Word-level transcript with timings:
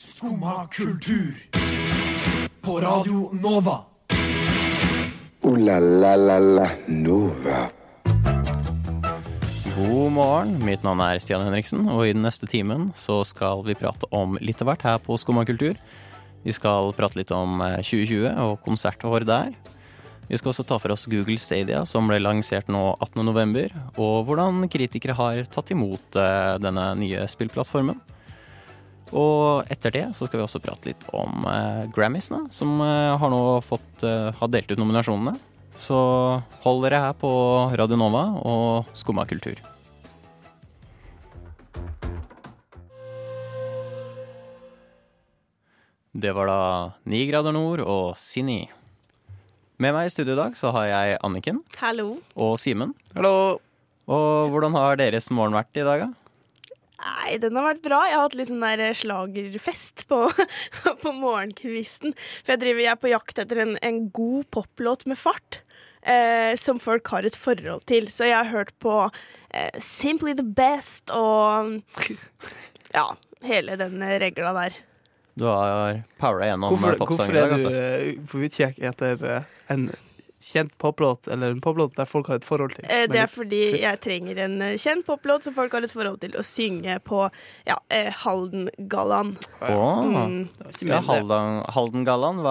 Skumma 0.00 0.66
kultur. 0.66 1.34
På 2.60 2.80
Radio 2.80 3.30
Nova. 3.32 3.84
O-la-la-la-la 5.40 6.70
Nova. 6.86 7.70
God 9.76 10.12
morgen, 10.12 10.54
mitt 10.64 10.80
navn 10.82 11.02
er 11.04 11.20
Stian 11.20 11.44
Henriksen, 11.44 11.84
og 11.92 12.06
i 12.06 12.14
den 12.14 12.24
neste 12.24 12.48
timen 12.48 12.86
så 12.96 13.18
skal 13.28 13.60
vi 13.66 13.76
prate 13.76 14.08
om 14.08 14.38
litt 14.40 14.62
av 14.64 14.70
hvert 14.70 14.86
her 14.88 14.96
på 15.04 15.18
Skumma 15.20 15.44
kultur. 15.44 15.76
Vi 16.48 16.54
skal 16.56 16.94
prate 16.96 17.20
litt 17.20 17.34
om 17.36 17.60
eh, 17.66 17.82
2020 17.84 18.40
og 18.40 18.54
konsertår 18.64 19.26
der. 19.28 19.50
Vi 20.30 20.40
skal 20.40 20.54
også 20.54 20.64
ta 20.64 20.78
for 20.80 20.96
oss 20.96 21.04
Google 21.12 21.36
Stadia, 21.36 21.84
som 21.84 22.08
ble 22.08 22.22
lansert 22.24 22.72
nå 22.72 22.94
18.11., 23.04 23.76
og 24.00 24.24
hvordan 24.30 24.64
kritikere 24.72 25.18
har 25.20 25.44
tatt 25.52 25.74
imot 25.76 26.16
eh, 26.16 26.56
denne 26.64 26.88
nye 27.04 27.28
spillplattformen. 27.28 28.00
Og 29.10 29.66
etter 29.72 29.90
det 29.94 30.04
så 30.14 30.28
skal 30.28 30.38
vi 30.38 30.44
også 30.46 30.60
prate 30.62 30.92
litt 30.92 31.02
om 31.16 31.46
eh, 31.50 31.86
Grammysene, 31.94 32.44
som 32.54 32.78
eh, 32.84 33.16
har 33.18 33.32
nå 33.32 33.42
fått 33.66 34.04
eh, 34.06 34.30
har 34.38 34.52
delt 34.52 34.70
ut 34.70 34.78
nominasjonene. 34.78 35.34
Så 35.80 35.96
hold 36.62 36.84
dere 36.84 37.00
her 37.06 37.16
på 37.18 37.30
Radio 37.74 37.98
Nova 37.98 38.26
og 38.44 38.90
Skumma 38.94 39.24
kultur. 39.26 39.58
Det 46.10 46.34
var 46.36 46.50
da 46.50 46.60
Ni 47.08 47.22
grader 47.30 47.54
nord 47.54 47.82
og 47.86 48.18
Sinni. 48.18 48.64
Med 49.80 49.94
meg 49.96 50.10
i 50.10 50.12
studio 50.12 50.34
i 50.34 50.40
dag 50.42 50.56
så 50.58 50.74
har 50.76 50.90
jeg 50.90 51.20
Anniken 51.24 51.62
Hallo. 51.80 52.18
og 52.36 52.58
Simen. 52.60 52.92
Hallo. 53.16 53.56
Og 54.10 54.50
hvordan 54.52 54.74
har 54.76 54.98
deres 55.00 55.30
morgen 55.32 55.56
vært 55.56 55.78
i 55.80 55.86
dag, 55.86 56.02
da? 56.04 56.29
Nei, 57.00 57.38
den 57.40 57.56
har 57.56 57.64
vært 57.64 57.82
bra. 57.84 58.02
Jeg 58.08 58.16
har 58.18 58.26
hatt 58.26 58.36
litt 58.36 58.50
sånn 58.50 58.60
der 58.64 58.92
slagerfest 58.98 60.04
på, 60.10 60.18
på 61.02 61.12
morgenkvisten. 61.16 62.12
For 62.42 62.54
jeg 62.54 62.62
driver 62.64 62.84
jeg 62.84 62.92
er 62.92 63.00
på 63.00 63.12
jakt 63.12 63.40
etter 63.40 63.62
en, 63.64 63.74
en 63.80 64.00
god 64.12 64.48
poplåt 64.52 65.06
med 65.08 65.18
fart. 65.20 65.62
Eh, 66.02 66.54
som 66.56 66.78
folk 66.80 67.08
har 67.12 67.26
et 67.28 67.36
forhold 67.36 67.82
til. 67.88 68.08
Så 68.12 68.24
jeg 68.28 68.36
har 68.36 68.48
hørt 68.52 68.72
på 68.80 68.94
eh, 69.52 69.80
Simply 69.84 70.32
the 70.36 70.44
Best 70.44 71.12
og 71.12 71.82
Ja, 72.96 73.10
hele 73.46 73.76
den 73.80 74.00
regla 74.20 74.52
der. 74.56 74.78
Du 75.40 75.44
har 75.46 76.00
powera 76.20 76.48
gjennom 76.50 76.72
Hvorfor, 76.74 76.94
eh, 76.94 76.98
popsang 77.00 77.28
hvorfor 77.28 77.36
er 77.36 77.46
du 77.52 77.56
altså. 77.56 77.74
eh, 77.76 78.24
på 78.32 78.40
utkikk 78.48 78.80
etter 78.90 79.26
eh, 79.28 79.44
en 79.72 79.86
kjent 80.50 80.72
poplåt, 80.82 81.28
eller 81.30 81.54
en 81.54 81.60
poplåt 81.64 81.94
der 81.96 82.08
folk 82.10 82.28
har 82.30 82.40
et 82.40 82.46
forhold 82.46 82.74
til? 82.76 82.84
Eh, 82.90 83.06
det 83.10 83.20
er 83.22 83.30
fordi 83.30 83.60
jeg 83.80 84.00
trenger 84.04 84.40
en 84.46 84.56
eh, 84.66 84.76
kjent 84.80 85.06
poplåt 85.06 85.46
som 85.46 85.54
folk 85.56 85.72
har 85.76 85.86
et 85.86 85.94
forhold 85.94 86.20
til 86.22 86.36
å 86.38 86.44
synge 86.46 86.98
på 87.06 87.22
ja, 87.68 87.78
eh, 87.88 88.10
Haldengallaen. 88.24 89.36
Åh. 89.62 90.04
Mm. 90.10 90.48
Ja. 90.86 91.00
Halden, 91.06 91.60
Haldengallaen, 91.74 92.42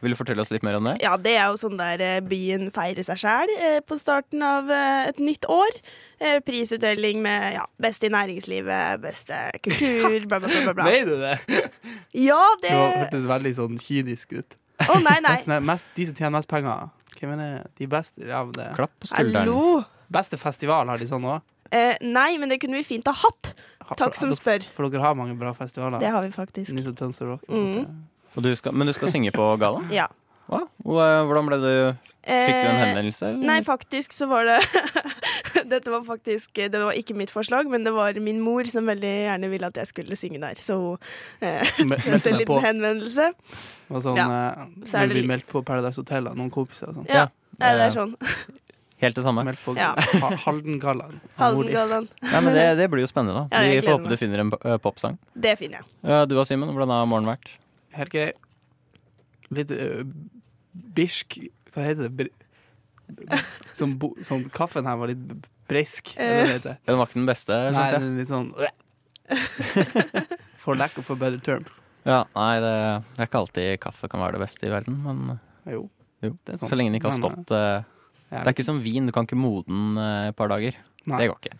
vil 0.00 0.14
du 0.14 0.18
fortelle 0.18 0.42
oss 0.44 0.52
litt 0.54 0.64
mer 0.66 0.78
om 0.78 0.88
det? 0.90 0.96
Ja, 1.04 1.16
det 1.20 1.36
er 1.36 1.50
jo 1.52 1.58
sånn 1.60 1.78
der 1.80 2.20
byen 2.28 2.70
feirer 2.74 3.04
seg 3.06 3.20
sjæl 3.22 3.52
eh, 3.58 3.80
på 3.86 3.98
starten 4.00 4.42
av 4.44 4.70
eh, 4.72 5.08
et 5.12 5.18
nytt 5.22 5.46
år. 5.50 5.80
Eh, 6.18 6.38
prisutdeling 6.42 7.20
med 7.22 7.54
ja, 7.54 7.66
beste 7.78 8.08
i 8.08 8.12
næringslivet, 8.14 8.98
beste 9.02 9.36
kultur, 9.62 10.18
bla, 10.26 10.40
bla, 10.42 10.48
bla. 10.50 10.74
bla. 10.74 10.84
Mener 10.90 11.12
du 11.12 11.20
det? 11.22 11.62
Ja, 12.18 12.42
Det 12.62 12.68
det 12.68 12.74
var- 12.74 12.88
Å, 12.88 13.02
hørtes 13.04 13.28
veldig 13.30 13.52
sånn 13.58 13.78
kynisk 13.82 14.32
ut. 14.40 14.56
Å 14.88 14.98
nei, 15.02 15.18
nei. 15.24 15.36
Er 15.58 15.64
mest, 15.64 15.86
de 15.96 16.06
som 16.08 16.18
tjener 16.18 16.36
mest 16.38 16.50
penger. 16.50 16.88
Hvem 17.18 17.34
er 17.34 17.40
det? 17.42 17.70
De 17.80 17.88
beste 17.90 18.26
ja, 18.26 18.42
det. 18.54 18.70
Klapp 18.76 18.94
på 19.02 19.10
skulderen. 19.10 19.50
Hallo. 19.50 19.82
Beste 20.08 20.38
festival 20.40 20.88
har 20.88 21.00
de 21.00 21.08
sånn 21.08 21.26
òg. 21.28 21.42
Eh, 21.74 21.98
nei, 22.00 22.30
men 22.40 22.48
det 22.48 22.60
kunne 22.62 22.78
vi 22.78 22.86
fint 22.86 23.08
ha 23.10 23.12
hatt. 23.12 23.52
Takk 23.98 24.16
som 24.16 24.32
spør. 24.36 24.64
For 24.76 24.88
dere 24.92 25.04
har 25.04 25.16
mange 25.18 25.36
bra 25.38 25.52
festivaler. 25.56 26.00
Det 26.00 26.12
har 26.12 26.24
vi 26.24 26.30
faktisk. 26.32 26.72
Og 26.72 27.20
Rock. 27.28 27.44
Mm. 27.48 28.06
Og 28.36 28.44
du 28.44 28.50
skal, 28.56 28.76
men 28.76 28.88
du 28.88 28.94
skal 28.96 29.10
synge 29.12 29.32
på 29.34 29.44
galla? 29.60 29.82
Ja. 29.92 30.06
Hva? 30.48 30.62
Hvor- 30.84 31.26
Hvordan 31.28 31.46
ble 31.50 31.58
du 31.62 31.72
Fikk 32.28 32.58
du 32.60 32.66
en 32.68 32.74
Eh, 32.76 32.80
henvendelse? 32.84 33.22
eller? 33.30 33.46
Nei, 33.48 33.60
faktisk 33.64 34.12
så 34.12 34.26
var 34.28 34.44
det 34.44 34.58
Dette 35.72 35.88
var 35.88 36.02
faktisk 36.04 36.52
Det 36.68 36.76
var 36.82 36.92
ikke 36.92 37.14
mitt 37.16 37.30
forslag, 37.32 37.68
men 37.72 37.84
det 37.86 37.92
var 37.96 38.12
min 38.20 38.40
mor 38.44 38.64
som 38.68 38.84
veldig 38.84 39.12
gjerne 39.28 39.48
ville 39.48 39.66
at 39.70 39.78
jeg 39.80 39.88
skulle 39.88 40.16
synge 40.18 40.40
der. 40.42 40.60
Så 40.60 40.76
hun 40.76 40.98
eh, 41.40 41.64
sendte 42.04 42.28
en 42.32 42.36
liten 42.42 42.46
på. 42.50 42.58
henvendelse. 42.60 43.30
Og 43.88 44.02
sånn, 44.04 44.16
Ja. 44.20 44.28
eh, 44.28 44.66
Så 44.84 44.98
er 45.00 45.06
det 45.08 45.14
du 45.16 45.20
blir 45.22 45.28
meldt 45.30 45.46
på 45.48 45.62
Paradise 45.64 45.96
Hotel 46.02 46.28
av 46.28 46.36
noen 46.36 46.50
kompiser 46.52 46.90
og 46.92 46.98
sånn. 47.00 47.06
Ja, 47.08 47.28
ja, 47.28 47.28
det 47.58 47.80
eh, 47.80 47.86
er 47.86 47.96
sånn. 47.96 48.14
Helt 49.04 49.14
det 49.14 49.24
samme? 49.24 49.44
Meldt 49.46 49.60
på 49.64 49.76
Ja. 49.78 49.92
Haldengallaen. 50.44 51.20
Haldengallaen. 51.38 52.08
Ja, 52.20 52.40
men 52.42 52.52
det, 52.52 52.64
det 52.76 52.90
blir 52.90 53.04
jo 53.06 53.08
spennende, 53.08 53.46
da. 53.48 53.56
Ja, 53.56 53.70
Vi 53.70 53.80
får 53.86 53.94
håpe 53.94 54.04
håpe 54.04 54.10
du 54.10 54.16
finner 54.20 54.42
en 54.42 54.52
eh, 54.58 54.76
popsang. 54.82 55.16
Det 55.38 55.56
finner 55.60 55.80
jeg. 56.02 56.28
Du 56.28 56.34
og 56.36 56.44
Simen, 56.50 56.68
hvordan 56.74 56.90
har 56.92 57.06
morgenen 57.06 57.30
vært? 57.36 57.52
Helt 57.94 58.10
grei. 58.12 58.32
Litt 59.54 59.70
uh, 59.72 60.02
birsk 60.96 61.38
Hva 61.74 61.84
heter 61.88 62.08
det? 62.08 62.28
Bo, 63.98 64.10
som 64.26 64.42
kaffen 64.52 64.86
her 64.88 64.96
var 65.00 65.08
litt 65.12 65.22
brisk. 65.68 66.14
eller 66.20 66.58
det. 66.64 66.74
Den 66.88 66.98
var 66.98 67.06
ikke 67.08 67.18
den 67.20 67.28
beste, 67.28 67.56
Nei, 67.72 67.86
den 67.92 68.06
er 68.06 68.18
litt 68.22 68.30
sånn 68.32 68.50
For 70.62 70.76
lack 70.76 70.96
of 70.98 71.10
a 71.10 71.16
better 71.16 71.38
term. 71.44 71.66
Ja, 72.08 72.22
nei, 72.36 72.54
det, 72.62 72.72
det 73.16 73.22
er 73.24 73.28
ikke 73.28 73.40
alltid 73.42 73.80
kaffe 73.82 74.08
kan 74.08 74.22
være 74.22 74.36
det 74.38 74.42
beste 74.46 74.68
i 74.68 74.72
verden, 74.72 74.96
men 75.04 75.38
Jo. 75.68 75.82
jo. 76.24 76.32
Så 76.56 76.72
lenge 76.76 76.92
den 76.92 76.98
ikke 77.00 77.10
har 77.12 77.18
stått 77.18 77.52
men, 77.52 77.84
Ja, 78.28 78.42
Det 78.42 78.50
er 78.50 78.54
ikke 78.56 78.66
som 78.68 78.80
vin, 78.84 79.06
du 79.08 79.12
kan 79.16 79.24
ikke 79.28 79.38
modne 79.40 79.72
den 79.72 80.00
eh, 80.02 80.28
et 80.30 80.36
par 80.36 80.50
dager. 80.52 80.76
Nei. 81.08 81.18
Det 81.20 81.28
går 81.30 81.38
ikke. 81.40 81.58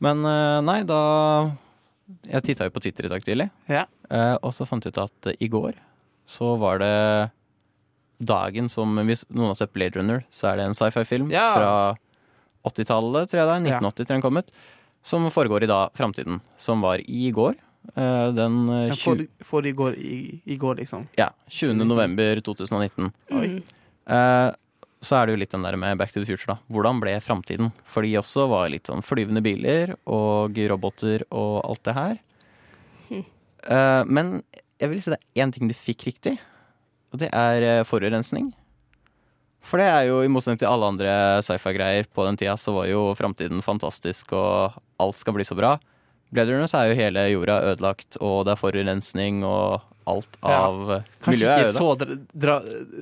Men 0.00 0.22
eh, 0.24 0.60
nei, 0.64 0.78
da 0.88 1.00
Jeg 2.28 2.42
titta 2.46 2.68
jo 2.68 2.72
på 2.76 2.80
Twitter 2.84 3.08
i 3.08 3.12
dag 3.12 3.24
tidlig, 3.24 3.50
Ja. 3.68 3.84
eh, 4.10 4.36
og 4.40 4.52
så 4.56 4.64
fant 4.68 4.84
jeg 4.88 4.94
ut 4.96 5.02
at 5.04 5.28
eh, 5.32 5.36
i 5.44 5.48
går 5.52 5.76
så 6.30 6.54
var 6.60 6.78
det 6.80 6.92
dagen 8.20 8.68
som 8.68 8.96
Hvis 9.08 9.24
noen 9.32 9.48
har 9.52 9.56
sett 9.58 9.72
Blade 9.72 9.96
Runner, 9.98 10.24
så 10.30 10.50
er 10.52 10.60
det 10.60 10.66
en 10.68 10.74
sci-fi-film 10.76 11.30
Ja. 11.32 11.46
fra 11.56 11.72
80-tallet, 12.68 13.30
tror 13.30 13.40
jeg 13.40 13.48
det 13.48 13.54
er. 13.56 13.66
Ja. 13.72 13.80
1980 13.80 14.04
tror 14.04 14.14
jeg 14.14 14.20
den 14.20 14.24
kom 14.26 14.36
ut. 14.42 14.50
Som 15.02 15.26
foregår 15.32 15.64
i 15.64 15.70
da 15.70 15.88
framtiden. 15.96 16.40
Som 16.60 16.82
var 16.84 17.00
i 17.00 17.30
går. 17.32 17.54
eh, 17.96 18.28
den 18.36 18.68
eh, 18.68 18.88
Den 18.90 18.96
20, 18.96 19.00
for, 19.00 19.44
for 19.44 19.66
i 19.66 19.72
går, 19.72 19.94
i, 19.96 20.40
i 20.44 20.56
går, 20.60 20.76
liksom. 20.82 21.06
ja, 21.16 21.30
20. 21.48 21.84
november 21.88 22.40
2019. 22.44 23.12
Oi. 23.32 23.46
Mm. 23.46 23.62
Uh, 24.10 24.52
så 25.00 25.16
er 25.16 25.26
det 25.26 25.32
jo 25.32 25.40
litt 25.40 25.54
den 25.54 25.62
der 25.64 25.76
med 25.80 25.96
Back 25.96 26.12
to 26.12 26.20
the 26.20 26.26
Future, 26.28 26.52
da. 26.52 26.58
Hvordan 26.68 27.00
ble 27.00 27.14
framtiden? 27.24 27.70
For 27.88 28.04
de 28.04 28.12
også 28.20 28.44
var 28.50 28.68
litt 28.68 28.86
sånn 28.90 29.00
flyvende 29.00 29.40
biler 29.40 29.94
og 30.04 30.58
roboter 30.68 31.24
og 31.32 31.62
alt 31.64 31.82
det 31.88 31.94
her. 31.96 32.18
Mm. 33.08 33.24
Uh, 33.64 34.02
men 34.04 34.42
jeg 34.80 34.90
vil 34.92 35.00
si 35.00 35.10
det 35.14 35.16
er 35.20 35.42
én 35.46 35.52
ting 35.56 35.68
de 35.68 35.74
fikk 35.76 36.04
riktig, 36.10 36.36
og 37.10 37.22
det 37.22 37.30
er 37.34 37.66
eh, 37.66 37.84
forurensning. 37.86 38.50
For 39.60 39.80
det 39.80 39.90
er 39.92 40.06
jo, 40.08 40.22
i 40.24 40.30
motsetning 40.32 40.62
til 40.62 40.70
alle 40.70 40.88
andre 40.88 41.12
sci-fi-greier 41.44 42.08
på 42.14 42.24
den 42.26 42.38
tida, 42.40 42.56
så 42.56 42.72
var 42.74 42.88
jo 42.88 43.10
framtiden 43.18 43.60
fantastisk, 43.64 44.32
og 44.32 44.78
alt 45.02 45.20
skal 45.20 45.36
bli 45.36 45.44
så 45.46 45.56
bra. 45.58 45.74
Blade 46.30 46.54
Runner 46.54 46.70
så 46.70 46.80
er 46.80 46.90
jo 46.90 46.98
hele 47.00 47.26
jorda 47.32 47.58
ødelagt, 47.72 48.18
og 48.22 48.44
det 48.46 48.54
er 48.54 48.60
forurensning 48.60 49.42
og 49.44 49.82
alt 50.10 50.38
av 50.40 50.78
ja. 50.94 50.96
Miljøet. 50.96 50.96
er 50.96 51.02
ikke 51.02 51.24
Kanskje 51.26 51.50
ikke 51.50 51.74
så 51.74 51.88
dra, 52.00 52.16
dra, 52.44 52.56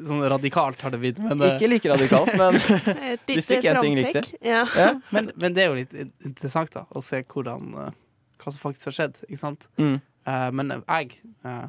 sånn 0.09 0.25
radikalt 0.33 0.83
har 0.85 0.93
det 0.93 1.01
blitt, 1.03 1.23
men, 1.23 1.41
eh, 1.45 1.55
Ikke 1.55 1.71
like 1.71 1.93
radikalt, 1.93 2.35
men 2.41 2.59
de 3.29 3.39
fikk 3.45 3.69
en 3.71 3.81
ting 3.85 3.97
riktig. 4.01 4.25
Ja. 4.41 4.65
ja. 4.75 4.91
men, 5.15 5.31
men 5.37 5.57
det 5.57 5.65
er 5.65 5.71
jo 5.71 5.79
litt 5.79 5.95
interessant 6.27 6.73
da 6.75 6.87
å 6.91 7.05
se 7.05 7.23
hvordan 7.23 7.75
eh, 7.85 7.97
hva 8.39 8.53
som 8.55 8.63
faktisk 8.63 8.91
har 8.91 8.97
skjedd. 8.99 9.21
Ikke 9.29 9.41
sant? 9.41 9.69
Mm. 9.81 9.99
Uh, 10.29 10.49
men 10.55 10.73
jeg 10.77 11.19
eh, 11.47 11.67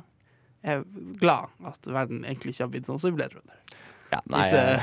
er 0.64 0.84
glad 1.22 1.50
at 1.66 1.88
verden 1.88 2.24
egentlig 2.25 2.56
ikke 2.56 2.66
har 2.66 2.72
blitt 2.74 2.90
sånn 2.90 3.00
som 3.02 3.16
Blade 3.16 3.38
Runner. 3.38 3.58
Ja, 4.09 4.20
nei, 4.34 4.42
jeg, 4.50 4.80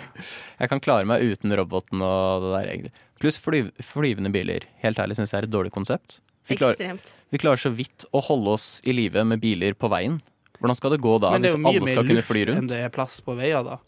jeg 0.62 0.70
kan 0.72 0.80
klare 0.80 1.04
meg 1.08 1.22
uten 1.22 1.52
roboten 1.58 2.00
og 2.04 2.46
det 2.46 2.52
der, 2.54 2.68
egentlig. 2.72 2.92
Pluss 3.20 3.36
flyv, 3.40 3.70
flyvende 3.84 4.32
biler. 4.34 4.64
Helt 4.82 5.00
ærlig 5.00 5.18
syns 5.18 5.34
jeg 5.34 5.42
er 5.42 5.48
et 5.48 5.52
dårlig 5.52 5.72
konsept. 5.74 6.18
Vi 6.48 6.56
klarer, 6.60 6.98
vi 7.32 7.40
klarer 7.40 7.60
så 7.60 7.70
vidt 7.72 8.04
å 8.12 8.20
holde 8.24 8.56
oss 8.58 8.68
i 8.84 8.92
live 8.96 9.22
med 9.28 9.40
biler 9.40 9.76
på 9.76 9.88
veien. 9.92 10.18
Hvordan 10.58 10.76
skal 10.78 10.94
det 10.94 11.00
gå 11.04 11.16
da, 11.20 11.34
hvis 11.40 11.56
alle 11.56 11.88
skal 11.88 12.08
kunne 12.08 12.24
fly 12.24 12.46
rundt? 12.50 12.64
Men 12.64 12.70
det 12.70 12.78
er 12.78 12.84
jo 12.84 12.88
mye 12.88 12.88
mer 12.88 12.88
luft 12.88 12.88
enn 12.88 12.88
det 12.88 12.88
er 12.88 12.94
plass 12.94 13.20
på 13.24 13.36
veier, 13.36 13.64
da. 13.66 13.78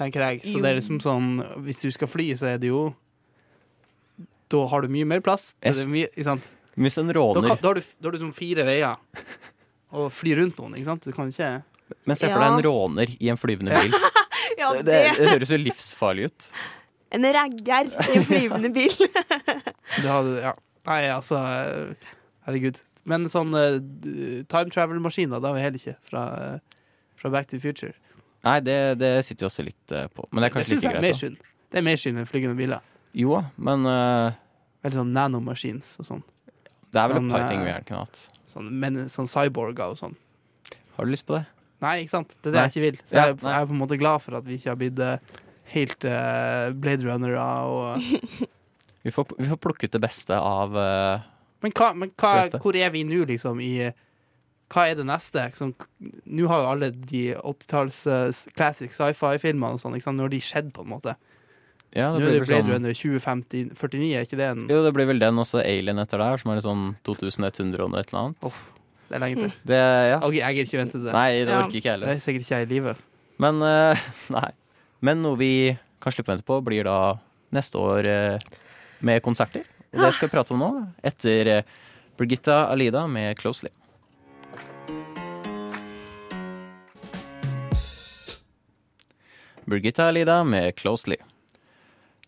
Tenker 0.00 0.24
jeg. 0.26 0.42
Så 0.46 0.56
Jo. 0.56 0.62
det 0.64 0.70
er 0.70 0.78
liksom 0.78 1.00
sånn 1.04 1.26
Hvis 1.66 1.82
du 1.84 1.90
skal 1.92 2.08
fly, 2.08 2.30
så 2.40 2.46
er 2.54 2.60
det 2.62 2.70
jo 2.70 2.94
Da 4.50 4.62
har 4.70 4.80
du 4.82 4.88
mye 4.88 5.04
mer 5.04 5.20
plass. 5.20 5.52
Det 5.60 5.74
er 5.76 5.90
mye, 5.92 6.08
ikke 6.08 6.24
sant? 6.24 6.46
Hvis 6.80 6.96
en 6.98 7.10
Da, 7.10 7.18
råner 7.18 7.46
kan, 7.50 7.58
da 7.60 7.68
har 7.68 7.74
du, 7.78 7.82
da 8.00 8.08
har 8.08 8.16
du 8.16 8.22
sånn 8.22 8.34
fire 8.34 8.64
veier 8.64 8.96
å 9.92 10.08
fly 10.12 10.34
rundt 10.38 10.58
noen, 10.60 10.76
ikke 10.78 10.88
sant? 10.90 11.06
Du 11.06 11.14
kan 11.16 11.30
ikke 11.32 11.50
Men 12.06 12.18
se 12.18 12.28
for 12.30 12.42
deg 12.42 12.56
en 12.58 12.64
råner 12.66 13.14
i 13.18 13.30
en 13.32 13.40
flyvende 13.40 13.80
bil. 13.82 13.94
Ja, 14.58 14.72
Det, 14.74 14.82
det. 14.84 14.96
det 15.16 15.28
høres 15.30 15.50
jo 15.54 15.56
livsfarlig 15.60 16.26
ut. 16.28 16.46
En 17.16 17.24
ragger 17.32 17.86
i 17.88 18.16
en 18.18 18.24
flyvende 18.28 18.68
bil. 18.74 18.92
du 20.02 20.06
har, 20.08 20.26
ja. 20.42 20.52
Nei, 20.90 20.98
altså 21.14 21.38
Herregud. 22.44 22.80
Men 23.08 23.24
sånn 23.32 23.54
uh, 23.56 23.78
time 24.50 24.72
travel-maskiner, 24.74 25.40
det 25.40 25.48
har 25.48 25.56
vi 25.56 25.62
heller 25.64 25.80
ikke 25.80 25.96
fra, 26.10 26.24
uh, 26.58 26.82
fra 27.20 27.32
Back 27.32 27.48
to 27.48 27.56
the 27.56 27.62
Future. 27.62 27.94
Nei, 28.44 28.58
det, 28.64 28.76
det 29.00 29.12
sitter 29.24 29.46
jo 29.46 29.50
også 29.52 29.64
litt 29.66 29.94
uh, 29.96 30.04
på. 30.12 30.26
Men 30.30 30.44
det 30.44 30.50
er 30.50 30.54
kanskje 30.58 30.76
det 30.76 30.82
like 30.82 30.92
mer 30.98 31.06
greit. 31.06 31.20
synd. 31.22 31.40
Det 31.70 31.80
er 31.80 31.86
mer 31.86 32.00
synd 32.04 32.20
enn 32.20 32.28
flygende 32.28 32.58
biler. 32.58 32.84
Jo, 33.16 33.40
men 33.58 33.86
eh, 33.90 34.36
Eller 34.84 35.00
sånn 35.00 35.10
nanomachines 35.14 35.96
og 36.02 36.06
sånn. 36.06 36.20
Det 36.90 37.00
er 37.00 37.10
vel 37.10 37.20
et 37.20 37.22
Sånn, 37.22 37.32
par 37.32 37.44
eh, 37.44 37.48
ting 37.50 37.62
vi 37.62 37.70
gjerne 37.70 37.86
kunne 37.88 38.02
hatt. 38.04 38.22
Sånn, 38.50 38.68
men, 38.82 39.00
sånn 39.12 39.30
cyborger 39.30 39.94
og 39.94 39.98
sånn. 40.00 40.16
Har 40.96 41.06
du 41.06 41.12
lyst 41.14 41.26
på 41.28 41.38
det? 41.38 41.44
Nei, 41.80 41.94
ikke 42.02 42.12
sant? 42.12 42.34
Det 42.40 42.50
er 42.50 42.52
det 42.52 42.58
Nei. 42.58 42.64
jeg 42.66 42.74
ikke 42.74 42.86
vil. 42.86 42.98
Så 43.04 43.16
Ja, 43.16 43.26
jeg, 43.30 43.38
jeg 43.40 43.56
er 43.56 43.68
på 43.70 43.76
en 43.76 43.80
måte 43.80 43.98
glad 44.00 44.24
for 44.24 44.36
at 44.40 44.46
vi 44.48 44.58
ikke 44.58 44.72
har 44.72 44.80
blitt 44.80 45.00
eh, 45.04 45.38
helt 45.74 46.06
uh, 46.08 46.74
Blade 46.76 47.06
Runnere 47.06 47.46
og 47.70 48.02
Vi 49.04 49.12
får, 49.14 49.30
vi 49.38 49.46
får 49.48 49.56
plukke 49.56 49.88
ut 49.88 49.94
det 49.94 50.02
beste 50.02 50.36
av 50.36 50.74
uh, 50.76 51.22
Men, 51.64 51.72
hva, 51.72 51.92
men 51.96 52.10
hva, 52.20 52.34
hvor 52.60 52.76
er 52.76 52.90
vi 52.92 53.04
nå, 53.08 53.22
liksom, 53.30 53.62
i 53.64 53.88
Hva 54.70 54.90
er 54.90 54.98
det 54.98 55.06
neste? 55.08 55.46
Sånn, 55.56 55.72
nå 56.26 56.50
har 56.50 56.64
jo 56.64 56.72
alle 56.74 56.90
de 56.92 57.22
80-talls 57.38 58.02
uh, 58.10 58.50
classic 58.58 58.92
sci-fi-filmene 58.92 59.78
og 59.78 59.80
sånn? 59.80 59.96
Nå 59.96 60.26
har 60.26 60.34
de 60.34 60.42
skjedd, 60.44 60.74
på 60.76 60.84
en 60.84 60.92
måte. 60.92 61.16
Ja, 61.96 62.12
Nå 62.14 62.20
det 62.20 62.26
er 62.26 62.30
blir 62.30 62.38
det 62.38 62.46
Blade 62.46 62.62
sånn 62.62 62.72
Runner 62.76 62.94
2049, 62.94 64.10
er 64.14 64.26
ikke 64.26 64.36
det 64.38 64.46
en 64.52 64.60
Jo, 64.70 64.78
det 64.84 64.92
blir 64.94 65.08
vel 65.10 65.18
den 65.18 65.40
også 65.42 65.58
Alien 65.64 65.98
etter 65.98 66.20
der, 66.22 66.36
som 66.38 66.52
er 66.52 66.60
sånn 66.62 66.84
2100 67.08 67.82
og 67.82 67.96
et 67.98 68.12
eller 68.12 68.20
annet. 68.20 68.46
Oh, 68.46 68.58
Det 69.10 69.16
er 69.18 69.22
lenge 69.24 69.40
til. 69.40 69.52
Det, 69.66 69.80
ja. 70.12 70.18
Ok, 70.22 70.36
jeg 70.38 70.54
gidder 70.54 70.68
ikke 70.70 70.78
vente 70.84 70.94
til 70.94 71.04
det. 71.08 71.14
Nei, 71.16 71.30
det 71.42 71.50
Ja. 71.50 71.58
orker 71.64 71.80
ikke 71.80 71.90
jeg 71.90 72.00
Det 72.04 72.08
er 72.12 72.20
sikkert 72.22 72.46
ikke 72.46 72.60
jeg 72.60 72.68
i 72.68 72.70
live. 72.76 72.94
Men 73.42 73.58
uh, 73.62 74.06
nei. 74.38 74.50
Men 75.02 75.22
noe 75.24 75.36
vi 75.40 75.50
kan 76.00 76.12
slippe 76.14 76.30
å 76.30 76.34
vente 76.36 76.46
på, 76.46 76.60
blir 76.62 76.84
da 76.86 76.98
neste 77.50 77.74
år 77.80 78.06
uh, 78.06 78.38
med 79.02 79.22
konserter. 79.26 79.66
Og 79.90 79.98
det 80.04 80.12
skal 80.14 80.28
vi 80.30 80.34
prate 80.36 80.54
om 80.54 80.62
nå, 80.62 80.70
etter 81.02 81.50
uh, 81.58 81.62
Birgitta 82.20 82.68
Alida 82.70 83.06
med 83.10 83.34
'Closely'. 83.40 83.74
Birgitta 89.66 90.06
Alida 90.08 90.44
med 90.44 90.74
'Closely'. 90.74 91.16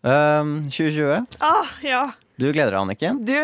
Um, 0.03 0.63
2020. 0.67 1.25
Ah, 1.39 1.67
ja. 1.85 2.09
Du 2.39 2.49
gleder 2.51 2.71
deg, 2.75 2.79
Anniken. 2.81 3.21
Du, 3.25 3.37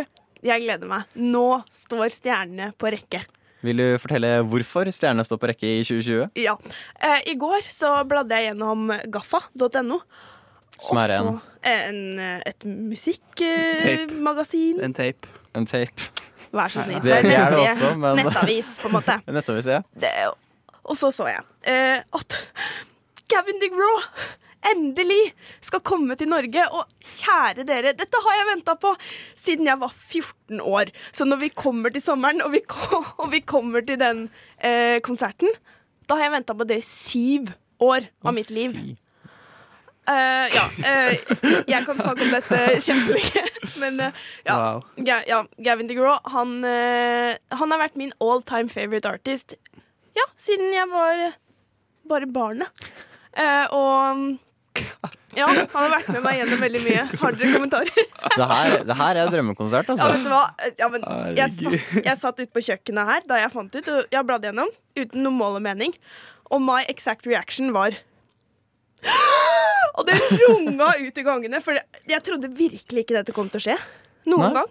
jeg 0.43 0.61
gleder 0.65 0.87
meg. 0.91 1.03
Nå 1.15 1.61
står 1.85 2.09
stjernene 2.11 2.71
på 2.79 2.89
rekke. 2.91 3.21
Vil 3.63 3.77
du 3.79 3.97
fortelle 3.99 4.39
hvorfor 4.47 4.87
stjernene 4.95 5.23
står 5.27 5.37
på 5.41 5.47
rekke 5.51 5.67
i 5.67 5.83
2020? 5.87 6.29
Ja. 6.39 6.53
Eh, 7.03 7.19
I 7.31 7.33
går 7.39 7.61
så 7.71 7.93
bladde 8.07 8.35
jeg 8.39 8.45
gjennom 8.53 8.79
gaffa.no. 9.11 9.97
Som 10.79 10.97
er 11.01 11.09
en, 11.17 11.27
en, 11.67 11.99
eh, 12.23 12.39
et 12.47 12.63
musikkmagasin. 12.67 14.79
En 14.83 14.93
tape. 14.95 15.27
en 15.59 15.65
tape. 15.67 15.99
Vær 16.55 16.67
så 16.71 16.83
snill. 16.85 17.01
Det- 17.03 17.19
det 17.23 17.33
er 17.35 17.49
det 17.51 17.59
også, 17.59 17.95
men- 17.99 18.17
Nettavis, 18.23 18.79
på 18.79 18.87
en 18.87 18.93
måte. 18.95 19.19
Nettavis, 19.27 19.65
ja. 19.67 19.81
Det, 19.93 20.11
og 20.83 20.95
så 20.97 21.11
så 21.13 21.27
jeg 21.27 21.43
eh, 21.67 21.99
at 22.15 22.37
Gavin 23.29 23.59
DeGraw 23.61 23.99
endelig 24.65 25.33
skal 25.65 25.83
komme 25.85 26.17
til 26.19 26.31
Norge. 26.31 26.65
Og 26.75 26.87
kjære 27.03 27.65
dere, 27.67 27.95
dette 27.97 28.23
har 28.25 28.39
jeg 28.39 28.49
venta 28.53 28.75
på 28.79 28.93
siden 29.37 29.69
jeg 29.69 29.81
var 29.81 29.93
14 29.95 30.61
år. 30.61 30.93
Så 31.11 31.27
når 31.27 31.43
vi 31.45 31.51
kommer 31.53 31.93
til 31.93 32.03
sommeren, 32.03 32.43
og 32.45 32.53
vi, 32.55 32.63
og 33.21 33.27
vi 33.33 33.43
kommer 33.43 33.85
til 33.85 33.99
den 34.01 34.27
eh, 34.57 34.99
konserten, 35.05 35.51
da 36.09 36.17
har 36.17 36.29
jeg 36.29 36.37
venta 36.39 36.57
på 36.57 36.67
det 36.67 36.81
i 36.81 36.87
syv 36.87 37.53
år 37.79 38.09
av 38.25 38.35
mitt 38.35 38.49
liv. 38.53 38.75
Eh, 40.09 40.47
ja, 40.55 40.65
Uh, 40.79 41.13
jeg 41.69 41.85
kan 41.85 41.99
snakke 41.99 42.23
om 42.25 42.31
dette 42.33 42.59
kjempelenge, 42.87 43.43
men 43.81 43.99
uh, 44.01 44.21
ja. 44.47 44.55
Wow. 44.55 44.79
Ga 45.05 45.19
ja, 45.27 45.43
Gavin 45.61 45.89
DeGraw, 45.89 46.17
han, 46.33 46.63
han 46.63 47.73
har 47.75 47.81
vært 47.81 47.99
min 47.99 48.13
all 48.23 48.41
time 48.47 48.71
favorite 48.73 49.09
artist 49.09 49.53
ja, 50.17 50.25
siden 50.39 50.73
jeg 50.73 50.87
var 50.89 51.21
bare 52.09 52.29
barnet. 52.33 52.89
Og 53.75 54.39
ja, 55.37 55.45
han 55.47 55.67
har 55.73 55.91
vært 55.93 56.09
med 56.15 56.23
meg 56.25 56.39
gjennom 56.39 56.61
veldig 56.63 56.81
mye. 56.85 57.03
Har 57.21 57.37
dere 57.39 57.51
kommentarer? 57.55 58.07
Det 58.35 58.47
her, 58.51 58.75
det 58.89 58.97
her 58.99 59.19
er 59.23 59.31
drømmekonsert, 59.33 59.89
Ja, 59.89 59.95
altså. 59.95 60.09
vet 60.15 60.25
du 60.25 60.31
hva? 60.33 60.43
Ja, 60.81 60.89
men 60.93 61.05
jeg, 61.37 61.53
satt, 61.55 62.03
jeg 62.09 62.17
satt 62.21 62.41
ute 62.43 62.51
på 62.55 62.63
kjøkkenet 62.69 63.11
her 63.13 63.25
da 63.29 63.39
jeg 63.43 63.53
fant 63.53 63.75
ut, 63.79 63.91
og 63.95 64.15
jeg 64.17 64.27
bladde 64.29 64.49
gjennom 64.51 64.71
uten 64.99 65.23
noe 65.25 65.35
mål 65.35 65.59
og 65.61 65.65
mening. 65.69 65.95
Og 66.49 66.61
my 66.65 66.81
exact 66.89 67.27
reaction 67.29 67.73
var 67.75 67.97
Og 69.99 70.05
det 70.07 70.15
runga 70.31 70.89
ut 71.01 71.17
i 71.19 71.23
gangene, 71.25 71.59
for 71.63 71.77
jeg 72.07 72.23
trodde 72.25 72.49
virkelig 72.55 73.03
ikke 73.05 73.17
dette 73.19 73.33
kom 73.35 73.49
til 73.51 73.59
å 73.59 73.65
skje. 73.69 73.77
Noen 74.29 74.45
Nei. 74.49 74.53
gang. 74.61 74.69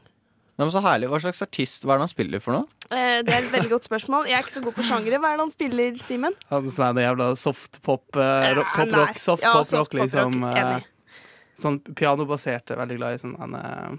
Nei, 0.59 0.67
men 0.67 0.73
så 0.75 0.81
herlig. 0.83 1.07
Hva 1.13 1.21
slags 1.23 1.41
artist 1.45 1.85
hva 1.87 1.95
er 1.95 2.01
det 2.01 2.07
han 2.09 2.11
spiller 2.11 2.41
for 2.43 2.57
noe? 2.57 2.67
Eh, 2.91 3.21
det 3.23 3.31
er 3.31 3.45
et 3.45 3.53
veldig 3.53 3.71
godt 3.71 3.87
spørsmål. 3.87 4.27
Jeg 4.27 4.35
er 4.35 4.43
ikke 4.43 4.57
så 4.57 4.63
god 4.65 4.75
på 4.75 4.87
sjangere. 4.89 5.21
Hva 5.23 5.31
er 5.31 5.39
det 5.39 5.45
han 5.45 5.53
spiller, 5.55 5.99
Simen? 6.03 6.35
Hadde 6.51 6.73
sånn 6.75 6.99
her 6.99 7.07
jævla 7.13 7.29
soft 7.39 7.79
pop, 7.87 8.03
uh, 8.19 8.43
Ja, 8.43 8.65
pop 8.75 8.91
rock, 8.97 9.21
soft 9.23 9.47
Ja, 9.47 9.53
pop 9.55 9.69
soft 9.71 9.95
rock, 9.95 10.01
liksom. 10.01 10.35
pop-rock, 10.43 10.83
eh, 10.83 11.23
sånn 11.63 11.79
pianobasert. 11.95 12.73
er 12.75 12.81
Veldig 12.83 12.99
glad 12.99 13.15
i 13.15 13.23
sånn 13.23 13.37
han, 13.39 13.55
eh, 13.55 13.95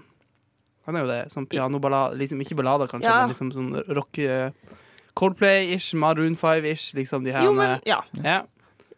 han 0.90 0.96
er 1.00 1.06
jo 1.06 1.10
det. 1.14 1.20
Sånn 1.32 1.48
pianoballade 1.48 2.18
Liksom 2.20 2.44
ikke 2.44 2.56
ballader, 2.60 2.92
kanskje, 2.92 3.08
Ja. 3.08 3.20
men 3.24 3.32
liksom 3.32 3.52
sånn 3.56 3.96
rock 3.96 4.18
eh, 4.18 4.50
Coldplay-ish, 5.16 5.94
Maroon 5.94 6.36
5-ish, 6.36 6.92
liksom 6.94 7.24
de 7.24 7.32
her 7.32 7.42
Jo, 7.48 7.50
eh, 7.52 7.56
men 7.56 7.80
ja. 7.88 8.02
ja. 8.22 8.42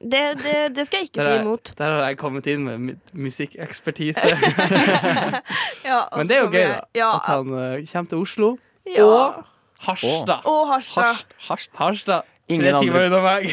Det, 0.02 0.20
det, 0.42 0.54
det 0.74 0.86
skal 0.88 0.98
jeg 1.02 1.08
ikke 1.12 1.20
Der 1.22 1.28
si 1.30 1.40
imot. 1.44 1.72
Der 1.78 1.92
har 1.94 2.08
jeg 2.10 2.16
kommet 2.18 2.46
inn 2.50 2.64
med 2.66 2.96
musikkekspertise. 3.14 4.32
Ja, 5.86 6.00
Men 6.16 6.28
det 6.28 6.36
er 6.36 6.40
jo 6.42 6.50
gøy, 6.50 6.62
da. 6.66 6.80
Ja, 6.96 7.08
At 7.16 7.28
han 7.30 7.48
uh, 7.54 7.78
kommer 7.92 8.08
til 8.10 8.18
Oslo. 8.22 8.52
ja. 8.86 9.04
Og 9.06 9.42
Harstad. 9.82 10.44
Og 10.46 10.68
Harstad. 10.70 11.02
Harst, 11.08 11.26
harst. 11.48 11.70
Harstad. 11.74 12.28
Ingen 12.48 12.68
Tre 12.74 12.80
timer 12.84 13.00
andre. 13.02 13.06
unna 13.06 13.20
meg. 13.24 13.48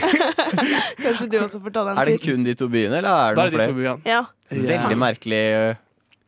Kanskje 1.04 1.26
du 1.32 1.38
også 1.42 1.62
får 1.64 1.74
ta 1.74 1.84
den 1.88 1.96
tur. 1.98 2.02
Er 2.02 2.10
det 2.10 2.20
kun 2.22 2.44
de 2.46 2.54
to 2.58 2.68
byene, 2.70 3.00
eller 3.00 3.10
er 3.10 3.34
det 3.34 3.40
Bare 3.40 3.50
noen 3.54 3.62
de 3.62 3.78
flere? 3.80 3.96
Ja. 4.06 4.20
Veldig 4.54 4.98
merkelig. 5.02 5.42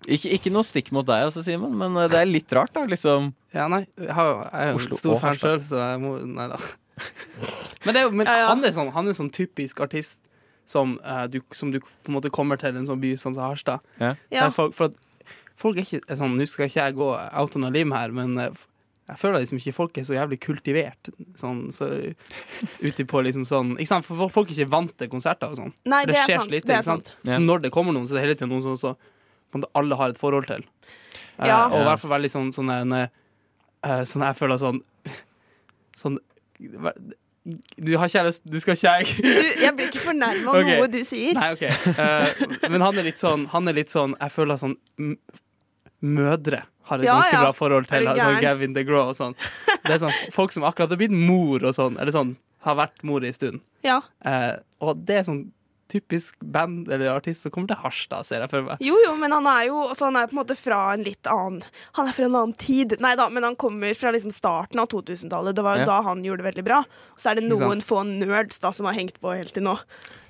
Ikke, 0.09 0.31
ikke 0.33 0.53
noe 0.53 0.65
stikk 0.65 0.89
mot 0.95 1.05
deg, 1.05 1.27
altså, 1.27 1.43
Simon, 1.45 1.73
men 1.77 1.93
det 2.09 2.17
er 2.17 2.29
litt 2.29 2.53
rart, 2.57 2.73
da. 2.73 2.87
Liksom. 2.89 3.29
Ja, 3.53 3.67
nei, 3.69 3.83
jeg, 3.99 4.13
har, 4.17 4.31
jeg 4.47 4.61
er 4.61 4.71
jo 4.71 4.79
en 4.81 5.01
stor 5.03 5.19
fan 5.21 5.37
sjøl, 5.37 5.59
så 5.69 5.81
jeg 5.83 6.01
må 6.01 6.15
Nei 6.25 6.47
da. 6.49 6.57
Men, 7.85 7.95
det 7.95 8.03
men 8.13 8.27
Ja, 8.27 8.35
ja. 8.43 8.47
Han, 8.51 8.63
er 8.63 8.73
sånn, 8.75 8.91
han 8.93 9.07
er 9.09 9.15
sånn 9.17 9.31
typisk 9.33 9.79
artist 9.81 10.19
som, 10.69 10.99
uh, 11.03 11.25
du, 11.27 11.39
som 11.51 11.71
du 11.73 11.79
på 11.81 12.11
en 12.11 12.15
måte 12.19 12.29
kommer 12.33 12.59
til 12.61 12.75
en 12.77 12.85
sånn 12.87 13.01
by 13.01 13.15
som 13.19 13.35
Harstad. 13.35 13.81
ja. 13.99 14.49
Folk, 14.53 14.75
for 14.77 14.91
at 14.91 14.99
folk 15.59 15.77
er 15.77 15.85
ikke 15.85 16.01
er 16.07 16.19
sånn 16.19 16.37
Nå 16.37 16.45
skal 16.49 16.67
ikke 16.69 16.85
jeg 16.85 16.95
gå 16.99 17.07
out 17.17 17.55
on 17.57 17.65
a 17.67 17.71
limb 17.73 17.93
her, 17.95 18.13
men 18.15 18.37
uh, 18.39 18.51
jeg 19.09 19.19
føler 19.19 19.41
liksom 19.43 19.59
ikke 19.59 19.73
folk 19.75 19.97
er 19.99 20.05
så 20.07 20.15
jævlig 20.15 20.37
kultivert. 20.45 21.09
Sånn, 21.39 21.65
så 21.75 21.89
Ute 22.87 23.05
på 23.09 23.23
liksom 23.25 23.43
sånn 23.49 23.73
Ikke 23.75 23.89
sant? 23.91 24.07
For 24.07 24.29
folk- 24.31 24.53
er 24.53 24.61
ikke 24.61 24.71
vant 24.71 24.93
til 25.01 25.09
konserter 25.11 25.51
og 25.51 25.59
sånn. 25.59 25.73
Nei, 25.89 26.03
Det 26.05 26.13
det 26.13 26.19
er 26.21 26.27
skjer 26.29 26.39
sant. 26.39 26.67
Det 26.69 26.83
sant. 26.87 27.11
Så 27.25 27.39
når 27.41 27.65
det 27.65 27.73
kommer 27.75 27.97
noen, 27.97 28.07
så 28.07 28.15
er 28.15 28.21
det 28.21 28.27
hele 28.29 28.37
tiden 28.39 28.53
noen 28.53 28.63
som 28.69 28.77
så, 28.79 29.65
alle 29.75 29.97
har 29.99 30.13
et 30.13 30.21
forhold 30.21 30.47
til. 30.47 30.63
Uh, 31.41 31.47
Ja. 31.49 31.65
og 31.67 31.81
i 31.81 31.87
hvert 31.89 31.99
fall 31.99 32.13
veldig 32.15 32.31
sånn 32.31 32.51
sånn 32.55 32.69
sånn, 32.71 33.09
Sånn 34.05 34.23
jeg 34.29 34.37
føler 34.37 34.61
sånn 34.61 34.79
Sånn 36.01 36.19
Du 37.81 37.95
har 37.97 38.11
kjæreste, 38.13 38.45
Du 38.45 38.59
skal 38.61 38.77
ikke 38.77 38.91
jeg 38.91 39.31
jeg 39.63 39.73
blir 39.77 39.87
ikke 39.89 40.03
fornærma 40.03 40.51
av 40.51 40.57
okay. 40.61 40.75
noe 40.77 40.89
du 40.93 40.99
sier. 41.07 41.33
Nei, 41.37 41.47
OK. 41.55 41.63
Uh, 41.97 42.67
men 42.69 42.85
han 42.85 43.01
er 43.01 43.07
litt 43.07 43.21
sånn 43.21 43.47
Han 43.53 43.71
er 43.71 43.79
litt 43.79 43.93
sånn 43.93 44.13
Jeg 44.19 44.33
føler 44.35 44.61
sånn 44.61 44.75
Mødre 46.01 46.61
har 46.91 47.01
et 47.01 47.07
Ja, 47.07 47.17
ganske 47.17 47.37
ja. 47.37 47.41
bra 47.45 47.55
forhold 47.55 47.89
til 47.89 48.07
sånn? 48.09 48.37
Gavin 48.43 48.73
DeGraw 48.75 49.11
og 49.11 49.17
sånn. 49.17 49.35
Det 49.85 49.93
er 49.95 49.99
sånn 50.01 50.15
folk 50.33 50.53
som 50.55 50.65
akkurat 50.67 50.91
har 50.91 50.99
blitt 50.99 51.13
mor 51.13 51.63
og 51.63 51.75
sånn, 51.77 51.97
eller 52.01 52.13
sånn 52.15 52.35
har 52.65 52.77
vært 52.77 53.03
mor 53.07 53.23
i 53.23 53.29
en 53.29 53.37
stund. 53.37 53.61
Ja. 53.85 53.99
Uh, 54.25 54.57
og 54.83 55.03
det 55.07 55.21
er 55.21 55.27
sånn 55.27 55.43
typisk 55.91 56.39
band 56.41 56.87
eller 56.91 57.11
artist 57.11 57.43
som 57.43 57.51
kommer 57.51 57.67
til 57.73 57.79
Harstad, 57.83 58.23
ser 58.25 58.41
jeg 58.45 58.49
for 58.53 58.63
meg. 58.69 58.79
Jo, 58.85 58.95
jo, 59.05 59.11
men 59.19 59.33
han 59.35 59.47
er 59.51 59.65
jo 59.67 59.81
altså, 59.89 60.07
han 60.07 60.15
er 60.21 60.29
på 60.31 60.35
en 60.37 60.39
måte 60.41 60.55
fra 60.59 60.79
en 60.95 61.03
litt 61.03 61.27
annen 61.29 61.61
Han 61.99 62.07
er 62.07 62.15
fra 62.15 62.25
en 62.29 62.37
annen 62.39 62.55
tid. 62.57 62.95
Nei 63.03 63.13
da, 63.19 63.27
men 63.29 63.43
han 63.43 63.57
kommer 63.59 63.93
fra 63.99 64.13
liksom 64.15 64.31
starten 64.35 64.79
av 64.79 64.87
2000-tallet. 64.93 65.55
Det 65.57 65.65
var 65.67 65.77
jo 65.81 65.83
Ja. 65.85 65.89
da 65.91 65.99
han 66.07 66.23
gjorde 66.23 66.43
det 66.45 66.49
veldig 66.53 66.63
bra. 66.69 66.79
Og 67.13 67.19
så 67.19 67.31
er 67.31 67.41
det 67.41 67.45
noen 67.49 67.81
få 67.83 68.01
nerds 68.07 68.59
da 68.63 68.71
som 68.71 68.87
har 68.89 68.95
hengt 68.97 69.19
på 69.21 69.35
helt 69.35 69.53
til 69.53 69.63
nå. 69.67 69.77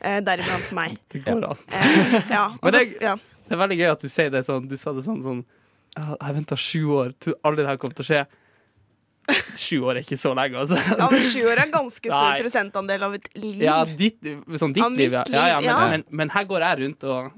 Eh, 0.02 0.20
Deriblant 0.26 0.72
meg. 0.74 0.98
Det 1.14 1.24
går 1.26 1.46
an. 1.54 1.58
Eh, 1.70 2.20
ja. 2.34 2.48
Men 2.62 2.66
Og 2.66 2.72
så- 2.74 2.80
det- 2.80 3.02
ja. 3.02 3.16
Det 3.48 3.58
er 3.58 3.68
veldig 3.68 3.78
gøy 3.82 3.90
at 3.92 4.00
du 4.00 4.08
sier 4.08 4.30
det 4.32 4.46
sånn. 4.48 4.68
Du 4.70 4.78
sa 4.78 4.94
det 4.96 5.04
sånn 5.04 5.22
sånn 5.22 5.42
«Ja, 5.98 6.16
Jeg 6.22 6.36
venta 6.38 6.56
sju 6.56 6.86
år 6.96 7.14
aldri 7.44 7.64
det 7.66 7.68
her 7.68 7.78
kom 7.78 7.92
til 7.92 8.06
å 8.06 8.08
skje. 8.08 8.22
Sju 9.56 9.78
år 9.86 10.00
er 10.00 10.02
ikke 10.04 10.18
så 10.20 10.32
lenge, 10.36 10.58
altså. 10.64 10.76
ja, 10.98 11.08
men 11.12 11.22
sju 11.30 11.44
år 11.46 11.54
er 11.60 11.64
en 11.68 11.72
ganske 11.76 12.10
stor 12.10 12.24
Nei. 12.26 12.40
prosentandel 12.42 13.04
av 13.06 13.14
et 13.16 13.28
liv. 13.38 13.60
Ja, 13.64 13.76
ditt, 13.86 14.18
sånn 14.60 14.74
ditt 14.76 14.98
liv, 14.98 15.14
ja. 15.14 15.22
ja, 15.30 15.44
ja, 15.54 15.60
men, 15.62 15.70
ja. 15.70 15.76
Men, 15.94 16.04
men 16.10 16.32
her 16.34 16.48
går 16.50 16.66
jeg 16.66 16.80
rundt 16.82 17.06
og 17.06 17.30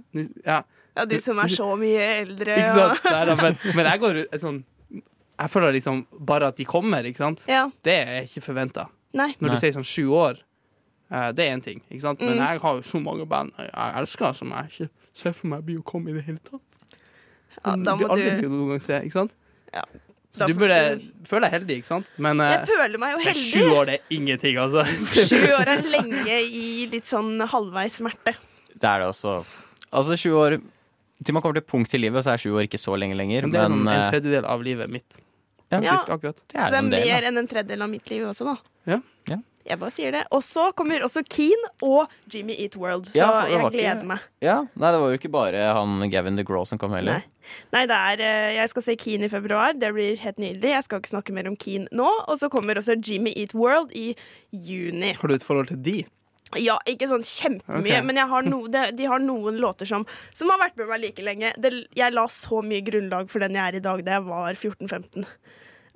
ja, 0.46 0.62
Ja, 0.96 1.06
du 1.10 1.16
som 1.22 1.40
er 1.44 1.52
så 1.52 1.68
mye 1.78 2.06
eldre. 2.22 2.56
Ikke 2.62 2.72
sant? 2.72 3.04
Nei, 3.10 3.26
da, 3.30 3.36
men, 3.40 3.58
men 3.76 3.90
jeg 3.92 4.02
går 4.04 4.16
rundt 4.22 4.40
sånn 4.42 4.60
Jeg 4.96 5.50
føler 5.54 5.74
liksom 5.76 6.04
bare 6.30 6.50
at 6.54 6.58
de 6.62 6.66
kommer, 6.70 7.06
ikke 7.10 7.20
sant? 7.24 7.44
Ja. 7.50 7.66
Det 7.84 7.96
er 8.06 8.28
ikke 8.30 8.44
forventa. 8.46 8.88
Når 9.14 9.36
Nei. 9.36 9.52
du 9.52 9.58
sier 9.62 9.74
sånn 9.76 9.86
sju 9.86 10.06
år, 10.18 10.40
eh, 11.12 11.30
det 11.36 11.46
er 11.48 11.52
én 11.58 11.62
ting, 11.66 11.82
ikke 11.90 12.06
sant? 12.06 12.22
Men 12.24 12.38
Mm. 12.38 12.44
jeg 12.48 12.62
har 12.64 12.80
jo 12.80 12.86
så 12.94 13.02
mange 13.04 13.26
band 13.30 13.52
jeg 13.60 13.98
elsker, 14.02 14.34
som 14.38 14.54
jeg 14.56 14.72
ikke 14.72 14.90
ser 15.14 15.36
for 15.38 15.52
meg 15.52 15.66
blir 15.68 15.82
å 15.82 15.86
komme 15.86 16.10
i 16.10 16.16
det 16.18 16.24
hele 16.30 16.40
tatt. 16.46 16.64
Ja, 17.60 17.76
da 17.76 17.94
blir 18.00 18.08
du... 18.08 18.14
aldri 18.16 18.32
du 18.42 18.50
noen 18.50 18.72
gang 18.74 18.82
se, 18.82 18.98
ikke 19.06 19.18
sant? 19.20 19.36
Ja. 19.74 19.84
Så 20.34 20.48
du 20.50 20.54
burde 20.58 20.78
føle 21.30 21.46
deg 21.46 21.54
heldig, 21.60 21.76
ikke 21.82 21.90
sant? 21.92 22.08
Men, 22.18 22.40
eh, 22.42 22.56
Jeg 22.58 22.68
føler 22.72 22.98
meg 23.02 23.12
jo 23.14 23.20
heldig. 23.22 23.44
sju 23.54 23.68
år 23.78 23.86
det 23.92 23.98
er 24.00 24.16
ingenting, 24.18 24.58
altså. 24.58 24.82
Sju 25.30 25.44
år 25.54 25.70
er 25.76 25.84
lenge 25.94 26.38
i 26.42 26.88
litt 26.90 27.06
sånn 27.10 27.36
halvveis 27.52 28.00
smerte. 28.02 28.34
Det 28.74 28.90
er 28.90 29.04
det 29.04 29.08
også. 29.12 29.36
Altså, 29.94 30.18
sju 30.18 30.32
år 30.34 30.58
Til 31.24 31.36
man 31.38 31.44
kommer 31.46 31.56
til 31.56 31.64
punkt 31.70 31.94
i 31.96 32.00
livet, 32.02 32.26
så 32.26 32.34
er 32.34 32.42
sju 32.42 32.50
år 32.58 32.66
ikke 32.66 32.82
så 32.82 32.98
lenge 33.00 33.16
lenger. 33.16 33.46
Men 33.46 33.52
det 33.54 33.60
er 33.62 33.70
sånn 33.70 33.84
Men 33.86 33.94
en 33.94 34.02
eh, 34.02 34.10
tredjedel 34.12 34.46
av 34.50 34.64
livet 34.66 34.90
mitt. 34.92 35.22
Faktisk, 35.72 36.10
akkurat. 36.18 36.42
Det 36.50 36.58
Så 36.58 36.66
er 36.66 36.70
det 36.70 36.74
er 36.74 36.82
en 36.82 36.90
del, 36.92 37.06
mer 37.08 37.28
enn 37.30 37.38
en 37.40 37.48
tredjedel 37.48 37.82
av 37.86 37.90
mitt 37.94 38.10
liv 38.12 38.26
også, 38.28 38.46
da. 38.50 38.56
Ja. 38.90 38.98
Ja. 39.30 39.38
Jeg 39.66 39.80
bare 39.80 39.94
sier 39.96 40.12
det. 40.16 40.24
Og 40.36 40.42
så 40.44 40.70
kommer 40.76 41.04
også 41.06 41.24
Keen 41.28 41.68
og 41.86 42.12
Jimmy 42.32 42.56
Eat 42.60 42.76
World. 42.80 43.08
Så 43.12 43.20
Ja, 43.22 43.46
jeg 43.48 43.60
gleder 43.72 44.02
ikke- 44.02 44.08
meg. 44.08 44.20
Ja, 44.42 44.58
Nei, 44.76 44.92
det 44.92 45.00
var 45.00 45.10
jo 45.12 45.18
ikke 45.18 45.32
bare 45.32 45.74
han 45.74 46.10
Gavin 46.10 46.36
DeGraw 46.36 46.66
som 46.66 46.78
kom 46.78 46.92
heller. 46.92 47.14
Nei. 47.14 47.24
Nei, 47.74 47.86
det 47.86 47.96
er 47.96 48.22
eh, 48.24 48.56
Jeg 48.56 48.70
skal 48.70 48.82
se 48.84 48.96
Keen 48.96 49.24
i 49.24 49.30
februar. 49.30 49.74
Det 49.78 49.94
blir 49.94 50.18
helt 50.20 50.38
nydelig. 50.38 50.70
Jeg 50.76 50.84
skal 50.84 51.00
ikke 51.00 51.14
snakke 51.16 51.34
mer 51.34 51.48
om 51.48 51.56
Keen 51.56 51.88
nå. 51.92 52.10
Og 52.28 52.38
så 52.40 52.50
kommer 52.50 52.76
også 52.76 52.96
Jimmy 53.00 53.34
Eat 53.36 53.54
World 53.54 53.92
i 53.96 54.16
juni. 54.52 55.14
Har 55.14 55.28
du 55.28 55.34
et 55.36 55.44
forhold 55.44 55.68
til 55.68 55.82
de? 55.82 56.06
Ja, 56.62 56.78
ikke 56.86 57.08
sånn 57.10 57.24
kjempemye, 57.26 57.80
okay. 57.98 58.02
men 58.06 58.20
jeg 58.20 58.30
har 58.30 58.46
no, 58.46 58.60
de, 58.70 58.92
de 58.94 59.08
har 59.10 59.22
noen 59.24 59.58
låter 59.58 59.90
som, 59.90 60.06
som 60.38 60.52
har 60.54 60.60
vært 60.62 60.78
med 60.78 60.88
meg 60.92 61.02
like 61.02 61.26
lenge. 61.26 61.50
Det, 61.58 61.72
jeg 61.98 62.14
la 62.14 62.28
så 62.30 62.62
mye 62.62 62.84
grunnlag 62.86 63.32
for 63.32 63.40
den 63.40 63.58
jeg 63.58 63.72
er 63.74 63.80
i 63.80 63.84
dag 63.84 64.04
da 64.06 64.20
jeg 64.20 64.26
var 64.28 64.54
14-15. 64.54 65.26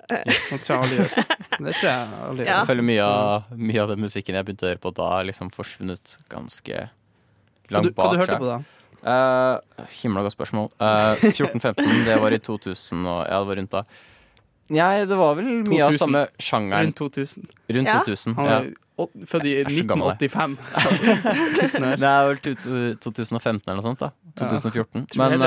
Det 0.08 0.58
tror 0.64 0.72
jeg 0.72 0.78
aldri 0.78 0.98
gjør. 0.98 1.12
Det 1.58 1.74
tror 1.74 1.88
jeg 1.88 2.18
alle 2.28 2.46
Ja. 2.46 2.56
Jeg 2.58 2.68
føler 2.70 2.86
mye 2.86 3.04
av, 3.04 3.52
mye 3.68 3.82
av 3.82 3.92
den 3.92 4.02
musikken 4.04 4.38
jeg 4.38 4.46
begynte 4.48 4.66
å 4.66 4.70
høre 4.72 4.82
på 4.82 4.92
da, 4.96 5.08
har 5.16 5.28
liksom 5.28 5.52
forsvunnet 5.54 6.16
ganske 6.32 6.84
langt 7.74 7.94
bak. 7.96 8.04
hva 8.04 8.12
du 8.12 8.20
hørte 8.22 8.38
du 8.38 8.44
på 8.44 8.50
da? 8.50 8.58
Uh, 8.98 9.84
himla 10.00 10.24
godt 10.26 10.34
spørsmål. 10.34 10.70
Uh, 10.80 11.14
14-15, 11.22 11.82
det 12.08 12.16
var 12.22 12.34
i 12.34 12.40
2000 12.42 13.04
og 13.06 13.20
Ja, 13.28 13.38
det 13.38 13.50
var 13.50 13.60
rundt 13.60 13.76
da. 13.76 13.84
Nei, 14.70 15.04
det 15.08 15.16
var 15.16 15.34
vel 15.38 15.64
mye 15.64 15.84
av 15.86 15.92
samme 15.96 16.26
sjangeren. 16.38 16.90
Rundt 16.92 16.96
2000. 17.00 17.48
Rundt 17.72 17.88
Ja. 17.88 18.02
2000. 18.04 18.34
Han 18.36 18.44
Ja. 18.46 18.58
er 18.58 18.74
født 19.30 19.44
i 19.46 19.52
Jeg 19.54 19.66
er 19.66 19.70
så 19.70 19.86
gammel, 19.86 20.10
1985. 20.18 20.56
Det 22.02 22.08
er 22.08 22.26
vel 22.28 22.38
2015 22.98 23.62
eller 23.68 23.78
noe 23.80 23.86
sånt, 23.86 24.00
da. 24.02 24.10
2014. 24.38 25.06
Ja, 25.14 25.28
Men 25.28 25.40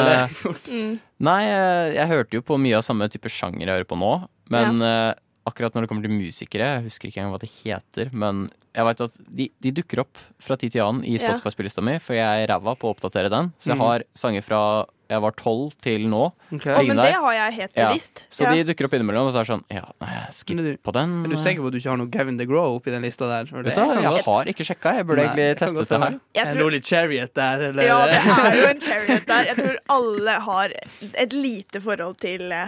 Mm. 0.71 0.99
Nei, 1.19 1.43
eh, 1.45 1.93
jeg 1.95 2.07
hørte 2.09 2.33
jo 2.39 2.41
på 2.41 2.57
mye 2.59 2.77
av 2.77 2.83
samme 2.83 3.07
type 3.11 3.29
sjanger 3.29 3.59
jeg 3.67 3.75
hører 3.75 3.87
på 3.87 3.97
nå. 3.99 4.27
Men 4.49 4.81
uh, 4.81 5.13
akkurat 5.47 5.73
når 5.73 5.81
det 5.85 5.89
kommer 5.91 6.01
til 6.03 6.11
musikere, 6.11 6.65
jeg 6.79 6.83
husker 6.89 7.07
ikke 7.09 7.21
engang 7.21 7.35
hva 7.35 7.39
det 7.39 7.51
heter, 7.63 8.09
men 8.13 8.49
jeg 8.75 8.85
vet 8.87 9.01
at 9.01 9.11
de, 9.27 9.49
de 9.61 9.71
dukker 9.71 9.99
opp 10.03 10.17
fra 10.39 10.55
tid 10.59 10.71
til 10.73 10.81
annen 10.83 11.05
i. 11.05 11.17
Spotify-spillelista 11.19 11.83
mi, 11.83 11.97
for 11.99 12.15
jeg 12.15 12.43
er 12.43 12.47
ræva 12.51 12.73
på 12.79 12.87
å 12.89 12.95
oppdatere 12.95 13.29
den. 13.31 13.51
Så 13.59 13.71
jeg 13.71 13.77
Mhm. 13.77 13.85
har 13.85 14.03
sanger 14.15 14.41
fra 14.43 14.85
jeg 15.11 15.21
var 15.25 15.33
tolv 15.35 15.73
til 15.83 16.05
nå. 16.07 16.21
Okay. 16.55 16.71
Å, 16.71 16.81
men 16.87 16.97
det 17.01 17.11
har 17.13 17.33
jeg 17.35 17.53
helt 17.57 17.73
Ja. 17.75 17.89
bevisst. 17.91 18.23
Så 18.31 18.45
Ja. 18.47 18.51
de 18.55 18.63
dukker 18.71 18.85
opp 18.87 18.93
innimellom, 18.95 19.27
og 19.27 19.33
så 19.35 19.41
er 19.41 19.43
det 19.43 19.51
sånn 19.51 19.63
Ja, 19.69 20.27
skipp 20.31 20.57
du- 20.63 20.77
på 20.77 20.93
den. 20.95 21.25
Er 21.25 21.29
du 21.29 21.35
sikker 21.35 21.61
på 21.61 21.67
at 21.67 21.73
du 21.73 21.79
ikke 21.79 21.89
har 21.91 21.97
noe 21.97 22.07
Gavin 22.07 22.37
DeGraw 22.37 22.75
oppi 22.79 22.91
den 22.91 23.01
lista 23.03 23.27
der? 23.27 23.45
For 23.51 23.61
Vet 23.61 23.75
du 23.75 23.81
jeg 23.81 24.23
har 24.23 24.45
ikke 24.45 24.63
sjekka. 24.65 24.95
Jeg 24.95 25.05
burde 25.07 25.17
Nei, 25.17 25.25
egentlig 25.27 25.47
jeg 25.51 25.57
testet 25.59 25.87
det 25.89 25.99
her. 26.01 26.19
Jeg 26.33 26.47
En 26.47 26.53
tror- 26.55 26.63
rolig 26.63 26.81
chariot 26.85 27.33
der, 27.33 27.61
eller? 27.69 27.83
Ja, 27.83 28.05
det 28.05 28.15
er 28.15 28.55
jo 28.61 28.67
en 28.69 28.79
chariot 28.89 29.25
der. 29.27 29.43
Jeg 29.45 29.55
tror 29.57 29.75
alle 29.89 30.39
har 30.39 30.69
et 31.13 31.33
lite 31.33 31.81
forhold 31.81 32.17
til, 32.17 32.51
eh, 32.51 32.67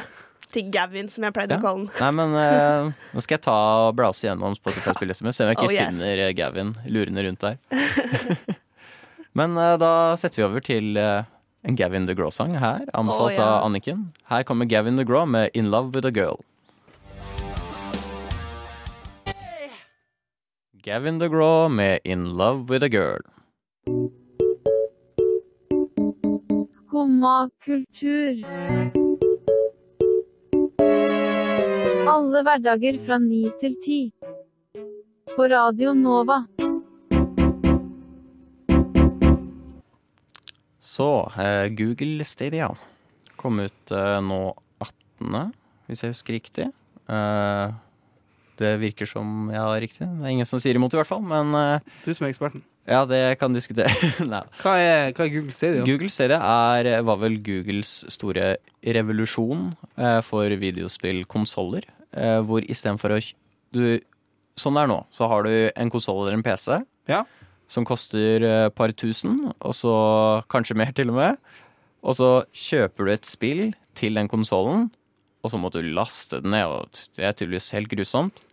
til 0.52 0.70
Gavin, 0.70 1.10
som 1.10 1.24
jeg 1.24 1.34
pleide 1.34 1.52
Ja. 1.52 1.58
å 1.58 1.62
kalle 1.62 1.88
den. 1.88 1.90
Nei, 2.00 2.12
men 2.12 2.36
uh, 2.36 2.92
nå 3.16 3.22
skal 3.24 3.38
jeg 3.38 3.42
ta 3.42 3.88
og 3.88 3.96
browse 3.96 4.22
gjennom 4.28 4.54
Spotify-spillelista 4.56 5.24
mi, 5.24 5.32
se 5.32 5.44
om 5.44 5.50
jeg 5.50 5.58
ikke 5.58 5.66
Oh, 5.72 5.72
yes. 5.72 5.96
finner 5.98 6.28
eh, 6.28 6.34
Gavin 6.34 6.74
lurende 6.88 7.24
rundt 7.26 7.40
der. 7.40 7.58
men 9.34 9.58
uh, 9.58 9.78
da 9.82 10.16
setter 10.20 10.44
vi 10.44 10.44
over 10.48 10.62
til 10.62 10.98
eh, 10.98 11.24
en 11.64 11.76
Gavin 11.76 12.06
DeGraw-sang 12.06 12.58
her, 12.60 12.84
anbefalt 12.94 13.34
oh, 13.34 13.38
ja. 13.38 13.44
av 13.44 13.66
Anniken. 13.66 14.12
Her 14.28 14.44
kommer 14.44 14.66
Gavin 14.66 14.98
DeGraw 15.00 15.26
med 15.26 15.50
'In 15.54 15.72
Love 15.72 15.96
With 15.96 16.08
A 16.08 16.12
Girl'. 16.12 16.44
Gavin 20.84 21.20
DeGraw 21.20 21.70
med 21.70 22.00
'In 22.04 22.30
Love 22.38 22.68
With 22.70 22.84
A 22.84 22.90
Girl'. 22.90 23.24
Skumma 26.72 27.50
kultur. 27.66 28.44
Alle 32.08 32.44
hverdager 32.44 33.00
fra 33.06 33.18
ni 33.18 33.50
til 33.60 33.76
ti. 33.86 34.12
På 35.36 35.48
Radio 35.48 35.94
Nova. 35.94 36.44
Så 40.94 41.08
eh, 41.42 41.68
Google 41.74 42.26
Stadia 42.28 42.68
kom 43.40 43.58
ut 43.64 43.94
eh, 43.96 44.20
nå 44.22 44.42
18., 44.84 45.54
hvis 45.90 46.04
jeg 46.06 46.14
husker 46.14 46.38
riktig. 46.38 46.68
Eh, 47.10 47.74
det 48.62 48.76
virker 48.84 49.10
som 49.10 49.50
jeg 49.52 49.60
har 49.64 49.82
riktig. 49.82 50.06
Det 50.06 50.28
er 50.28 50.36
ingen 50.36 50.48
som 50.48 50.62
sier 50.62 50.78
imot, 50.78 50.94
i 50.94 51.00
hvert 51.00 51.10
fall. 51.10 51.24
Men 51.26 51.50
Du 52.06 52.12
som 52.14 52.28
er 52.28 52.32
eksperten. 52.34 52.62
ja, 52.86 53.02
det 53.10 53.40
kan 53.42 53.56
diskutere. 53.56 53.90
Hva 54.62 54.76
er, 54.78 55.10
hva 55.16 55.26
er 55.26 55.34
Google 55.34 55.56
Stadia? 55.56 55.84
Google 55.88 56.12
Stadia 56.14 56.38
er, 56.78 56.92
var 57.08 57.18
vel 57.24 57.40
Googles 57.44 58.04
store 58.14 58.54
revolusjon 58.86 59.72
eh, 59.98 60.20
for 60.22 60.54
videospillkonsoller. 60.62 61.88
Eh, 62.14 62.40
hvor 62.46 62.62
istedenfor 62.70 63.16
å 63.16 63.22
du, 63.74 63.86
Sånn 64.54 64.76
det 64.78 64.84
er 64.86 64.90
nå, 64.92 65.00
så 65.10 65.26
har 65.32 65.48
du 65.48 65.54
en 65.74 65.90
konsoll 65.90 66.28
eller 66.28 66.38
en 66.38 66.44
PC 66.46 66.76
Ja. 67.10 67.24
Som 67.72 67.86
koster 67.88 68.44
et 68.46 68.76
par 68.76 68.92
tusen, 68.96 69.54
og 69.60 69.74
så 69.78 69.94
kanskje 70.52 70.78
mer 70.78 70.92
til 70.96 71.14
og 71.14 71.20
med. 71.20 71.38
Og 72.04 72.18
så 72.20 72.32
kjøper 72.52 73.08
du 73.08 73.14
et 73.14 73.28
spill 73.28 73.64
til 73.98 74.20
den 74.20 74.30
konsollen, 74.32 74.90
og 75.44 75.52
så 75.52 75.60
må 75.60 75.72
du 75.72 75.82
laste 75.84 76.40
den 76.44 76.54
ned, 76.56 76.68
og 76.68 77.04
det 77.18 77.26
er 77.28 77.36
tydeligvis 77.36 77.72
helt 77.76 77.92
grusomt. 77.92 78.44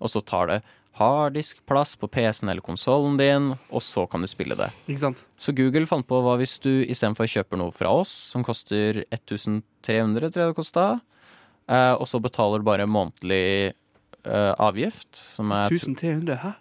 Og 0.00 0.10
så 0.10 0.22
tar 0.24 0.48
det 0.50 0.60
harddiskplass 1.00 1.94
på 2.00 2.08
PC-en 2.12 2.50
eller 2.52 2.64
konsollen 2.64 3.18
din, 3.20 3.52
og 3.70 3.82
så 3.84 4.06
kan 4.10 4.22
du 4.24 4.28
spille 4.30 4.56
det. 4.58 4.70
Ikke 4.86 5.02
sant? 5.04 5.22
Så 5.40 5.54
Google 5.56 5.86
fant 5.88 6.06
på 6.08 6.20
hva 6.24 6.36
hvis 6.40 6.58
du 6.62 6.70
istedenfor 6.82 7.30
kjøper 7.30 7.60
noe 7.60 7.74
fra 7.74 7.92
oss, 8.02 8.12
som 8.32 8.44
koster 8.46 9.04
1300, 9.08 10.30
tror 10.30 10.44
jeg 10.44 10.52
det 10.52 10.58
kosta, 10.58 10.88
eh, 11.70 11.94
og 11.94 12.06
så 12.10 12.20
betaler 12.22 12.60
du 12.60 12.68
bare 12.68 12.88
månedlig 12.90 13.44
eh, 13.70 14.52
avgift, 14.58 15.14
som 15.14 15.54
er 15.56 15.70
1300, 15.70 16.40
hæ? 16.44 16.56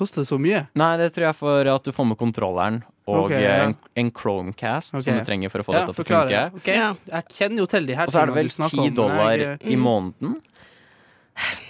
Koster 0.00 0.22
det 0.24 0.28
så 0.30 0.38
mye? 0.40 0.62
Nei, 0.80 0.90
det 1.00 1.10
tror 1.12 1.26
jeg 1.28 1.36
for 1.36 1.68
at 1.74 1.84
du 1.84 1.92
får 1.92 2.06
med 2.08 2.18
kontrolleren 2.20 2.80
og 3.10 3.26
Ok, 3.26 3.32
eh, 3.36 3.42
ja. 3.44 3.56
en, 3.66 3.74
en 4.00 4.10
Chromecast 4.16 4.94
okay. 4.94 5.04
som 5.04 5.18
du 5.18 5.26
trenger 5.26 5.52
for 5.52 5.60
å 5.62 5.66
få 5.66 5.74
dette 5.76 5.92
til 5.98 6.04
å 6.06 6.08
funke. 6.08 6.42
Okay. 6.62 6.78
Ja. 6.78 6.90
Jeg 7.10 7.34
kjenner 7.36 7.62
jo 7.64 7.66
til 7.68 7.88
de 7.90 7.96
her 7.98 8.08
Og 8.08 8.14
så 8.14 8.22
er 8.22 8.30
det 8.30 8.36
vel 8.38 8.52
ti 8.54 8.68
10 8.86 8.94
dollar 8.96 9.42
jeg- 9.44 9.58
i 9.74 9.76
måneden 9.80 10.36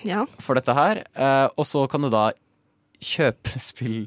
mm. 0.04 0.28
for 0.38 0.58
dette 0.60 0.74
her. 0.76 1.02
eh, 1.14 1.48
og 1.56 1.66
så 1.66 1.86
kan 1.90 2.02
du 2.06 2.10
da 2.12 2.28
kjøpe 3.00 3.58
spill 3.70 4.04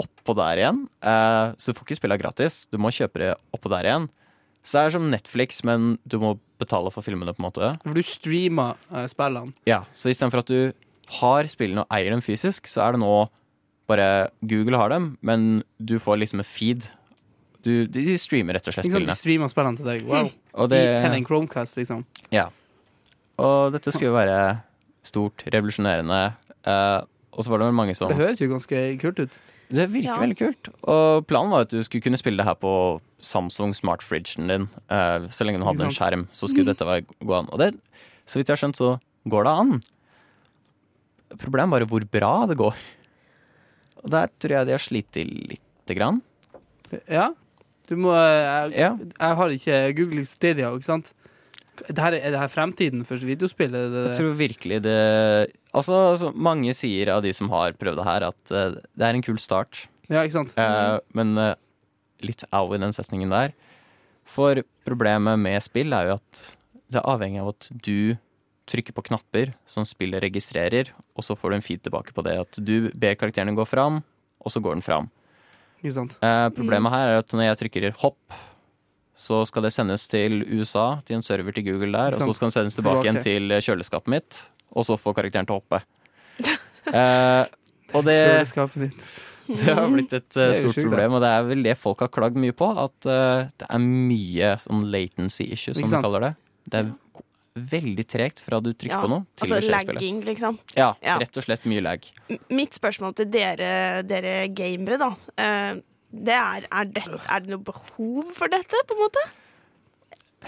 oppå 0.00 0.34
der 0.38 0.62
igjen. 0.62 0.84
eh, 1.04 1.52
så 1.60 1.72
du 1.72 1.76
får 1.76 1.86
ikke 1.88 2.00
spille 2.00 2.18
gratis. 2.20 2.62
Du 2.72 2.78
må 2.80 2.88
kjøpe 2.94 3.20
det 3.20 3.34
oppå 3.52 3.68
der 3.72 3.88
igjen. 3.90 4.08
Så 4.64 4.76
det 4.76 4.86
er 4.86 4.94
som 4.96 5.10
Netflix, 5.10 5.62
men 5.64 5.98
du 6.08 6.18
må 6.20 6.34
betale 6.60 6.90
for 6.92 7.04
filmene, 7.04 7.32
på 7.32 7.40
en 7.40 7.48
måte. 7.48 7.70
For 7.82 7.96
du 7.96 8.04
streamer 8.04 8.76
eh, 8.92 9.06
spillene. 9.08 9.52
Ja, 9.68 9.82
Så 9.92 10.12
istedenfor 10.12 10.44
at 10.44 10.52
du 10.52 10.72
har 11.20 11.48
spillene 11.50 11.82
og 11.84 11.92
eier 11.96 12.12
dem 12.12 12.20
fysisk, 12.22 12.68
så 12.70 12.84
er 12.86 12.92
det 12.94 13.00
nå 13.02 13.28
bare 13.90 14.06
Google 14.46 14.78
har 14.80 14.92
dem, 14.94 15.12
men 15.26 15.62
du 15.78 15.98
får 16.02 16.22
liksom 16.22 16.42
en 16.42 16.48
feed. 16.48 16.88
Du, 17.66 17.84
de 17.90 18.16
streamer 18.16 18.56
rett 18.56 18.70
og 18.70 18.72
slett 18.72 18.88
Ikke 18.88 18.96
sant? 18.96 19.10
De 19.10 19.18
streamer 19.18 19.50
spillene 19.52 19.80
til 19.80 19.88
deg. 19.90 20.06
Wow. 20.08 20.30
Og, 20.54 20.64
I, 20.64 20.72
det, 20.72 20.82
til 21.04 21.16
en 21.18 21.26
Chromecast, 21.28 21.76
liksom. 21.76 22.04
og 23.40 23.74
dette 23.74 23.92
skulle 23.92 24.10
jo 24.10 24.16
være 24.16 24.40
stort, 25.06 25.44
revolusjonerende. 25.52 26.20
Uh, 26.64 27.04
og 27.30 27.44
så 27.44 27.52
var 27.52 27.62
det 27.62 27.70
mange 27.76 27.94
som 27.96 28.10
Det 28.10 28.18
høres 28.18 28.40
jo 28.42 28.50
ganske 28.50 28.82
kult 29.00 29.20
ut. 29.22 29.38
Det 29.70 29.86
virker 29.92 30.10
Ja. 30.10 30.18
veldig 30.18 30.38
kult. 30.38 30.68
Og 30.82 31.26
planen 31.30 31.52
var 31.52 31.62
at 31.62 31.70
du 31.70 31.82
skulle 31.86 32.02
kunne 32.02 32.18
spille 32.18 32.40
det 32.40 32.48
her 32.48 32.58
på 32.58 33.00
Samsung 33.22 33.72
smartfridgen 33.76 34.48
din. 34.50 34.68
Uh, 34.90 35.28
så 35.30 35.44
lenge 35.46 35.60
du 35.60 35.64
hadde 35.68 35.86
en 35.86 35.94
skjerm, 35.94 36.26
så 36.32 36.48
skulle 36.50 36.66
dette 36.66 36.84
være, 36.86 37.06
gå 37.22 37.36
an. 37.36 37.48
Og 37.52 37.60
det, 37.60 37.74
så 38.26 38.40
vidt 38.40 38.48
jeg 38.48 38.56
har 38.56 38.64
skjønt, 38.64 38.80
så 38.80 38.98
går 39.30 39.44
det 39.46 39.52
an. 39.52 39.82
Problemet 41.38 41.68
er 41.68 41.84
bare 41.84 41.90
hvor 41.92 42.04
bra 42.10 42.46
det 42.50 42.58
går. 42.58 42.74
Og 44.04 44.10
der 44.14 44.30
tror 44.40 44.56
jeg 44.58 44.66
de 44.70 44.74
har 44.76 44.82
slitt 44.82 45.18
lite 45.20 45.96
grann. 45.96 46.20
Ja. 47.10 47.30
Du 47.90 47.96
må 47.98 48.12
eh, 48.14 48.70
Jeg, 48.70 48.78
Ja. 48.78 48.90
jeg 48.96 49.36
har 49.40 49.54
ikke 49.56 49.80
Google 49.98 50.24
Stadia, 50.28 50.70
ikke 50.74 50.88
sant? 50.88 51.12
Det 51.88 51.96
her, 51.98 52.12
er 52.18 52.30
det 52.34 52.38
her 52.42 52.50
fremtiden 52.52 53.06
for 53.08 53.16
videospill? 53.24 53.72
Det, 53.72 54.02
Jeg 54.10 54.16
tror 54.18 54.34
virkelig 54.36 54.82
det 54.84 54.96
Altså, 55.72 56.16
så 56.20 56.28
mange 56.34 56.74
sier 56.76 57.08
av 57.14 57.22
de 57.24 57.32
som 57.32 57.48
har 57.52 57.72
prøvd 57.78 57.96
det 58.02 58.04
her, 58.04 58.26
at 58.28 58.52
eh, 58.52 58.74
det 58.98 59.06
er 59.06 59.14
en 59.16 59.22
kul 59.22 59.38
start. 59.38 59.86
Ja, 60.10 60.24
ikke 60.26 60.34
sant? 60.40 60.54
Eh, 60.58 60.98
men 61.14 61.36
eh, 61.38 61.54
litt 62.26 62.42
au 62.52 62.66
i 62.74 62.80
den 62.82 62.92
setningen 62.92 63.30
der. 63.30 63.52
For 64.26 64.60
problemet 64.86 65.38
med 65.38 65.62
spill 65.62 65.94
er 65.94 66.10
jo 66.10 66.16
at 66.18 66.42
det 66.90 66.98
er 67.00 67.06
avhengig 67.06 67.40
av 67.40 67.52
at 67.54 67.68
du 67.86 68.16
trykker 68.70 68.94
på 68.96 69.04
knapper 69.10 69.54
som 69.68 69.86
spillet 69.88 70.22
registrerer, 70.24 70.92
og 71.18 71.26
så 71.26 71.36
får 71.38 71.52
du 71.52 71.58
en 71.58 71.64
feed 71.64 71.82
tilbake 71.86 72.14
på 72.16 72.24
det. 72.26 72.36
At 72.44 72.60
du 72.60 72.90
ber 72.94 73.18
karakteren 73.18 73.56
gå 73.58 73.66
fram, 73.68 74.00
og 74.40 74.54
så 74.54 74.62
går 74.62 74.78
den 74.78 74.86
fram. 74.86 75.10
Eh, 75.80 76.46
problemet 76.54 76.92
her 76.92 77.14
er 77.14 77.22
at 77.22 77.34
når 77.34 77.50
jeg 77.50 77.60
trykker 77.64 77.88
hopp, 78.02 78.40
så 79.20 79.42
skal 79.48 79.66
det 79.66 79.72
sendes 79.74 80.06
til 80.08 80.42
USA, 80.48 81.00
til 81.04 81.18
en 81.18 81.24
server 81.24 81.56
til 81.56 81.66
Google 81.66 81.92
der, 81.92 82.16
og 82.16 82.22
så 82.22 82.36
skal 82.36 82.48
den 82.48 82.56
sendes 82.56 82.78
tilbake 82.78 83.04
igjen 83.04 83.20
til 83.24 83.56
kjøleskapet 83.60 84.12
mitt, 84.12 84.44
og 84.72 84.86
så 84.88 84.96
får 85.00 85.18
karakteren 85.18 85.48
til 85.48 85.58
å 85.58 85.62
hoppe. 85.62 85.84
Eh, 86.90 87.44
og 87.92 88.06
det 88.06 88.14
Kjøleskapet 88.16 88.82
ditt. 88.86 89.02
det 89.60 89.74
har 89.76 89.88
blitt 89.92 90.14
et 90.16 90.38
eh, 90.38 90.48
jo 90.48 90.56
stort 90.62 90.76
sjukt, 90.76 90.88
problem, 90.88 91.16
og 91.18 91.22
det 91.24 91.30
er 91.30 91.44
vel 91.46 91.64
det 91.66 91.74
folk 91.78 92.02
har 92.04 92.10
klagd 92.10 92.38
mye 92.40 92.54
på. 92.56 92.68
At 92.78 93.08
uh, 93.08 93.50
det 93.60 93.66
er 93.66 93.82
mye 93.82 94.54
sånn 94.62 94.86
latency 94.90 95.48
issue, 95.52 95.74
som 95.76 95.86
de 95.86 96.02
kaller 96.06 96.24
det. 96.24 96.32
Det 96.70 96.80
er 96.80 96.90
veldig 97.56 98.04
tregt 98.06 98.40
fra 98.44 98.60
du 98.62 98.70
trykker 98.72 98.94
Ja, 98.94 99.00
på 99.02 99.08
noe, 99.10 99.24
til 99.36 99.46
Altså 99.46 99.58
skjer 99.66 99.88
lagging, 99.90 100.20
liksom. 100.24 100.58
Ja, 100.76 100.94
Ja. 101.02 101.16
rett 101.18 101.36
og 101.36 101.42
slett 101.44 101.64
mye 101.66 101.82
lag. 101.82 102.04
Mitt 102.48 102.74
spørsmål 102.78 103.14
til 103.16 103.26
dere, 103.30 104.02
dere 104.06 104.48
gamere, 104.54 104.98
da, 104.98 105.10
eh, 105.36 105.80
det 106.12 106.34
er 106.34 106.66
er 106.70 106.84
det, 106.84 107.04
er 107.06 107.40
det 107.40 107.48
noe 107.50 107.58
behov 107.62 108.30
for 108.32 108.48
dette, 108.48 108.74
på 108.86 108.94
en 108.96 109.02
måte? 109.02 109.24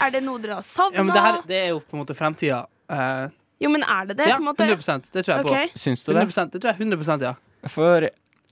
Er 0.01 0.11
det 0.11 0.23
noe 0.23 0.39
dere 0.41 0.55
har 0.55 0.63
savna? 0.63 0.97
Ja, 0.97 1.03
men 1.03 1.15
det, 1.15 1.23
her, 1.23 1.43
det 1.47 1.57
er 1.65 1.69
jo 1.75 1.81
på 1.81 1.95
en 1.99 2.05
måte 2.05 2.15
fremtida. 2.17 2.67
Eh, 2.89 3.29
Jo, 3.61 3.69
men 3.71 3.83
er 3.83 4.07
det 4.07 4.17
det? 4.17 4.27
ja, 4.29 4.37
på 4.39 4.43
en 4.43 4.49
måte? 4.49 4.65
100% 4.67 5.11
Det 5.13 5.25
tror 5.25 5.37
jeg 5.37 5.47
okay. 5.47 5.69
på. 5.69 5.79
Syns 5.79 6.03
du 6.05 6.13
det? 6.13 6.23
100% 6.27 6.51
Det 6.51 6.61
tror 6.63 6.73
jeg 6.73 6.81
100% 6.89 7.23
ja. 7.23 7.35
For 7.69 8.01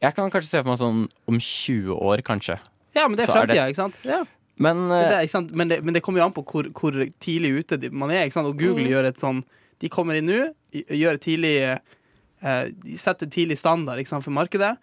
jeg 0.00 0.14
kan 0.14 0.30
kanskje 0.30 0.48
se 0.48 0.62
for 0.62 0.70
meg 0.70 0.78
sånn 0.78 1.08
om 1.28 1.38
20 1.38 1.96
år, 1.96 2.22
kanskje. 2.22 2.58
Ja, 2.94 3.06
men 3.08 3.16
det 3.18 3.28
er 3.28 3.32
fremtida, 3.32 3.66
ikke 3.70 3.76
sant? 3.76 3.98
Ja. 4.04 4.24
Men 4.60 4.82
Det 4.90 4.98
eh, 4.98 5.12
er, 5.16 5.22
ikke 5.24 5.32
sant? 5.38 5.54
Men, 5.56 5.70
det, 5.72 5.78
men 5.84 5.96
det 5.96 6.02
kommer 6.04 6.20
jo 6.20 6.26
an 6.28 6.34
på 6.36 6.44
hvor, 6.44 6.68
hvor 6.76 6.98
tidlig 7.24 7.54
ute 7.62 7.78
man 7.90 8.12
er. 8.12 8.26
Ikke 8.26 8.36
sant? 8.38 8.50
Og 8.50 8.58
Google 8.60 8.84
Mm. 8.84 8.92
gjør 8.92 9.08
et 9.08 9.20
sånn 9.22 9.42
De 9.80 9.88
kommer 9.88 10.18
inn 10.20 10.26
nå, 10.28 10.40
gjør 10.76 11.16
tidlig 11.16 11.54
eh, 11.64 12.66
De 12.84 12.96
setter 13.00 13.26
tidlig 13.32 13.56
standard 13.58 14.02
for 14.10 14.30
markedet. 14.36 14.74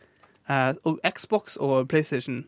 Eh, 0.49 0.73
og 0.87 0.97
Xbox 1.05 1.57
og 1.61 1.87
PlayStation 1.91 2.45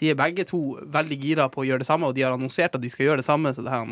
De 0.00 0.10
er 0.10 0.18
begge 0.18 0.44
to 0.48 0.78
veldig 0.90 1.18
gira 1.22 1.48
på 1.52 1.62
å 1.62 1.66
gjøre 1.68 1.84
det 1.84 1.86
samme, 1.86 2.08
og 2.10 2.14
de 2.16 2.22
har 2.26 2.32
annonsert 2.34 2.74
at 2.74 2.82
de 2.82 2.90
skal 2.90 3.06
gjøre 3.06 3.22
det 3.22 3.28
samme. 3.28 3.52
Så 3.54 3.62
det 3.62 3.70
her, 3.70 3.86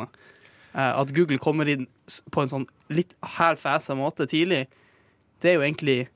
eh, 0.74 1.00
at 1.00 1.14
Google 1.14 1.38
kommer 1.38 1.68
inn 1.70 1.86
på 2.32 2.42
en 2.42 2.50
sånn 2.50 2.66
litt 2.90 3.14
half-assa 3.38 3.94
måte 3.94 4.26
tidlig, 4.26 4.64
det 5.40 5.52
er 5.52 5.54
jo 5.60 5.62
egentlig 5.68 6.08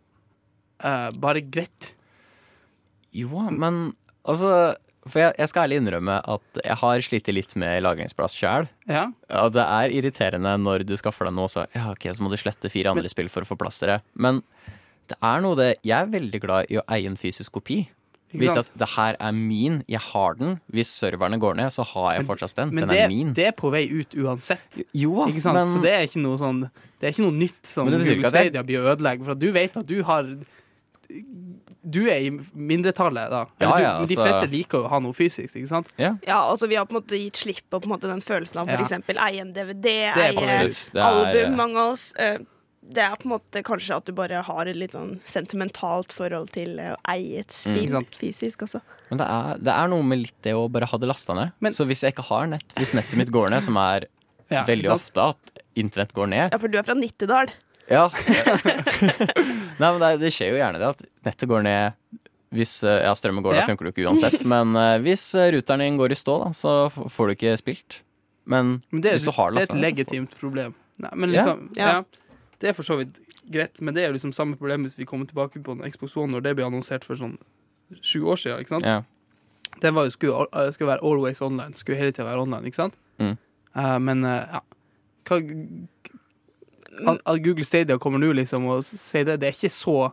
eh, 0.82 1.10
bare 1.22 1.40
greit. 1.46 1.92
jo, 3.14 3.28
men 3.50 3.94
altså 4.26 4.74
For 5.06 5.20
jeg, 5.20 5.34
jeg 5.38 5.48
skal 5.50 5.66
ærlig 5.66 5.78
innrømme 5.82 6.14
at 6.34 6.60
jeg 6.64 6.76
har 6.80 7.00
slitt 7.04 7.26
litt 7.36 7.56
med 7.60 7.82
lagringsplass 7.84 8.36
sjøl. 8.38 8.68
Ja. 8.88 9.06
Ja, 9.28 9.42
det 9.52 9.64
er 9.64 9.92
irriterende 9.98 10.54
når 10.62 10.86
du 10.88 10.94
skaffer 10.96 11.28
deg 11.28 11.34
noe, 11.36 11.50
så, 11.52 11.66
ja, 11.76 11.90
ok, 11.92 12.06
så 12.16 12.24
må 12.24 12.30
du 12.32 12.38
slette 12.40 12.70
fire 12.72 12.94
andre 12.94 13.10
spill 13.12 13.28
for 13.28 13.44
å 13.44 13.50
få 13.50 13.58
plass 13.60 13.78
til 13.82 13.92
det. 13.92 13.98
Men 14.16 14.40
det 15.12 15.18
er 15.20 15.42
noe 15.44 15.58
det 15.58 15.66
Jeg 15.84 15.98
er 15.98 16.08
veldig 16.14 16.40
glad 16.40 16.70
i 16.72 16.78
å 16.80 16.86
eie 16.88 17.06
en 17.10 17.16
fysisk 17.20 17.52
kopi. 17.58 17.82
Vite 18.34 18.64
at 18.64 18.70
det 18.74 18.88
her 18.96 19.14
er 19.22 19.30
min, 19.36 19.76
jeg 19.86 20.00
har 20.00 20.34
den. 20.40 20.56
Hvis 20.74 20.88
serverne 20.90 21.38
går 21.38 21.54
ned, 21.60 21.70
så 21.70 21.84
har 21.86 22.14
jeg 22.16 22.24
Men- 22.24 22.26
fortsatt 22.32 22.56
den. 22.58 22.72
Men 22.74 22.88
den 22.88 22.88
det, 22.88 23.02
er 23.04 23.08
min. 23.12 23.32
det 23.36 23.46
er 23.46 23.52
på 23.52 23.70
vei 23.70 23.84
ut 23.92 24.10
uansett. 24.16 24.80
jo, 24.92 25.26
men 25.26 25.36
Så 25.38 25.80
det 25.84 25.92
er 25.92 26.02
ikke 26.08 26.22
noe 26.24 26.36
sånn 26.40 26.64
Det 26.98 27.06
er 27.06 27.12
ikke 27.12 27.28
noe 27.28 27.38
nytt 27.38 27.62
som 27.68 27.86
Men 27.90 28.00
Google 28.00 28.28
Stadia 28.32 28.62
blir 28.64 28.80
ødelegger. 28.80 29.24
For 29.24 29.34
du 29.34 29.52
vet 29.52 29.76
at 29.76 29.86
du 29.86 30.02
har 30.02 30.24
Du 31.84 32.00
er 32.08 32.16
i 32.24 32.30
mindretallet, 32.54 33.30
da. 33.30 33.42
Eller 33.60 33.78
ja, 33.78 33.84
ja, 33.84 33.98
du, 34.00 34.06
de 34.06 34.16
altså- 34.16 34.24
fleste 34.24 34.50
liker 34.50 34.86
å 34.86 34.88
ha 34.88 34.98
noe 35.04 35.12
fysisk, 35.12 35.54
ikke 35.54 35.68
sant? 35.68 35.88
Ja, 36.00 36.14
altså 36.28 36.68
Vi 36.68 36.76
har 36.76 36.86
på 36.86 36.96
en 36.96 37.02
måte 37.02 37.18
gitt 37.20 37.36
slipp 37.36 37.60
på, 37.70 37.80
på 37.80 37.84
en 37.84 37.92
måte 37.92 38.08
den 38.08 38.22
følelsen 38.24 38.62
av 38.62 38.68
f.eks. 38.72 38.92
eie 39.14 39.40
en 39.40 39.52
DVD, 39.52 39.86
eie. 40.14 40.32
Er- 40.32 41.04
album. 41.04 41.56
Mange 41.56 41.76
av 41.78 41.92
oss. 41.92 42.12
eh, 42.18 42.38
Det 42.86 43.00
er 43.00 43.14
på 43.16 43.24
en 43.24 43.30
måte 43.38 43.62
kanskje 43.64 43.96
at 43.96 44.04
du 44.04 44.12
bare 44.12 44.42
har 44.44 44.66
et 44.68 44.76
litt 44.76 44.92
sånn 44.92 45.18
sentimentalt 45.24 46.12
forhold 46.12 46.50
til 46.52 46.78
eh, 46.78 46.92
å 46.92 46.96
eie 47.08 47.38
et 47.40 47.48
Mm. 47.48 47.76
spill 47.88 47.94
mm. 47.96 48.06
fysisk 48.12 48.58
også. 48.66 48.80
Men 49.10 49.18
det 49.22 49.26
er, 49.26 49.56
det 49.58 49.72
er 49.72 49.88
noe 49.88 50.02
med 50.02 50.18
litt 50.18 50.42
det 50.42 50.52
å 50.52 50.66
bare 50.70 50.84
ha 50.90 50.98
det 50.98 51.08
lasta 51.08 51.32
ned. 51.34 51.52
Men- 51.60 51.72
så 51.72 51.86
hvis 51.86 52.02
jeg 52.02 52.12
ikke 52.14 52.26
har 52.28 52.46
nett, 52.46 52.74
hvis 52.76 52.92
nettet 52.92 53.16
mitt 53.16 53.30
går 53.32 53.48
ned, 53.50 53.62
som 53.64 53.76
er 53.78 54.04
Ja, 54.50 54.64
veldig 54.64 54.84
sant? 54.84 55.00
ofte 55.00 55.28
at 55.30 55.60
internett 55.74 56.12
går 56.12 56.28
ned 56.28 56.52
Ja, 56.52 56.58
for 56.58 56.68
du 56.68 56.76
er 56.76 56.82
fra 56.82 56.94
Nittedal. 56.94 57.48
Ja. 57.90 58.06
Nei, 59.80 59.88
men 59.90 60.00
det, 60.00 60.10
det 60.22 60.30
skjer 60.32 60.54
jo 60.54 60.60
gjerne 60.60 60.80
det 60.80 60.88
at 60.94 61.02
nettet 61.26 61.50
går 61.50 61.64
ned 61.66 62.20
hvis 62.54 62.76
eh, 62.86 63.00
Ja, 63.02 63.12
strømmen 63.18 63.42
går, 63.42 63.56
Ja. 63.56 63.64
da 63.64 63.66
funker 63.72 63.84
det 63.86 63.90
jo 63.90 63.94
ikke 63.96 64.10
uansett. 64.12 64.44
Men 64.46 64.76
eh, 64.78 64.96
hvis 65.02 65.24
eh, 65.34 65.48
ruteren 65.56 65.82
din 65.82 65.96
går 65.98 66.14
i 66.14 66.18
stå, 66.18 66.36
da, 66.44 66.50
så 66.54 66.74
får 66.92 67.26
du 67.26 67.32
ikke 67.34 67.54
spilt. 67.58 67.96
Men, 68.46 68.76
Men 68.94 69.02
det 69.02 69.10
er, 69.10 69.18
hvis 69.18 69.26
du 69.26 69.34
har 69.34 69.50
det 69.56 69.64
er 69.64 69.70
et 69.72 69.80
legitimt 69.82 70.36
problem. 70.38 70.76
Nei, 71.02 71.10
men 71.18 71.32
liksom, 71.34 71.64
Ja. 71.78 71.96
ja. 71.98 72.28
Det 72.62 72.70
er 72.70 72.76
for 72.76 72.86
så 72.86 72.96
vidt 73.00 73.16
greit, 73.50 73.80
men 73.82 73.96
det 73.96 74.04
er 74.04 74.12
jo 74.12 74.14
liksom 74.14 74.30
samme 74.32 74.56
problem 74.56 74.86
hvis 74.86 74.94
vi 74.96 75.04
kommer 75.08 75.26
tilbake 75.28 75.58
på 75.66 75.74
en 75.74 75.82
Xbox 75.90 76.14
One 76.16 76.32
når 76.32 76.44
det 76.46 76.52
ble 76.56 76.64
annonsert 76.68 77.04
for 77.04 77.18
sånn 77.18 77.34
sju 78.00 78.22
år 78.30 78.38
siden. 78.40 78.62
ikke 78.62 78.76
sant? 78.76 78.86
Ja. 78.86 79.02
Den 79.82 79.96
var 79.98 80.06
jo, 80.06 80.14
skulle, 80.14 80.46
skulle 80.72 80.92
være 80.94 81.02
always 81.02 81.42
online. 81.42 81.74
Skulle 81.76 81.98
hele 81.98 82.14
tida 82.14 82.28
være 82.30 82.46
online, 82.46 82.70
ikke 82.70 82.78
sant? 82.78 82.94
Mm. 83.18 83.34
Uh, 83.74 83.98
men 83.98 84.22
uh, 84.24 84.38
ja 84.54 84.62
Hva, 85.26 85.40
at, 87.06 87.42
Google 87.42 87.64
Stadia 87.64 87.98
kommer 87.98 88.18
nå 88.22 88.32
liksom 88.34 88.66
og 88.70 88.84
sier 88.84 89.24
det, 89.24 89.40
det 89.40 89.48
er 89.50 89.56
ikke 89.56 89.72
så 89.72 90.12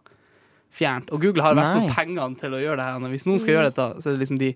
fjernt. 0.71 1.11
Og 1.11 1.21
Google 1.21 1.43
har 1.43 1.51
i 1.53 1.59
hvert 1.59 1.77
fall 1.77 1.95
pengene 2.05 2.39
til 2.39 2.53
å 2.55 2.61
gjøre 2.61 2.77
det 2.79 2.85
her. 2.87 3.07
Hvis 3.11 3.25
noen 3.27 3.39
skal 3.43 3.55
gjøre 3.57 3.69
dette, 3.71 3.87
så 4.01 4.09
er 4.09 4.15
det 4.17 4.21
liksom 4.25 4.39
de 4.39 4.51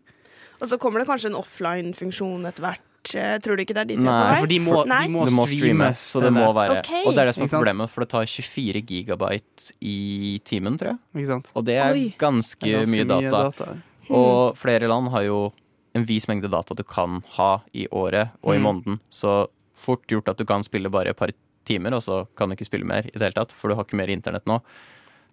Og 0.62 0.68
så 0.72 0.78
kommer 0.80 1.02
det 1.04 1.08
kanskje 1.10 1.28
en 1.34 1.36
offline-funksjon 1.42 2.46
etter 2.48 2.64
hvert. 2.64 2.82
eh, 3.20 3.34
Tror 3.44 3.58
du 3.58 3.64
ikke 3.66 3.76
det 3.76 3.82
er 3.84 3.90
dit 3.92 4.00
er 4.00 4.06
Nei. 4.08 4.38
For 4.40 4.48
de 4.48 4.60
må, 4.64 4.78
Nei. 4.88 5.02
de 5.08 5.12
må, 5.12 5.46
streames, 5.52 6.00
så 6.00 6.22
det 6.24 6.32
må 6.34 6.46
være 6.56 6.80
okay. 6.80 7.04
Og 7.06 7.14
det 7.14 7.22
er 7.22 7.26
det 7.30 7.36
som 7.36 7.44
er 7.44 7.52
problemet, 7.52 7.90
for 7.92 8.02
det 8.06 8.10
tar 8.10 8.24
24 8.26 8.82
gigabyte 8.88 9.74
i 9.84 10.40
timen, 10.48 10.78
tror 10.80 10.94
jeg. 10.94 11.00
Ikke 11.20 11.28
sant? 11.34 11.52
Og 11.54 11.66
det 11.68 11.76
er 11.76 12.00
ganske, 12.18 12.62
Det 12.64 12.72
er 12.74 12.86
ganske 12.86 12.96
mye 12.96 13.30
data. 13.36 13.76
Og 14.10 14.56
flere 14.58 14.88
land 14.88 15.10
har 15.12 15.24
jo 15.28 15.52
en 15.96 16.04
vis 16.08 16.26
mengde 16.28 16.50
data 16.52 16.74
du 16.76 16.84
kan 16.84 17.22
ha 17.38 17.60
i 17.74 17.86
året 17.92 18.32
og 18.44 18.56
i 18.56 18.58
Mm. 18.58 18.64
måneden. 18.64 19.00
Så 19.12 19.48
fort 19.76 20.08
gjort 20.08 20.30
at 20.30 20.38
du 20.38 20.46
kan 20.46 20.64
spille 20.64 20.90
bare 20.90 21.10
et 21.10 21.18
par 21.18 21.30
timer, 21.68 21.96
og 21.98 22.04
så 22.06 22.24
kan 22.38 22.50
du 22.50 22.58
ikke 22.58 22.68
spille 22.68 22.88
mer 22.88 23.08
i 23.10 23.16
det 23.16 23.24
hele 23.24 23.38
tatt, 23.38 23.56
for 23.56 23.70
du 23.72 23.78
har 23.78 23.88
ikke 23.88 24.00
mer 24.00 24.14
internett 24.14 24.48
nå. 24.50 24.60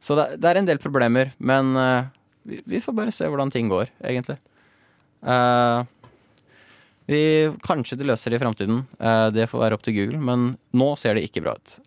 Så 0.03 0.17
det, 0.19 0.33
det 0.43 0.51
er 0.51 0.61
en 0.61 0.69
del 0.69 0.83
problemer, 0.83 1.31
men 1.39 1.77
uh, 1.79 2.11
vi, 2.49 2.63
vi 2.67 2.83
får 2.83 2.97
bare 2.99 3.15
se 3.15 3.29
hvordan 3.31 3.53
ting 3.55 3.71
går, 3.71 3.93
egentlig. 4.03 4.39
Uh, 5.23 5.87
vi, 7.11 7.51
kanskje 7.67 7.99
de 7.99 8.07
løser 8.07 8.33
det 8.33 8.39
i 8.39 8.43
framtiden. 8.43 8.85
Uh, 9.03 9.29
det 9.35 9.49
får 9.51 9.65
være 9.65 9.79
opp 9.79 9.85
til 9.87 9.97
Google, 9.97 10.21
men 10.23 10.55
nå 10.75 10.93
ser 10.99 11.19
det 11.19 11.27
ikke 11.27 11.43
bra 11.45 11.57
ut. 11.59 11.79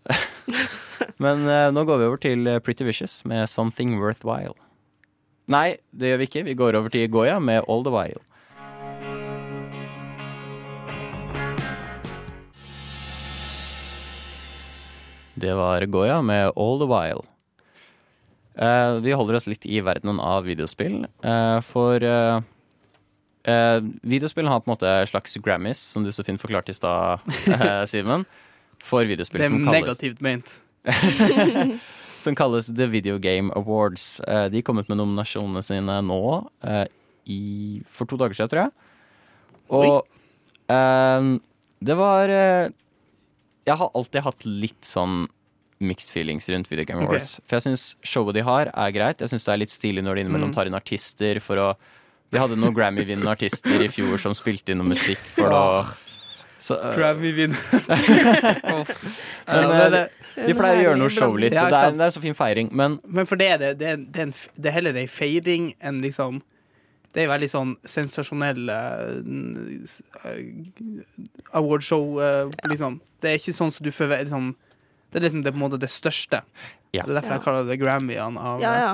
men 1.23 1.47
eh, 1.47 1.71
nå 1.73 1.86
går 1.88 1.99
vi 2.01 2.08
over 2.10 2.21
til 2.21 2.47
eh, 2.49 2.62
Pretty 2.63 2.86
Vicious 2.88 3.21
med 3.27 3.47
'Something 3.47 3.97
Worthwhile'. 4.01 4.58
Nei, 5.51 5.77
det 5.93 6.12
gjør 6.12 6.19
vi 6.21 6.27
ikke. 6.29 6.45
Vi 6.47 6.58
går 6.58 6.77
over 6.79 6.89
til 6.89 7.10
Goya 7.12 7.39
med 7.39 7.63
All 7.69 7.84
The 7.86 7.93
While. 7.93 8.21
Det 15.36 15.54
var 15.58 15.84
Goya 15.91 16.21
med 16.24 16.52
All 16.56 16.80
The 16.80 16.88
While. 16.88 17.24
Eh, 18.56 18.91
vi 19.04 19.12
holder 19.12 19.36
oss 19.36 19.48
litt 19.52 19.65
i 19.67 19.82
verdenen 19.84 20.19
av 20.24 20.45
videospill, 20.48 21.02
eh, 21.28 21.58
for 21.67 22.00
eh, 22.04 22.38
eh, 23.43 23.80
videospill 24.08 24.48
har 24.48 24.62
på 24.63 24.69
en 24.69 24.76
måte 24.78 24.93
slags 25.12 25.36
Grammys, 25.43 25.82
som 25.91 26.06
du 26.06 26.12
så 26.15 26.24
fint 26.24 26.39
forklarte 26.39 26.71
i 26.71 26.78
stad, 26.78 27.19
eh, 27.52 27.84
Simen, 27.91 28.24
for 28.80 29.04
videospill 29.04 29.43
Det 29.43 29.50
er 29.52 29.58
negativt 29.76 30.24
ment. 30.24 30.48
som 32.24 32.36
kalles 32.38 32.71
The 32.71 32.88
Video 32.88 33.17
Game 33.19 33.52
Awards. 33.60 34.21
Eh, 34.24 34.48
De 34.54 34.62
kom 34.63 34.80
ut 34.80 34.88
med 34.88 35.02
nominasjonene 35.02 35.62
sine 35.65 36.00
nå, 36.08 36.21
eh, 36.63 36.86
i, 37.28 37.41
for 37.89 38.08
to 38.08 38.15
dager 38.21 38.38
siden, 38.39 38.54
tror 38.54 38.63
jeg. 38.63 38.76
Og 39.74 40.08
det 41.86 41.95
var 41.98 42.32
Jeg 43.65 43.75
har 43.82 43.89
alltid 43.97 44.21
hatt 44.25 44.45
litt 44.45 44.86
sånn 44.86 45.25
mixed 45.84 46.12
feelings 46.13 46.47
rundt 46.49 46.69
Video 46.71 46.86
Game 46.88 47.01
Awards. 47.04 47.12
Awards. 47.36 47.41
For 47.49 47.58
jeg 47.58 47.65
syns 47.65 47.86
showet 48.06 48.38
de 48.38 48.43
har, 48.47 48.69
er 48.71 48.91
greit. 48.95 49.19
Jeg 49.19 49.32
syns 49.34 49.43
det 49.47 49.54
er 49.56 49.62
litt 49.63 49.73
stilig 49.73 50.04
når 50.06 50.15
de 50.15 50.21
innimellom 50.25 50.51
Mm. 50.51 50.56
tar 50.56 50.69
inn 50.69 50.78
artister 50.78 51.39
for 51.41 51.58
å 51.58 51.75
De 52.34 52.39
hadde 52.41 52.56
noen 52.58 52.73
Grammy-vinnende 52.73 53.30
artister 53.32 53.84
i 53.86 53.88
fjor 53.88 54.17
som 54.19 54.34
spilte 54.34 54.71
inn 54.73 54.80
noe 54.82 54.88
musikk 54.89 55.19
for 55.36 55.51
å 55.54 55.86
så, 56.58 56.73
uh, 56.82 56.95
Grammy-vinner. 56.97 57.60
Men, 59.47 59.93
eh, 59.93 60.08
de 60.47 60.56
pleier 60.58 60.80
å 60.80 60.84
gjøre 60.88 60.99
noe 60.99 61.13
show 61.13 61.36
litt, 61.38 61.54
og 61.54 61.69
det 61.69 61.80
er, 61.84 61.93
det 61.99 62.08
er 62.08 62.13
så 62.15 62.21
fin 62.23 62.34
feiring. 62.38 62.71
Men 62.75 62.99
Men 63.06 63.25
for 63.30 63.39
det 63.39 63.47
er 63.54 63.58
det, 63.62 63.71
det, 63.80 63.88
er, 63.93 63.97
det, 63.97 64.19
er 64.19 64.28
en, 64.30 64.34
det 64.58 64.71
er 64.71 64.75
heller 64.80 64.99
ei 64.99 65.06
feiring 65.12 65.69
enn 65.86 66.01
liksom 66.04 66.41
Det 67.15 67.23
er 67.23 67.30
veldig 67.32 67.47
sånn 67.47 67.69
sensasjonell 67.88 68.67
eh, 68.69 69.21
n- 69.23 69.82
s- 69.88 70.01
eh, 70.25 70.41
awardshow, 71.56 72.19
uh, 72.19 72.51
liksom. 72.69 72.99
Det 73.23 73.32
er 73.32 73.39
ikke 73.39 73.54
sånn 73.56 73.71
som 73.71 73.86
du 73.88 73.91
forventer 73.95 74.25
liksom, 74.28 74.49
Det 75.13 75.21
er 75.21 75.30
liksom 75.30 75.43
det, 75.45 75.54
på 75.54 75.60
en 75.62 75.63
måte 75.63 75.80
det 75.80 75.88
største. 75.93 76.41
Ja. 76.91 77.04
Det 77.06 77.12
er 77.15 77.21
derfor 77.21 77.30
Ja. 77.32 77.38
jeg 77.38 77.43
kaller 77.45 77.67
det 77.69 77.80
Grammyene. 77.80 78.38
Av, 78.38 78.60
Ja, 78.62 78.73
ja. 78.75 78.93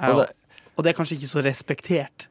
eh, 0.00 0.08
Og 0.08 0.18
og, 0.18 0.26
det- 0.26 0.34
og 0.76 0.84
det 0.84 0.90
er 0.90 0.98
kanskje 0.98 1.16
ikke 1.20 1.30
så 1.30 1.42
respektert. 1.44 2.26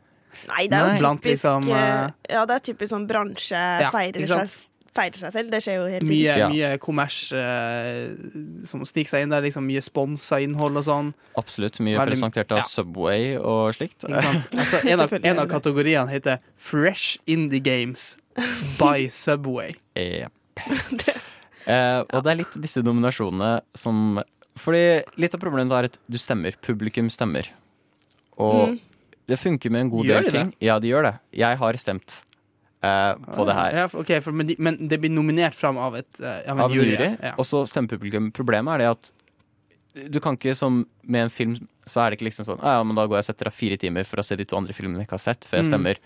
Nei, 0.48 0.68
det 0.68 0.74
er 0.74 0.98
jo 0.98 1.16
typisk 1.16 1.24
liksom, 1.24 1.70
eh, 1.70 2.04
eh, 2.06 2.10
Ja, 2.30 2.46
det 2.46 2.56
er 2.56 2.74
typisk 2.74 2.90
sånn 2.92 3.08
bransje 3.08 3.92
feirer, 3.92 4.28
seg, 4.28 4.71
feirer 4.96 5.16
seg 5.22 5.32
selv. 5.32 5.52
Det 5.54 5.60
skjer 5.64 5.78
jo 5.80 5.86
hele. 5.88 6.06
Mye, 6.10 6.38
Ja. 6.38 6.48
mye 6.52 6.78
kommers 6.84 7.32
eh, 7.32 8.12
som 8.68 8.84
sniker 8.86 9.10
seg 9.14 9.24
inn 9.24 9.30
der. 9.32 9.42
Liksom, 9.46 9.64
mye 9.66 9.82
sponsa 9.86 10.40
innhold 10.44 10.78
og 10.78 10.84
sånn. 10.88 11.14
Absolutt. 11.40 11.80
Mye 11.80 11.98
Veldig- 11.98 12.12
presentert 12.16 12.52
av 12.52 12.58
ja. 12.60 12.68
Subway 12.68 13.36
og 13.38 13.74
slikt. 13.78 14.04
Altså, 14.10 14.82
en, 14.88 15.00
av, 15.00 15.14
en 15.14 15.40
av 15.40 15.48
kategoriene 15.48 16.10
heter 16.12 16.40
Fresh 16.58 17.18
Indie 17.26 17.60
Games 17.64 18.18
by 18.80 19.08
Subway. 19.24 19.74
Jep. 19.96 20.32
Eh, 21.68 22.02
og 22.12 22.24
det 22.26 22.32
er 22.32 22.40
litt 22.42 22.56
disse 22.62 22.82
nominasjonene 22.84 23.62
som 23.78 24.20
Fordi 24.60 25.04
litt 25.22 25.34
av 25.38 25.40
problemet 25.42 25.72
er 25.78 25.88
at 25.92 25.98
du 26.12 26.18
stemmer. 26.20 26.58
Publikum 26.62 27.08
stemmer. 27.14 27.48
Og 28.38 28.70
Mm. 28.74 28.80
det 29.28 29.38
funker 29.40 29.72
med 29.72 29.82
en 29.82 29.90
god 29.90 30.06
Gjør 30.06 30.14
del 30.22 30.24
de 30.24 30.32
det? 30.32 30.40
ting. 30.42 30.54
Ja, 30.60 30.80
de 30.80 30.88
gjør 30.90 31.04
det. 31.08 31.14
Jeg 31.40 31.58
har 31.58 31.74
stemt. 31.80 32.24
Eh, 32.84 33.14
på 33.36 33.46
det 33.46 33.54
her. 33.56 33.72
Ja, 33.78 33.86
ok, 33.94 34.12
for, 34.24 34.32
men, 34.32 34.48
de, 34.48 34.56
men 34.60 34.78
det 34.88 35.00
blir 35.02 35.10
nominert 35.14 35.54
fram 35.56 35.78
av, 35.78 35.96
et, 35.96 36.20
eh, 36.22 36.42
av 36.52 36.58
en 36.58 36.64
Av 36.66 36.72
jury. 36.72 36.96
jury, 36.96 37.18
Ja. 37.22 37.34
og 37.38 37.46
så 37.46 37.64
stemmer 37.68 37.88
publikum. 37.98 38.32
Problemet 38.32 38.74
er 38.74 38.78
det 38.78 38.88
at 38.90 39.12
du 40.10 40.20
kan 40.24 40.38
ikke 40.38 40.56
som 40.56 40.86
med 41.04 41.24
en 41.24 41.30
film, 41.30 41.68
så 41.86 42.00
er 42.06 42.10
det 42.12 42.20
ikke 42.20 42.30
liksom 42.30 42.46
sånn 42.48 42.60
«Ah, 42.64 42.78
ja, 42.80 42.84
men 42.84 42.96
da 42.96 43.06
går 43.08 43.18
jeg 43.20 43.26
og 43.26 43.36
setter 43.36 43.48
av 43.48 43.54
fire 43.54 43.78
timer 43.78 44.06
for 44.06 44.18
å 44.18 44.24
se 44.24 44.36
de 44.40 44.46
to 44.46 44.56
andre 44.56 44.72
filmene 44.74 45.00
jeg 45.04 45.08
ikke 45.10 45.18
har 45.20 45.26
sett, 45.34 45.42
før 45.44 45.60
jeg 45.60 45.66
Mm. 45.66 45.72
stemmer. 45.74 45.96
Det, 45.96 46.00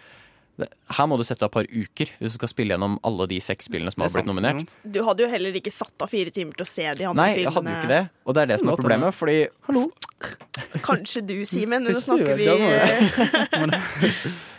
her 0.56 1.08
må 1.12 1.18
du 1.20 1.24
sette 1.28 1.44
av 1.44 1.50
et 1.50 1.56
par 1.56 1.68
uker 1.68 2.12
hvis 2.20 2.36
du 2.36 2.38
skal 2.38 2.50
spille 2.52 2.76
gjennom 2.76 2.96
alle 3.04 3.28
de 3.28 3.40
seks 3.44 3.68
spillene 3.68 3.92
som 3.92 4.04
har 4.06 4.12
er 4.12 4.16
blitt 4.20 4.30
nominert. 4.30 4.76
Du 4.88 5.02
hadde 5.04 5.26
jo 5.26 5.30
heller 5.32 5.58
ikke 5.60 5.74
satt 5.74 6.06
av 6.06 6.12
fire 6.12 6.32
timer 6.32 6.56
til 6.56 6.64
å 6.64 6.70
se 6.70 6.86
de 6.96 7.08
andre 7.10 7.20
Nei, 7.20 7.42
jeg 7.42 7.52
hadde 7.52 7.74
jo 7.74 7.82
ikke 7.82 7.92
det. 7.92 8.02
Og 8.24 8.38
det 8.38 8.44
er 8.46 8.52
det 8.54 8.60
som 8.62 8.72
er 8.72 8.80
problemet, 8.80 9.18
fordi 9.18 9.36
Hallo? 9.68 9.84
Kanskje 10.86 11.22
du, 11.28 11.36
Simen. 11.50 11.84
Nå 11.84 12.00
snakker 12.00 12.40
vi 12.40 12.48
Men, 13.62 13.76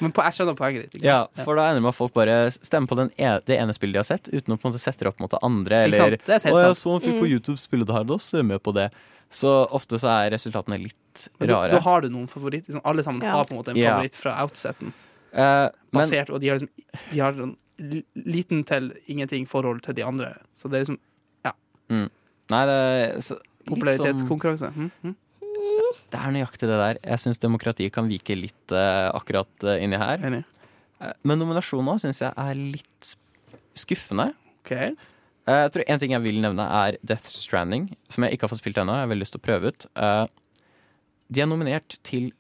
men 0.05 0.13
på, 0.13 0.23
jeg 0.29 0.37
skjønner 0.37 0.57
poenget 0.59 0.93
ditt. 0.93 1.03
Ja, 1.07 1.23
for 1.41 1.57
da 1.59 1.71
ender 1.71 1.81
det 1.81 1.87
med 1.87 1.95
at 1.95 1.99
folk 1.99 2.15
bare 2.17 2.37
stemmer 2.55 2.91
på 2.93 2.99
den 3.01 3.11
e 3.17 3.33
det 3.49 3.57
ene 3.57 3.75
spillet 3.77 3.97
de 3.97 4.03
har 4.03 4.09
sett, 4.09 4.29
uten 4.33 4.55
å 4.55 4.61
på 4.61 4.69
en 4.69 4.75
måte 4.75 4.83
sette 4.83 5.05
det 5.07 5.11
opp 5.11 5.23
mot 5.23 5.33
det 5.33 5.41
andre. 5.47 5.85
Eller? 5.89 6.19
Det 6.21 6.37
er 6.37 6.53
Å, 6.53 6.61
jeg 6.69 6.79
så 6.83 6.97
en 6.97 7.05
fyr 7.05 7.17
på 7.21 7.29
YouTube 7.31 7.57
spille 7.63 7.89
det 7.89 7.97
her, 7.97 8.05
da 8.09 8.19
ser 8.23 8.43
jeg 8.43 8.51
med 8.53 8.63
på 8.63 8.75
det. 8.77 8.91
Så 9.33 9.51
ofte 9.75 9.99
så 9.99 10.11
er 10.13 10.31
resultatene 10.37 10.79
litt 10.85 11.27
rare. 11.41 11.73
da 11.73 11.81
har 11.83 12.05
du 12.05 12.11
noen 12.13 12.29
favoritter. 12.31 12.71
Liksom, 12.71 12.85
alle 12.85 13.03
sammen 13.03 13.25
Ja. 13.25 13.33
har 13.39 13.49
på 13.49 13.57
en 13.57 13.61
måte 13.63 13.75
en 13.75 13.81
favoritt 13.81 14.15
fra 14.15 14.37
outseten. 15.37 15.83
Basert, 15.97 16.29
men 16.29 16.35
og 16.37 16.43
de 16.43 16.49
har, 16.51 16.59
liksom, 16.59 17.03
de 17.13 17.21
har 17.23 17.37
sånn 17.37 17.55
liten 18.25 18.63
til 18.65 18.89
ingenting 19.13 19.45
forhold 19.49 19.83
til 19.85 19.97
de 19.97 20.05
andre. 20.05 20.33
Så 20.57 20.69
det 20.73 20.79
er 20.79 20.87
liksom 20.87 21.03
Nei, 22.47 22.63
det 22.69 22.75
er 22.75 23.15
så, 23.19 23.35
sånn, 23.35 23.47
popularitetskonkurranse. 23.67 24.71
Mm, 24.75 24.91
mm. 25.03 25.15
Det 26.13 26.21
er 26.21 26.35
nøyaktig 26.35 26.69
det 26.71 26.79
der. 26.79 27.01
Jeg 27.03 27.23
syns 27.25 27.43
demokratiet 27.43 27.95
kan 27.95 28.07
vike 28.11 28.37
litt 28.39 28.75
uh, 28.75 29.11
akkurat 29.17 29.67
uh, 29.67 29.75
inni 29.83 29.99
her. 29.99 30.23
Enig. 30.29 30.45
Men 31.27 31.41
nominasjonen 31.43 31.99
syns 32.01 32.23
jeg 32.23 32.31
er 32.31 32.55
litt 32.57 33.11
skuffende. 33.77 34.31
OK. 34.63 34.73
Eh, 34.73 35.59
jeg 35.67 35.73
tror 35.75 35.85
En 35.93 36.01
ting 36.01 36.15
jeg 36.15 36.25
vil 36.25 36.39
nevne, 36.41 36.65
er 36.65 36.97
Death 37.05 37.29
Stranding, 37.29 37.91
som 38.09 38.25
jeg 38.25 38.37
ikke 38.37 38.47
har 38.47 38.55
fått 38.55 38.63
spilt 38.63 38.79
ennå. 38.81 38.95
Jeg 38.97 39.05
har 39.05 39.11
veldig 39.11 39.27
lyst 39.27 39.37
til 39.37 39.43
å 39.43 39.47
prøve 39.47 39.75
ut. 39.75 39.87
De 41.27 41.43
er 41.43 41.51
nominert 41.51 41.99
til 42.07 42.31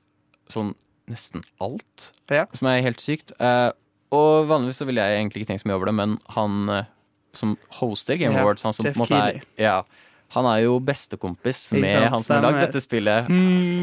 sånn 0.51 0.73
nesten 1.11 1.45
alt, 1.63 2.13
Ja. 2.33 2.47
som 2.53 2.69
er 2.69 2.83
helt 2.83 3.01
sykt. 3.03 3.33
Eh, 3.41 3.71
og 4.17 4.47
vanligvis 4.51 4.81
så 4.83 4.87
ville 4.89 5.03
jeg 5.03 5.21
egentlig 5.21 5.43
ikke 5.45 5.53
tenkt 5.55 5.63
så 5.65 5.71
mye 5.71 5.77
over 5.79 5.87
det, 5.91 5.95
men 5.99 6.19
han 6.35 6.69
eh, 6.71 6.85
som 7.37 7.57
hoster 7.81 8.17
Game 8.17 8.35
Ja, 8.35 8.43
Awards, 8.43 8.63
han 8.65 8.73
som 8.73 8.87
Jeff 8.87 8.97
på 8.97 9.05
en 9.05 9.11
måte 9.11 9.19
er 9.21 9.41
ja, 9.61 9.83
Han 10.35 10.47
er 10.51 10.63
jo 10.65 10.79
bestekompis 10.83 11.73
med 11.77 11.91
sant, 11.91 12.11
han 12.15 12.23
som 12.25 12.35
har 12.35 12.47
lagd 12.49 12.61
dette 12.65 12.81
spillet. 12.83 13.29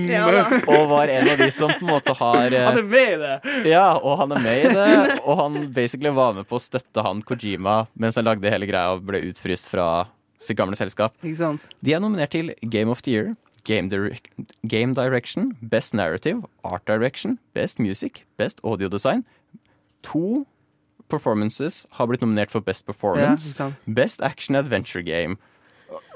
Ja. 0.09 0.25
Og 0.73 0.89
var 0.89 1.07
en 1.07 1.29
av 1.31 1.37
de 1.39 1.47
som 1.55 1.69
på 1.71 1.85
en 1.85 1.91
måte 1.93 2.15
har 2.19 2.51
eh, 2.51 2.65
Han 2.67 2.79
er 2.81 2.89
med 2.89 3.13
i 3.13 3.19
det! 3.21 3.35
Ja, 3.71 3.85
og 4.01 4.17
han 4.19 4.33
er 4.35 4.41
med 4.43 4.65
i 4.65 4.73
det. 4.73 5.19
Og 5.23 5.37
han 5.39 5.55
basically 5.75 6.11
var 6.11 6.33
med 6.35 6.47
på 6.49 6.57
å 6.59 6.63
støtte 6.63 7.05
han 7.05 7.21
Kojima 7.23 7.85
mens 7.95 8.19
han 8.19 8.25
lagde 8.27 8.51
hele 8.51 8.67
greia 8.67 8.91
og 8.97 9.05
ble 9.07 9.21
utfryst 9.29 9.69
fra 9.71 10.07
sitt 10.43 10.57
gamle 10.59 10.75
selskap. 10.75 11.13
Ikke 11.23 11.39
sant? 11.39 11.63
De 11.79 11.93
er 11.95 12.01
nominert 12.03 12.33
til 12.35 12.51
Game 12.67 12.91
of 12.91 12.99
the 13.05 13.13
Year, 13.15 13.29
Game, 13.65 13.89
Direc 13.89 14.27
Game 14.67 14.93
Direction, 14.93 15.55
Best 15.61 15.93
Narrative, 15.93 16.43
Art 16.63 16.85
Direction, 16.85 17.39
Best 17.53 17.79
Music, 17.79 18.25
Best 18.37 18.59
Audio 18.63 18.89
Design. 18.89 19.23
To 20.03 20.45
performances 21.09 21.85
har 21.91 22.07
blitt 22.07 22.21
nominert 22.21 22.51
for 22.51 22.59
Best 22.61 22.85
Performance, 22.85 23.55
Ja. 23.59 23.71
Best 23.87 24.21
Action 24.21 24.55
Adventure 24.55 25.03
Game. 25.03 25.37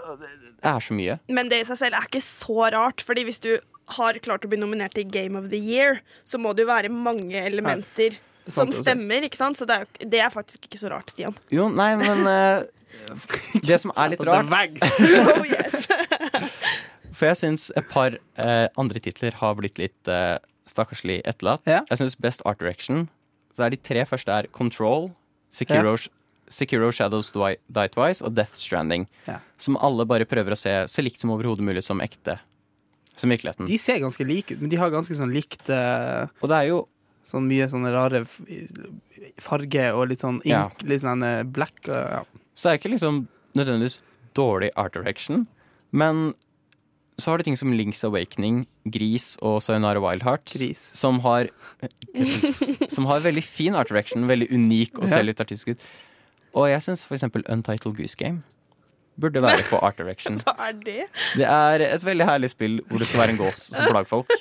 Det 0.08 0.64
er 0.64 0.80
så 0.80 0.94
mye. 0.96 1.20
Men 1.30 1.50
det 1.52 1.62
i 1.62 1.66
seg 1.68 1.78
selv 1.78 1.96
er 2.00 2.06
ikke 2.08 2.22
så 2.24 2.70
rart, 2.74 3.02
fordi 3.04 3.24
hvis 3.28 3.40
du 3.44 3.58
har 3.98 4.18
klart 4.24 4.44
å 4.44 4.50
bli 4.52 4.58
nominert 4.60 4.96
til 4.96 5.06
Game 5.12 5.36
of 5.40 5.50
the 5.52 5.60
Year, 5.60 6.02
så 6.26 6.40
må 6.40 6.54
det 6.56 6.66
jo 6.66 6.72
være 6.72 6.90
mange 6.92 7.36
elementer 7.46 8.16
ja, 8.18 8.52
som 8.52 8.72
stemmer, 8.76 9.24
ikke 9.28 9.38
sant? 9.40 9.60
Så 9.60 9.68
det 9.68 9.76
er, 9.76 9.86
jo- 9.86 10.10
det 10.10 10.20
er 10.24 10.30
faktisk 10.34 10.64
ikke 10.68 10.80
så 10.80 10.90
rart, 10.92 11.12
Stian. 11.12 11.36
Jo, 11.52 11.68
nei, 11.70 11.94
men 12.00 12.24
uh, 12.28 12.64
Det 13.68 13.80
som 13.80 13.92
er 13.96 14.16
litt 14.16 14.24
rart. 14.28 14.48
Oh, 15.38 15.44
yes. 15.48 15.88
For 17.18 17.32
jeg 17.32 17.40
syns 17.40 17.72
et 17.80 17.88
par 17.90 18.14
eh, 18.14 18.68
andre 18.78 19.02
titler 19.02 19.38
har 19.40 19.56
blitt 19.58 19.80
litt 19.82 20.12
eh, 20.12 20.38
stakkarslig 20.70 21.22
etterlatt. 21.26 21.66
Ja. 21.70 21.82
Jeg 21.90 22.02
syns 22.04 22.18
Best 22.22 22.44
Art 22.46 22.60
Direction 22.62 23.08
Så 23.56 23.66
er 23.66 23.74
de 23.74 23.80
tre 23.82 24.04
første 24.06 24.34
er 24.34 24.50
Control, 24.54 25.10
Securo, 25.50 25.96
ja. 25.98 26.12
Securo 26.54 26.92
Shadows 26.94 27.32
Die 27.34 27.88
Twice 27.94 28.22
og 28.22 28.36
Death 28.38 28.60
Stranding. 28.62 29.08
Ja. 29.26 29.40
Som 29.58 29.80
alle 29.82 30.06
bare 30.06 30.28
prøver 30.30 30.54
å 30.54 30.60
se 30.60 30.76
så 30.92 31.06
likt 31.06 31.24
som 31.24 31.34
overhodet 31.34 31.66
mulig 31.66 31.84
som 31.88 32.04
ekte. 32.06 32.38
Som 33.18 33.34
virkeligheten. 33.34 33.66
De 33.66 33.80
ser 33.82 33.98
ganske 34.04 34.28
like 34.28 34.54
ut, 34.54 34.62
men 34.62 34.70
de 34.70 34.78
har 34.78 34.94
ganske 34.94 35.18
sånn 35.18 35.34
likt 35.34 35.72
eh, 35.74 36.30
og 36.42 36.54
det 36.54 36.62
er 36.62 36.72
jo 36.74 36.86
Sånn 37.28 37.44
mye 37.44 37.66
sånne 37.68 37.90
rare 37.92 38.22
farge 39.44 39.88
og 39.92 40.06
litt 40.08 40.22
sånn 40.24 40.38
ink, 40.48 40.84
litt 40.88 41.02
sånn 41.04 41.26
eh, 41.28 41.42
black. 41.44 41.82
og. 41.92 42.30
Så 42.56 42.70
er 42.72 42.78
ikke 42.80 42.94
liksom 42.94 43.26
nødvendigvis 43.58 43.98
dårlig 44.38 44.70
art 44.80 44.96
direction, 44.96 45.44
men 45.92 46.30
så 47.18 47.32
har 47.32 47.38
du 47.42 47.48
ting 47.48 47.58
som 47.58 47.72
Links 47.74 48.04
Awakening, 48.06 48.66
Gris 48.94 49.36
og 49.42 49.62
Sayonara 49.66 50.02
Wild 50.04 50.24
Hearts. 50.24 50.54
Gris. 50.58 50.84
Som 50.98 51.20
har 51.26 51.50
Som 52.96 53.06
har 53.10 53.24
veldig 53.26 53.44
fin 53.44 53.76
art 53.78 53.90
direction, 53.90 54.28
veldig 54.30 54.50
unik 54.54 55.00
og 55.02 55.10
ser 55.10 55.26
litt 55.26 55.42
artistisk 55.42 55.74
ut. 55.76 55.88
Og 56.58 56.70
jeg 56.72 56.84
syns 56.86 57.06
eksempel 57.12 57.44
Untitled 57.50 57.98
Goose 57.98 58.18
Game 58.20 58.44
burde 59.18 59.42
være 59.42 59.64
på 59.66 59.80
art 59.82 59.98
direction. 59.98 60.38
Hva 60.46 60.54
er 60.70 60.76
det? 60.78 61.08
Det 61.40 61.48
er 61.50 61.84
et 61.88 62.04
veldig 62.06 62.28
herlig 62.30 62.52
spill 62.54 62.76
hvor 62.86 63.02
det 63.02 63.08
skal 63.10 63.24
være 63.24 63.34
en 63.34 63.40
gås 63.42 63.64
som 63.74 63.88
plager 63.90 64.10
folk. 64.12 64.34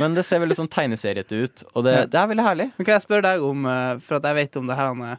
Men 0.00 0.16
det 0.16 0.24
ser 0.24 0.40
veldig 0.40 0.56
sånn 0.62 0.70
tegneseriete 0.72 1.42
ut, 1.44 1.64
og 1.74 1.84
det, 1.84 1.94
det 2.14 2.20
er 2.20 2.30
veldig 2.30 2.46
herlig. 2.46 2.68
Men 2.78 2.86
kan 2.88 2.96
jeg 2.96 3.04
spørre 3.04 3.26
deg 3.26 3.44
om, 3.44 3.66
eh, 3.68 3.98
for 4.04 4.16
at 4.20 4.28
jeg 4.30 4.38
vet 4.40 4.56
om 4.60 4.70
det 4.70 4.78
her 4.78 4.92
Anne, 4.94 5.10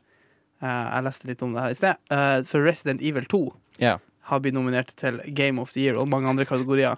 eh, 0.63 0.81
Jeg 0.95 1.05
leste 1.09 1.29
litt 1.29 1.45
om 1.45 1.53
det 1.53 1.65
her 1.67 1.75
i 1.75 1.77
sted. 1.77 2.01
eh, 2.17 2.37
For 2.49 2.65
Resident 2.65 3.03
Evil 3.05 3.29
2 3.29 3.43
Ja. 3.83 3.97
Har 4.29 4.41
blitt 4.43 4.55
nominert 4.57 4.91
til 4.99 5.19
Game 5.37 5.61
of 5.61 5.73
the 5.75 5.85
Year 5.85 5.99
og 6.01 6.09
mange 6.11 6.29
andre 6.31 6.45
kategorier. 6.49 6.97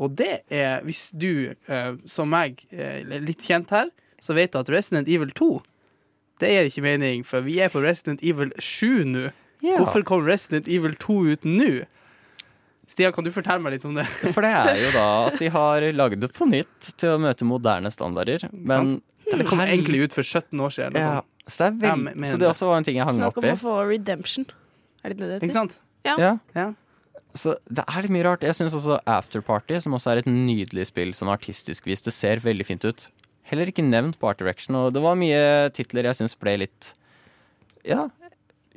Og 0.00 0.14
det 0.16 0.42
er, 0.48 0.80
hvis 0.86 1.10
du, 1.12 1.52
eh, 1.68 1.92
som 2.08 2.30
meg, 2.32 2.62
eh, 2.72 3.02
er 3.02 3.24
litt 3.26 3.44
kjent 3.44 3.70
her, 3.74 3.90
så 4.22 4.36
vet 4.36 4.52
du 4.52 4.60
at 4.60 4.70
Resident 4.72 5.08
Evil 5.10 5.32
2 5.36 5.52
det 6.40 6.48
gir 6.54 6.68
ikke 6.70 6.84
mening, 6.86 7.24
for 7.28 7.44
vi 7.44 7.58
er 7.60 7.68
på 7.68 7.82
Resident 7.84 8.22
Evil 8.24 8.52
7 8.56 9.04
nå. 9.04 9.26
Hvorfor 9.60 10.04
kom 10.08 10.22
Resident 10.24 10.68
Evil 10.72 10.94
2 10.96 11.16
ut 11.34 11.42
nå? 11.44 11.82
Stian, 12.88 13.12
kan 13.14 13.26
du 13.26 13.30
fortelle 13.30 13.60
meg 13.62 13.76
litt 13.76 13.84
om 13.86 13.92
det? 13.94 14.06
For 14.34 14.42
det 14.42 14.50
er 14.50 14.80
jo 14.80 14.88
da 14.96 15.04
at 15.28 15.36
de 15.38 15.50
har 15.54 15.84
lagd 15.94 16.24
det 16.24 16.32
på 16.34 16.48
nytt 16.50 16.88
til 16.98 17.12
å 17.14 17.20
møte 17.22 17.46
moderne 17.46 17.92
standarder. 17.92 18.48
Men 18.50 18.96
Det 19.30 19.44
kom 19.46 19.60
egentlig 19.62 20.00
ut 20.08 20.16
for 20.16 20.26
17 20.26 20.58
år 20.58 20.74
siden. 20.74 20.98
ja, 20.98 21.20
så, 21.46 21.68
det 21.70 21.86
er 21.86 21.92
Ja, 21.92 22.24
så 22.32 22.40
det 22.40 22.48
også 22.50 22.66
var 22.66 22.80
en 22.80 22.88
ting 22.88 22.98
jeg 22.98 23.06
hang 23.06 23.20
meg 23.20 23.28
Snakk 23.28 23.38
opp 23.38 23.46
om 23.46 23.52
å 23.54 23.60
få 23.60 23.76
redemption. 23.92 24.48
Er 25.04 25.12
det 25.14 25.20
det 25.20 25.28
det 25.28 25.36
Ikke 25.38 25.52
heter? 25.52 25.58
sant? 25.60 25.78
Ja. 26.06 26.36
Ja. 26.56 26.68
Så 27.36 27.54
det 27.70 27.84
er 27.86 28.04
litt 28.04 28.14
mye 28.14 28.26
rart. 28.26 28.44
Jeg 28.46 28.56
syns 28.58 28.74
også 28.74 28.98
Afterparty, 29.08 29.78
som 29.84 29.94
også 29.94 30.14
er 30.14 30.22
et 30.22 30.30
nydelig 30.30 30.88
spill 30.90 31.12
sånn 31.14 31.30
artistisk 31.30 31.86
vis, 31.86 32.02
det 32.06 32.14
ser 32.16 32.42
veldig 32.42 32.66
fint 32.66 32.86
ut. 32.86 33.06
Heller 33.50 33.70
ikke 33.70 33.84
nevnt 33.86 34.18
på 34.20 34.30
Art 34.30 34.40
Direction, 34.42 34.78
og 34.78 34.94
det 34.94 35.02
var 35.02 35.18
mye 35.18 35.70
titler 35.74 36.06
jeg 36.10 36.20
syns 36.20 36.36
ble 36.38 36.56
litt 36.64 36.92
ja, 37.86 38.06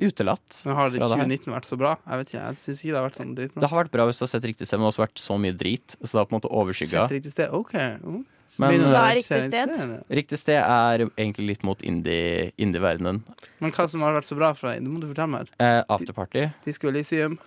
utelatt. 0.02 0.62
Men 0.66 0.78
har 0.78 0.90
det 0.90 0.98
fra 0.98 1.08
det 1.10 1.18
2019 1.22 1.54
vært 1.54 1.68
så 1.68 1.78
bra? 1.78 1.94
Jeg 2.02 2.20
vet 2.20 2.32
ikke, 2.32 2.42
jeg 2.42 2.62
syns 2.62 2.82
ikke 2.82 2.92
det 2.92 2.98
har 2.98 3.06
vært 3.08 3.20
sånn 3.20 3.34
dritt 3.38 3.58
Det 3.58 3.70
har 3.70 3.82
vært 3.82 3.94
bra 3.94 4.06
hvis 4.08 4.20
du 4.20 4.24
har 4.26 4.32
sett 4.34 4.48
riktig 4.50 4.68
sted, 4.68 4.82
men 4.82 4.90
også 4.90 5.04
vært 5.04 5.22
så 5.22 5.38
mye 5.40 5.54
drit. 5.54 5.96
Så 6.00 6.10
det 6.10 6.20
har 6.20 6.30
på 6.30 6.34
en 6.34 6.40
måte 6.40 6.50
overskygga. 6.50 7.04
Sett 7.04 7.16
riktig 7.18 7.34
sted? 7.34 7.54
OK. 7.54 7.74
Mm. 8.02 8.22
Men, 8.60 8.74
eh, 8.80 8.86
Hva 8.92 9.02
er 9.10 9.16
riktig 9.18 9.40
sted? 9.48 10.04
Riktig 10.10 10.38
sted 10.38 10.60
er 10.62 10.98
egentlig 11.18 11.46
litt 11.48 11.64
mot 11.64 11.78
indie- 11.82 12.52
indie-verdenen. 12.58 13.22
Men 13.60 13.70
hva 13.74 13.88
som 13.90 14.00
har 14.06 14.14
vært 14.14 14.28
så 14.28 14.36
bra 14.38 14.52
fra 14.54 14.74
Det 14.78 14.86
må 14.86 15.00
du 15.00 15.08
fortelle 15.08 15.30
meg. 15.30 15.48
eh, 15.58 15.82
Afterparty 15.88 16.52
Disco 16.64 16.88
Elysium, 16.88 17.38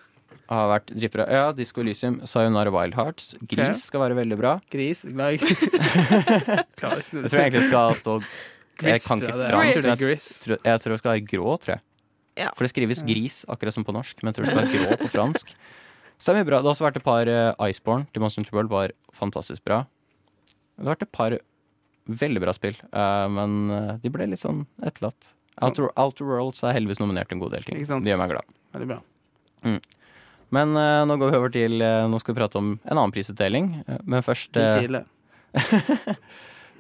har 0.50 0.68
vært 0.80 0.92
dritbra. 0.96 1.26
Ja, 1.32 1.52
Disco 1.54 1.82
Elysium, 1.82 2.20
Sayonara 2.26 2.72
Wild 2.72 2.94
Hearts. 2.96 3.36
Gris 3.48 3.84
skal 3.86 4.02
være 4.02 4.16
veldig 4.16 4.38
bra. 4.38 4.60
Gris, 4.72 5.02
glad 5.04 5.40
Jeg 5.42 5.58
tror 6.78 7.02
jeg 7.02 7.52
egentlig 7.52 7.68
skal 7.68 7.96
stå 7.98 8.22
Jeg 8.84 9.02
kan 9.02 9.22
ikke 9.22 9.34
fransk. 9.34 9.84
Jeg 9.84 9.98
tror. 9.98 10.58
Jeg 10.64 10.80
tror, 10.82 10.92
det 10.94 11.00
skal 11.02 11.12
være 11.16 11.26
grå, 11.28 11.58
tror 11.60 11.74
jeg. 11.78 11.82
Ja. 12.38 12.52
For 12.54 12.68
det 12.68 12.70
skrives 12.76 13.02
gris, 13.08 13.46
akkurat 13.50 13.74
som 13.74 13.84
på 13.88 13.94
norsk, 13.96 14.20
men 14.22 14.30
jeg 14.32 14.38
tror 14.38 14.46
det 14.46 14.52
skal 14.54 14.64
være 14.64 14.74
grå 14.78 14.98
på 15.02 15.10
fransk. 15.16 15.54
Så 16.20 16.34
det 16.34 16.40
er 16.40 16.44
mye 16.44 16.50
bra. 16.50 16.60
Det 16.62 16.66
har 16.66 16.74
også 16.76 16.86
vært 16.86 16.96
et 16.98 17.06
par 17.06 17.30
uh, 17.30 17.68
Iceborne 17.70 18.08
til 18.14 18.22
Monster 18.24 18.46
World 18.54 18.70
var 18.70 18.94
fantastisk 19.14 19.64
bra. 19.66 19.84
Det 20.78 20.86
har 20.86 20.94
vært 20.94 21.08
et 21.08 21.16
par 21.18 21.36
veldig 22.08 22.42
bra 22.44 22.54
spill, 22.56 22.78
eh, 22.88 23.28
men 23.34 23.58
eh, 23.74 23.94
de 24.04 24.12
ble 24.14 24.30
litt 24.32 24.42
sånn 24.42 24.66
etterlatt. 24.86 25.34
Outer, 25.66 25.90
Outer 25.98 26.28
Worlds 26.30 26.62
er 26.64 26.76
heldigvis 26.78 27.02
nominert 27.02 27.32
en 27.34 27.42
god 27.42 27.56
del 27.58 27.66
ting. 27.66 27.80
Det 27.82 28.12
gjør 28.12 28.20
meg 28.22 28.36
glad. 28.36 28.58
Veldig 28.78 28.90
bra. 28.92 29.00
Men 30.54 30.78
uh, 30.78 31.02
nå 31.10 31.18
går 31.20 31.32
vi 31.34 31.40
over 31.42 31.52
til 31.52 31.82
uh, 31.84 32.06
Nå 32.08 32.22
skal 32.22 32.32
vi 32.32 32.38
prate 32.38 32.60
om 32.60 32.70
en 32.78 32.94
annen 32.94 33.12
prisutdeling. 33.12 33.72
uh, 33.90 33.98
men 34.06 34.24
først. 34.24 34.56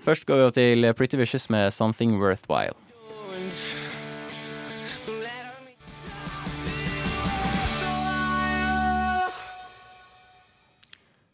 Først 0.08 0.28
går 0.30 0.38
vi 0.38 0.46
over 0.46 0.56
til 0.56 0.94
Pretty 0.94 1.18
Vicious 1.20 1.50
med 1.50 1.74
Something 1.74 2.22
Worthwhile. 2.22 2.78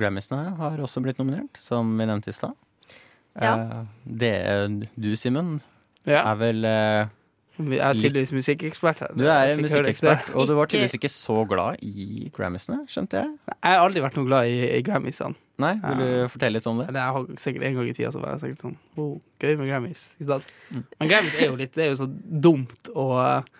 Grammisene 0.00 0.56
har 0.58 0.78
også 0.82 1.02
blitt 1.04 1.18
nominert, 1.22 1.56
som 1.60 1.94
vi 1.98 2.06
nevnte 2.08 2.32
i 2.32 2.36
stad. 2.36 2.54
Ja. 3.36 3.54
Eh, 3.54 3.84
det 4.06 4.34
du, 4.96 5.10
Simen, 5.16 5.58
Ja. 6.06 6.22
er 6.32 6.36
vel 6.40 6.64
eh, 6.64 7.06
Jeg 7.58 7.80
er 7.80 7.96
tydeligvis 7.96 8.32
musikkekspert. 8.36 9.02
Du 9.16 9.24
er 9.26 9.56
musikkekspert, 9.60 10.30
og 10.34 10.46
du 10.48 10.54
var 10.56 10.68
tydeligvis 10.68 10.94
ikke 10.98 11.08
så 11.12 11.42
glad 11.48 11.80
i 11.84 12.30
Grammisene, 12.36 12.82
skjønte 12.88 13.22
jeg? 13.22 13.32
Jeg 13.48 13.72
har 13.72 13.80
aldri 13.84 14.02
vært 14.04 14.16
noe 14.16 14.28
glad 14.28 14.48
i, 14.52 14.58
i 14.76 14.82
Grammysene. 14.84 15.36
Nei, 15.56 15.72
vil 15.80 16.00
du 16.02 16.08
fortelle 16.28 16.58
litt 16.58 16.66
om 16.68 16.82
det? 16.82 16.90
Jeg 16.92 17.12
har 17.16 17.28
sikkert 17.40 17.62
en 17.64 17.76
gang 17.78 17.86
i 17.88 17.94
tida 17.96 18.10
så 18.12 18.20
var 18.20 18.34
jeg 18.34 18.42
sikkert 18.42 18.64
sånn 18.66 18.74
oh, 19.00 19.14
Gøy 19.40 19.54
med 19.56 19.70
Grammys. 19.70 20.02
Mm. 20.20 20.82
Men 21.00 21.08
Grammys 21.08 21.36
er 21.40 21.46
jo 21.48 21.54
litt 21.56 21.72
Det 21.72 21.86
er 21.86 21.88
jo 21.94 22.00
så 22.02 22.08
dumt 22.44 22.90
og 22.92 23.14
uh, 23.16 23.54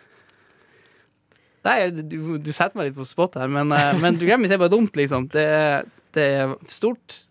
Nei, 1.66 1.78
du, 1.96 2.36
du 2.38 2.50
setter 2.54 2.76
meg 2.78 2.90
litt 2.90 2.98
på 2.98 3.06
spot 3.08 3.40
her, 3.40 3.48
men, 3.50 3.72
uh, 3.74 3.96
men 4.02 4.20
Grammys 4.20 4.52
er 4.54 4.60
bare 4.60 4.70
dumt, 4.76 4.92
liksom. 5.00 5.24
Det, 5.32 5.42
er- 5.42 5.88
det 6.16 6.26
er 6.40 6.54
stort. 6.72 7.22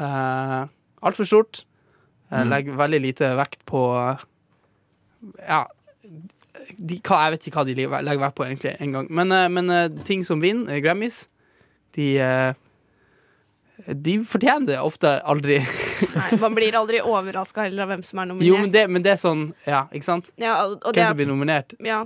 Uh, 0.00 0.66
Altfor 1.04 1.28
stort. 1.28 1.64
Uh, 1.64 1.70
Mm. 2.34 2.48
Legger 2.50 2.76
veldig 2.80 2.98
lite 3.04 3.28
vekt 3.38 3.60
på 3.68 3.80
Ja 5.44 5.60
de, 6.74 6.96
hva, 7.04 7.18
Jeg 7.26 7.34
vet 7.34 7.46
ikke 7.46 7.60
hva 7.60 7.64
de 7.68 7.74
legger 7.76 8.22
vekt 8.24 8.34
på 8.38 8.46
egentlig 8.48 8.72
engang. 8.82 9.06
Men, 9.12 9.30
uh, 9.30 9.44
men 9.52 9.98
ting 10.08 10.24
som 10.26 10.40
vinner 10.42 10.80
Grammys, 10.82 11.28
de 11.94 12.08
de 13.86 14.16
fortjener 14.24 14.66
det 14.66 14.76
ofte 14.80 15.10
aldri. 15.26 15.58
Nei, 16.16 16.28
man 16.40 16.54
blir 16.56 16.76
aldri 16.78 17.00
overraska 17.04 17.66
heller 17.66 17.84
av 17.84 17.90
hvem 17.92 18.04
som 18.06 18.20
er 18.22 18.28
nominert. 18.30 18.48
Jo, 18.48 18.58
men 18.62 18.70
det, 18.72 18.84
men 18.90 19.04
det 19.04 19.14
er 19.16 19.20
sånn 19.20 19.48
Ja, 19.66 19.84
ikke 19.92 20.06
sant? 20.06 20.30
ja, 20.40 20.54
og 20.64 20.78
og 20.80 20.94
det 20.94 21.02
Hvem 21.02 21.10
som 21.10 21.18
blir 21.20 21.30
nominert. 21.30 21.74
ja. 21.84 22.04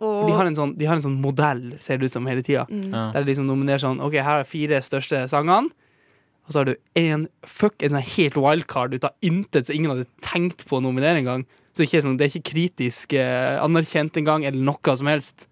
For 0.00 0.26
de 0.26 0.34
har 0.34 0.48
en 0.48 0.56
sånn, 0.58 0.74
de 0.78 0.86
har 0.88 0.98
en 0.98 1.04
sånn 1.04 1.20
modell, 1.22 1.62
ser 1.78 2.00
det 2.00 2.08
ut 2.08 2.14
som, 2.16 2.26
hele 2.26 2.42
tida. 2.42 2.66
mm. 2.70 2.90
Ja. 2.90 3.06
Der 3.14 3.24
de 3.24 3.30
liksom 3.30 3.46
nominerer 3.46 3.82
sånn 3.82 4.00
OK, 4.02 4.16
her 4.18 4.42
er 4.42 4.48
fire 4.48 4.80
største 4.82 5.24
sangene. 5.30 5.70
Og 6.44 6.52
så 6.52 6.60
har 6.60 6.68
du 6.68 6.74
en 7.00 7.28
fuck, 7.48 7.78
en 7.80 7.94
sånn 7.94 8.08
helt 8.16 8.36
wildcard 8.36 8.96
ut 8.96 9.06
av 9.08 9.14
intet 9.24 9.68
som 9.68 9.76
ingen 9.76 9.94
hadde 9.94 10.08
tenkt 10.24 10.66
på 10.68 10.76
å 10.76 10.82
nominere 10.84 11.22
engang. 11.22 11.46
Så 11.74 11.86
ikke 11.86 12.02
sånn, 12.04 12.18
det 12.20 12.26
er 12.26 12.34
ikke 12.34 12.50
kritisk 12.52 13.14
eh, 13.16 13.56
anerkjent 13.62 14.18
engang, 14.20 14.44
eller 14.44 14.60
noe 14.60 14.96
som 14.98 15.08
helst. 15.10 15.48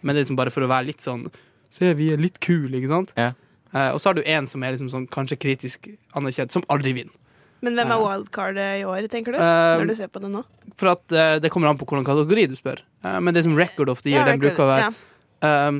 Men 0.00 0.14
det 0.14 0.20
er 0.20 0.24
liksom 0.24 0.38
bare 0.38 0.52
for 0.54 0.64
å 0.64 0.70
være 0.70 0.92
litt 0.92 1.04
sånn 1.04 1.26
Se, 1.70 1.86
vi 1.94 2.08
er 2.10 2.18
litt 2.18 2.40
kule, 2.42 2.80
ikke 2.80 2.88
sant? 2.90 3.12
Ja. 3.14 3.28
Eh, 3.70 3.92
og 3.94 4.00
så 4.02 4.10
har 4.10 4.16
du 4.18 4.24
en 4.26 4.48
som 4.50 4.62
er 4.66 4.72
liksom 4.74 4.88
sånn 4.90 5.04
kanskje 5.06 5.36
kritisk 5.38 5.86
anerkjent, 6.18 6.50
som 6.50 6.64
aldri 6.66 6.96
vinner. 6.96 7.14
Men 7.60 7.76
hvem 7.76 7.92
er 7.92 8.00
wildcardet 8.00 8.68
i 8.80 8.84
år, 8.88 9.06
tenker 9.12 9.36
du? 9.36 9.38
Uh, 9.38 9.76
Når 9.80 9.90
du 9.90 9.94
ser 9.98 10.08
på 10.12 10.20
det 10.22 10.30
nå? 10.32 10.42
For 10.80 10.92
at 10.94 11.02
uh, 11.12 11.38
det 11.42 11.50
kommer 11.52 11.68
an 11.68 11.76
på 11.80 11.84
hvilken 11.88 12.06
kategori 12.08 12.46
du 12.52 12.56
spør. 12.56 12.80
Uh, 13.04 13.18
men 13.20 13.36
det 13.36 13.44
som 13.44 13.56
record 13.58 13.92
of 13.92 14.00
the 14.02 14.14
year. 14.14 14.24
Ja, 14.24 14.32
den 14.32 14.40
bruker 14.40 14.64
å 14.64 14.70
være 14.70 14.90
ja. 14.90 15.70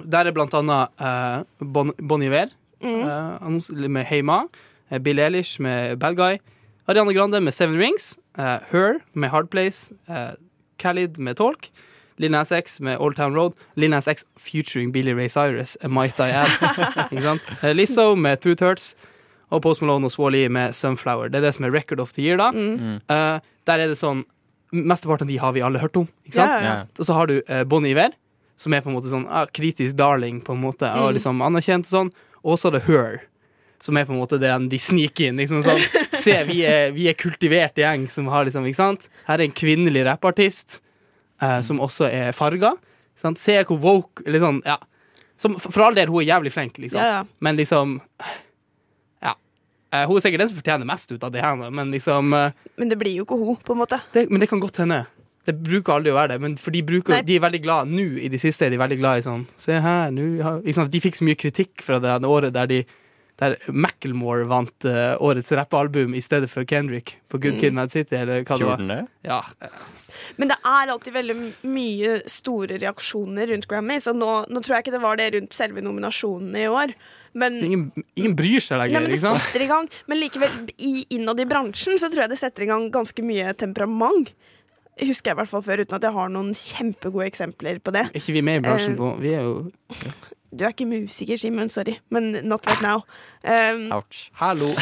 Der 0.00 0.26
er 0.30 0.32
blant 0.32 0.54
annet 0.54 1.46
bon, 1.58 1.92
bon 1.98 2.22
Iver 2.22 2.52
Mm. 2.80 3.60
med 3.92 4.06
Heima. 4.08 4.46
Bill 5.04 5.18
Elish 5.20 5.60
med 5.60 5.98
Bad 6.00 6.16
Guy. 6.16 6.38
Ariane 6.88 7.12
Grande 7.12 7.40
med 7.44 7.52
Seven 7.52 7.76
Rings. 7.76 8.18
Her 8.38 9.00
med 9.12 9.28
Hard 9.28 9.50
Place. 9.50 9.92
Khalid 10.78 11.18
med 11.18 11.36
Talk. 11.36 11.68
Lil 12.16 12.30
Nas 12.30 12.52
X 12.52 12.80
med 12.80 12.96
Old 12.98 13.16
Town 13.16 13.34
Road. 13.34 13.52
Lil 13.76 13.90
Nas 13.90 14.08
X 14.08 14.24
featuring 14.38 14.92
Billy 14.92 15.12
Ray 15.12 15.28
Cyrus, 15.28 15.76
Might 15.88 16.18
I 16.20 16.30
Add. 16.30 16.50
Ikke 17.12 17.22
sant? 17.22 17.42
Lizzo 17.76 18.14
med 18.14 18.40
Truth 18.40 18.64
Hurts. 18.64 18.94
Og 19.50 19.62
Post 19.64 19.82
Malone 19.82 20.06
og 20.06 20.12
Swally 20.14 20.44
med 20.52 20.74
Sunflower. 20.78 21.28
Det 21.30 21.40
er 21.40 21.48
det 21.48 21.54
som 21.56 21.64
er 21.66 21.72
record 21.74 22.00
of 22.02 22.12
the 22.14 22.22
year, 22.22 22.36
da. 22.38 22.50
Mm. 22.54 23.00
Uh, 23.10 23.40
der 23.66 23.82
er 23.84 23.90
det 23.90 23.98
sånn 23.98 24.22
Mesteparten 24.70 25.26
av 25.26 25.30
de 25.32 25.36
har 25.42 25.50
vi 25.56 25.62
alle 25.66 25.80
hørt 25.82 25.96
om. 25.98 26.04
Ikke 26.22 26.36
sant? 26.36 26.52
Yeah. 26.52 26.64
Ja. 26.64 26.74
Og 27.02 27.06
så 27.08 27.14
har 27.16 27.26
du 27.26 27.40
uh, 27.48 27.64
Bon 27.66 27.82
Iver, 27.88 28.12
som 28.60 28.70
er 28.76 28.84
på 28.84 28.92
en 28.92 28.94
måte 28.94 29.10
sånn 29.10 29.24
uh, 29.26 29.42
kritisk 29.50 29.96
darling, 29.98 30.38
på 30.46 30.54
en 30.54 30.60
måte, 30.62 30.86
og 30.94 31.08
Mm. 31.10 31.16
liksom 31.16 31.40
anerkjent 31.42 31.88
og 31.90 31.96
sånn. 31.96 32.12
Og 32.46 32.54
så 32.62 32.68
er 32.70 32.76
det 32.78 32.82
Her, 32.86 33.16
som 33.82 33.96
er 33.98 34.04
på 34.06 34.14
en 34.14 34.20
måte 34.20 34.38
den 34.38 34.68
de 34.70 34.78
sniker 34.78 35.26
inn. 35.32 35.40
Liksom 35.42 35.64
sånn. 35.66 35.82
Se, 36.22 36.36
vi 36.46 36.60
er, 36.68 36.92
vi 36.94 37.08
er 37.10 37.18
kultivert 37.18 37.74
gjeng 37.82 38.06
som 38.12 38.28
har 38.30 38.46
liksom, 38.46 38.68
ikke 38.70 38.78
sant? 38.78 39.08
Her 39.26 39.40
er 39.40 39.48
en 39.48 39.56
kvinnelig 39.58 40.04
rappartist 40.06 40.78
eh, 41.42 41.58
som 41.66 41.80
også 41.82 42.06
er 42.06 42.30
farga. 42.36 42.76
Se 43.36 43.56
hvor 43.66 43.80
woke 43.82 44.22
eller 44.24 44.38
sånn, 44.38 44.62
ja. 44.68 44.78
Som, 45.40 45.58
for 45.58 45.82
all 45.88 45.96
del, 45.98 46.08
hun 46.12 46.22
er 46.22 46.28
jævlig 46.30 46.52
flink, 46.54 46.78
liksom. 46.78 47.00
Ja, 47.00 47.20
ja. 47.20 47.24
Men 47.40 47.56
liksom. 47.58 47.98
Eh, 49.90 50.04
hun 50.06 50.18
er 50.18 50.22
sikkert 50.22 50.44
den 50.44 50.50
som 50.52 50.58
fortjener 50.60 50.86
mest 50.86 51.10
ut 51.10 51.24
av 51.26 51.32
det 51.34 51.42
her, 51.42 51.56
men 51.70 51.90
liksom 51.90 52.34
uh, 52.36 52.52
Men 52.78 52.92
det 52.92 52.98
blir 53.00 53.16
jo 53.18 53.26
ikke 53.26 53.40
hun, 53.40 53.56
på 53.58 53.74
en 53.74 53.82
måte. 53.82 53.98
det, 54.14 54.28
men 54.30 54.42
det 54.42 54.50
kan 54.50 54.62
godt 54.62 54.78
hende. 54.82 55.02
Det 55.48 55.56
bruker 55.56 55.96
aldri 55.96 56.12
å 56.12 56.18
være 56.18 56.34
det, 56.34 56.40
men 56.44 56.56
for 56.60 56.70
de, 56.74 56.82
bruker, 56.86 57.24
de 57.26 57.36
er 57.38 57.42
veldig 57.42 57.62
glad 57.64 57.90
nå 57.90 58.06
i 58.20 58.28
det 58.30 58.38
siste. 58.42 58.68
Er 58.68 58.74
de 58.74 58.78
veldig 58.78 59.00
glad 59.00 59.18
i 59.18 59.24
sånn 59.24 59.46
Se 59.58 59.80
her, 59.82 60.12
nå 60.14 60.26
har 60.44 60.60
ikke? 60.62 60.86
De 60.92 61.02
fikk 61.02 61.18
så 61.18 61.26
mye 61.26 61.38
kritikk 61.40 61.82
fra 61.82 61.98
det, 62.02 62.18
året 62.28 62.54
der 62.54 62.70
de 62.70 62.82
der 63.40 63.56
Macclemore 63.72 64.44
vant 64.50 64.84
uh, 64.84 65.14
årets 65.24 65.52
rappalbum 65.56 66.12
i 66.12 66.20
stedet 66.20 66.50
for 66.52 66.66
Kendrick 66.68 67.14
på 67.32 67.40
Good 67.40 67.56
Kid 67.62 67.72
Mad 67.76 67.92
City, 67.92 68.18
eller 68.18 68.44
hva 68.44 68.58
det 68.60 68.68
var. 68.68 69.06
Ja, 69.24 69.40
Men 70.36 70.52
det 70.52 70.58
er 70.60 70.92
alltid 70.92 71.16
veldig 71.16 71.36
mye 71.64 72.18
store 72.28 72.76
reaksjoner 72.82 73.48
rundt 73.48 73.68
Grammys, 73.70 74.10
og 74.12 74.20
nå, 74.20 74.30
nå 74.44 74.60
tror 74.60 74.76
jeg 74.76 74.86
ikke 74.86 74.96
det 74.98 75.02
var 75.06 75.20
det 75.20 75.30
rundt 75.38 75.56
selve 75.56 75.84
nominasjonen 75.84 76.58
i 76.60 76.66
år. 76.68 76.92
Men, 77.32 77.58
ingen, 77.62 77.82
ingen 78.18 78.32
bryr 78.38 78.62
seg 78.62 78.80
nei, 78.80 78.88
men 78.90 79.06
det 79.06 79.12
liksom. 79.14 79.36
setter 79.38 79.62
i 79.62 79.68
gang. 79.70 79.88
Men 80.10 80.18
likevel, 80.18 80.54
i, 80.82 81.04
innad 81.14 81.40
i 81.40 81.46
bransjen 81.50 81.98
så 82.00 82.10
tror 82.10 82.24
jeg 82.24 82.32
det 82.34 82.40
setter 82.40 82.66
i 82.66 82.70
gang 82.70 82.88
ganske 82.94 83.22
mye 83.26 83.52
temperament. 83.58 84.32
Husker 85.00 85.30
jeg 85.30 85.36
i 85.36 85.40
hvert 85.40 85.48
fall 85.52 85.62
før, 85.64 85.84
uten 85.84 85.96
at 85.96 86.04
jeg 86.08 86.16
har 86.16 86.32
noen 86.34 86.50
kjempegode 86.56 87.28
eksempler 87.30 87.78
på 87.80 87.94
det. 87.94 88.08
Er 88.10 88.18
ikke 88.20 88.34
vi 88.36 88.42
med 88.44 88.60
i 88.60 88.64
bransjen 88.66 88.96
Eh, 88.96 88.98
på 88.98 89.12
Vi 89.22 89.32
er 89.32 89.46
jo 89.46 89.70
Du 90.50 90.64
er 90.66 90.74
ikke 90.74 90.88
musiker, 90.90 91.38
Simen, 91.38 91.70
sorry, 91.70 91.94
men 92.10 92.32
not 92.42 92.66
right 92.66 92.82
now. 92.82 93.04
Um, 93.46 93.86
Ouch. 93.94 94.26
Hallo! 94.34 94.72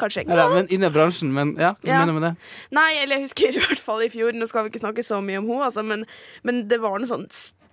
kanskje 0.00 0.24
Ja, 0.26 0.48
men 0.50 0.66
inne 0.74 0.88
i 0.90 0.94
bransjen, 0.94 1.30
men 1.32 1.54
ja, 1.54 1.74
hva 1.78 1.86
Ja. 1.86 2.00
mener 2.00 2.12
du 2.12 2.18
med 2.18 2.26
det? 2.26 2.32
Nei, 2.74 2.90
eller 3.02 3.16
jeg 3.20 3.28
husker 3.28 3.54
i 3.54 3.62
hvert 3.62 3.78
fall 3.78 4.02
i 4.02 4.08
fjor, 4.10 4.34
nå 4.34 4.48
skal 4.50 4.66
vi 4.66 4.72
ikke 4.72 4.82
snakke 4.82 5.04
så 5.06 5.20
mye 5.22 5.38
om 5.38 5.46
henne, 5.46 5.68
altså, 5.68 5.84
men, 5.86 6.04
men 6.42 6.64
det 6.68 6.80
var 6.82 6.98
noe 6.98 7.06
sånn 7.06 7.28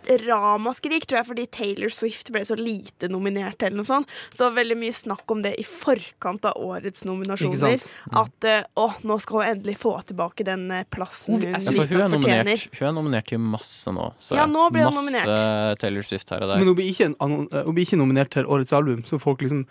s- 0.08 0.22
ramaskrik, 0.28 1.06
tror 1.06 1.20
jeg, 1.20 1.28
fordi 1.28 1.46
Taylor 1.52 1.90
Swift 1.94 2.32
ble 2.32 2.42
så 2.48 2.56
lite 2.58 3.10
nominert, 3.12 3.62
eller 3.64 3.78
noe 3.78 3.86
sånt. 3.88 4.08
Så 4.34 4.50
veldig 4.56 4.78
mye 4.80 4.94
snakk 4.96 5.30
om 5.32 5.42
det 5.44 5.56
i 5.60 5.64
forkant 5.68 6.46
av 6.46 6.54
årets 6.58 7.04
nominasjoner. 7.06 7.80
sant? 7.80 7.90
At 8.14 8.48
eh, 8.48 8.64
å, 8.78 8.88
nå 9.04 9.20
skal 9.24 9.42
hun 9.42 9.52
endelig 9.58 9.78
få 9.82 9.94
tilbake 10.08 10.46
den 10.48 10.70
eh, 10.72 10.84
plassen 10.90 11.36
Hun- 11.38 11.44
Ja, 11.52 11.60
for 11.60 11.74
hun 11.74 12.02
er, 12.02 12.08
nominert, 12.10 12.70
hun 12.80 12.88
er 12.88 12.94
nominert 12.98 13.28
til 13.28 13.40
masse 13.40 13.92
nå. 13.94 14.14
Så 14.20 14.36
Ja, 14.40 14.46
nå 14.46 14.70
ble 14.72 14.84
hun 14.88 14.94
masse 14.96 15.76
Taylor 15.80 16.02
Swift 16.08 16.30
her 16.30 16.42
og 16.44 16.50
der. 16.54 16.58
Men 16.64 16.68
hun 16.72 16.76
blir 16.80 16.90
ikke, 16.94 17.12
eh, 17.14 17.64
hun 17.68 17.76
blir 17.76 17.86
ikke 17.86 18.00
nominert 18.00 18.30
til 18.32 18.46
årets 18.46 18.74
album, 18.74 19.04
så 19.04 19.20
folk 19.20 19.42
liksom 19.42 19.66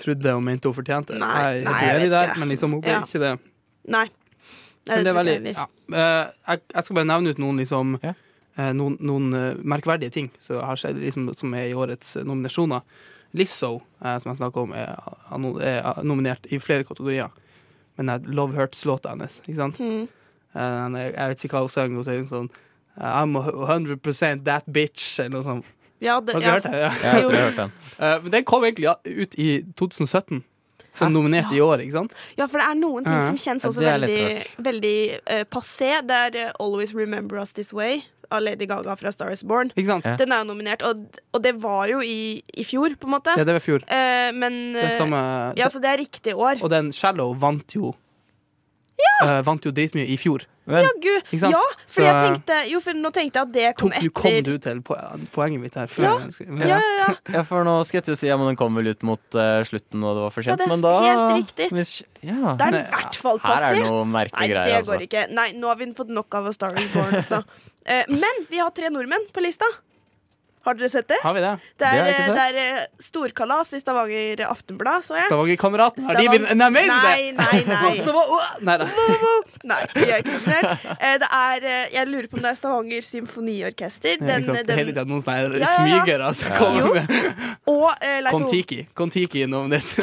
trodde 0.00 0.32
og 0.32 0.42
mente 0.42 0.64
hun 0.70 0.74
fortjente. 0.78 1.18
Nei, 1.18 1.34
jeg, 1.58 1.64
nei, 1.66 1.80
jeg 1.84 2.00
vet 2.06 2.10
der, 2.14 2.28
ikke. 2.30 2.38
men 2.40 2.48
liksom, 2.54 2.70
hun 2.72 2.80
ble 2.80 2.90
Ja. 2.94 3.00
ikke 3.04 3.20
det. 3.20 3.32
Nei. 3.90 4.06
Nei, 4.88 4.96
det 5.04 5.12
tror 5.12 5.18
veldig, 5.20 5.54
ja. 5.54 5.66
Eh, 5.92 6.30
jeg, 6.48 6.60
jeg 6.74 6.84
skal 6.86 6.96
bare 6.96 7.04
nevne 7.10 7.30
ut 7.34 7.38
noen, 7.38 7.58
liksom, 7.60 7.98
Ja. 8.02 8.14
Eh, 8.56 8.72
noen, 8.76 8.96
noen 9.04 9.34
eh, 9.36 9.60
merkverdige 9.62 10.14
ting 10.14 10.30
som 10.42 10.62
har 10.64 10.80
skjedd, 10.80 11.00
liksom, 11.02 11.28
som 11.38 11.54
er 11.58 11.70
i 11.70 11.76
årets 11.76 12.16
eh, 12.16 12.26
nominasjoner. 12.26 12.86
Lizzo, 13.38 13.76
som 14.02 14.26
jeg 14.26 14.40
snakker 14.40 14.64
om, 14.64 14.72
er, 14.74 14.96
er 15.62 16.00
nominert 16.02 16.48
i 16.50 16.58
flere 16.58 16.82
kategorier. 16.82 17.30
Men 17.94 18.10
det 18.10 18.16
er 18.16 18.32
Love 18.34 18.56
Hurts-låta 18.56 19.12
hennes, 19.12 19.36
ikke 19.44 19.60
sant? 19.60 19.78
Mm. 19.78 20.08
Jeg 20.50 21.28
vet 21.30 21.44
ikke 21.46 21.54
hva 21.54 21.62
hun 21.62 21.70
sang. 21.70 21.94
Hun 21.94 22.06
sier 22.08 22.24
sånn 22.26 22.48
I'm 22.98 23.36
100% 23.38 24.44
that 24.44 24.66
bitch, 24.66 25.20
eller 25.20 25.36
noe 25.36 25.46
sånt. 25.46 25.70
Ja, 26.00 26.20
det, 26.20 26.32
Har 26.32 26.40
du 26.40 26.46
ja. 26.46 26.52
hørt 26.52 26.64
det? 26.64 26.76
Ja. 26.78 26.92
Ja, 27.02 27.12
jeg 27.14 27.24
tror 27.24 27.34
jeg 27.34 27.42
har 27.42 27.50
hørt 27.50 27.60
den. 27.60 27.72
Eh, 27.98 28.22
men 28.22 28.32
den 28.32 28.44
kom 28.44 28.64
egentlig 28.64 28.88
ut 29.04 29.34
i 29.38 29.48
2017. 29.76 30.44
Så 30.92 31.06
Hæ? 31.06 31.12
nominert 31.14 31.52
i 31.54 31.60
år, 31.62 31.80
ikke 31.84 31.92
sant? 31.98 32.14
Ja, 32.36 32.46
for 32.50 32.58
det 32.58 32.66
er 32.66 32.78
noen 32.80 33.04
ting 33.06 33.14
Ja. 33.14 33.26
som 33.28 33.36
kjennes 33.38 33.66
også 33.68 33.80
det 33.84 33.92
veldig, 33.94 34.46
veldig 34.66 34.96
uh, 35.30 35.44
passé. 35.46 35.92
Det 36.02 36.16
er 36.26 36.40
uh, 36.50 36.64
Always 36.64 36.94
Remember 36.94 37.38
Us 37.38 37.52
This 37.54 37.72
Way 37.72 38.02
av 38.30 38.42
Lady 38.42 38.66
Gaga 38.66 38.94
fra 38.98 39.10
Star 39.12 39.30
Is 39.34 39.42
Born. 39.46 39.72
Ikke 39.74 39.86
sant? 39.90 40.04
Ja. 40.06 40.16
Den 40.18 40.32
er 40.34 40.42
jo 40.44 40.50
nominert, 40.52 40.82
og, 40.86 41.02
og 41.34 41.42
det 41.42 41.54
var 41.62 41.88
jo 41.90 42.00
i, 42.02 42.42
i 42.54 42.66
fjor, 42.66 42.94
på 43.00 43.08
en 43.08 43.14
måte. 43.16 43.34
Ja, 43.38 43.46
det 43.46 43.56
var 43.56 43.62
i 43.62 43.64
fjor. 43.64 43.86
Uh, 43.90 44.30
men 44.38 44.60
Det 44.74 44.84
er 44.84 44.92
eh, 44.92 44.98
samme, 44.98 45.22
Ja, 45.58 45.70
så 45.72 45.82
det 45.82 45.90
er 45.90 45.98
riktig 46.02 46.34
år. 46.36 46.62
Og 46.62 46.70
den 46.70 46.92
Shallow 46.94 47.34
vant 47.34 47.74
jo 47.74 47.94
eh, 49.24 49.40
vant 49.46 49.64
jo 49.64 49.70
dritmye 49.74 50.06
i 50.08 50.16
fjor. 50.20 50.44
Men, 50.70 50.84
Ja, 50.84 50.90
gud. 51.02 51.24
Ikke 51.32 51.40
sant? 51.42 51.54
Ja, 51.56 51.62
fordi 51.90 52.06
jeg 52.06 52.14
eh, 52.14 52.24
tenkte 52.28 52.56
Jo, 52.70 52.80
for 52.84 52.94
nå 52.94 53.10
tenkte 53.10 53.40
jeg 53.40 53.48
at 53.48 53.52
det 53.56 53.70
kom 53.80 53.90
etter. 53.90 54.04
du 54.06 54.10
kom 54.14 54.36
du 54.46 54.58
til 54.62 54.82
poenget 55.34 55.60
mitt 55.64 55.74
her 55.74 55.86
før 55.90 56.04
Ja. 56.04 56.12
skulle- 56.30 56.68
Ja, 56.68 56.78
ja, 56.78 56.92
ja. 57.00 57.14
ja, 57.38 57.42
for 57.48 57.64
nå 57.66 57.74
skal 57.88 57.98
jeg 57.98 58.04
til 58.04 58.14
å 58.14 58.20
si 58.20 58.28
ja, 58.28 58.36
men 58.38 58.46
den 58.52 58.56
kom 58.60 58.74
vel 58.78 58.86
ut 58.92 59.02
mot 59.02 59.18
uh, 59.34 59.64
slutten, 59.66 60.04
og 60.04 60.14
det 60.14 60.22
var 60.22 60.30
for 60.30 60.42
Ja, 60.46 60.54
sent. 60.54 60.58
det 60.62 60.66
er 60.68 60.70
men 60.76 60.80
da 60.86 60.94
helt 61.00 61.34
riktig. 61.40 61.70
Hvis, 61.74 61.92
ja. 62.22 62.54
Det 62.54 62.68
er 62.68 62.70
Men, 62.70 62.80
i 62.84 62.94
hvert 62.94 63.16
fall 63.24 63.38
Her 63.42 63.66
er 63.70 63.74
det 63.74 63.84
noe 63.88 64.04
Nei, 64.06 64.24
det 64.30 64.50
greier, 64.54 64.76
altså. 64.78 64.92
går 64.94 65.06
ikke. 65.08 65.26
Nei, 65.34 65.48
nå 65.58 65.66
har 65.72 65.76
vi 65.82 65.92
fått 65.98 66.08
nok 66.14 66.34
av 66.34 66.46
A 66.46 66.52
Star 66.52 66.72
Is 66.78 66.92
Born 66.94 67.14
også. 67.18 67.42
uh, 67.42 68.04
men 68.22 68.46
vi 68.48 68.58
har 68.62 68.70
tre 68.70 68.90
nordmenn 68.94 69.26
på 69.34 69.42
lista. 69.42 69.66
Har 70.66 70.74
dere 70.76 70.88
sett 70.92 71.06
det? 71.08 71.16
Har 71.22 71.32
vi 71.32 71.40
det? 71.40 71.50
Det 71.80 71.86
er, 71.86 71.92
Det 71.92 72.00
har 72.00 72.06
jeg 72.10 72.16
ikke 72.20 72.34
det 72.36 72.42
er 72.44 72.80
eh, 72.80 72.86
storkalas 73.00 73.70
i 73.72 73.78
Stavanger 73.80 74.42
Aftenblad, 74.44 75.04
så 75.06 75.16
jeg. 75.16 75.24
Stavanger-kameraten, 75.30 76.04
har 76.04 76.18
de 76.18 76.26
Stavang- 76.26 76.44
blitt 76.44 76.56
Nei, 76.60 76.68
du 76.68 76.90
Nei, 76.90 77.32
nei, 77.32 77.60
nei. 77.64 77.94
Nei. 78.68 78.76
Nei, 79.70 79.78
vi 79.94 80.04
er 80.10 80.20
ikke 80.20 80.34
imponert. 80.36 80.84
Eh, 81.00 81.16
Det 81.22 81.30
er, 81.38 81.64
eh, 81.64 81.86
jeg 81.94 82.06
lurer 82.12 82.28
på 82.28 82.36
om 82.36 82.44
det 82.44 82.50
er 82.52 82.58
Stavanger 82.60 83.00
Symfoniorkester. 83.08 84.18
Den, 84.20 84.28
ikke 84.28 84.44
sant? 84.50 84.74
Hele 84.76 84.92
den, 84.92 84.94
tiden 84.94 85.08
noen 85.14 85.24
sånne 85.24 85.60
Ja, 85.60 85.64
ja, 85.64 85.72
smygere 85.78 86.30
som 86.34 86.52
kommer 86.60 86.80
Jo. 86.84 86.94
med 86.94 87.08
og 87.70 87.88
eh, 88.04 88.20
Leif 88.20 88.34
Ove 88.34 88.44
Kon-Tiki. 88.44 88.80
Kon-Tiki 89.00 89.42
er 89.46 89.50
nominert. 89.52 89.96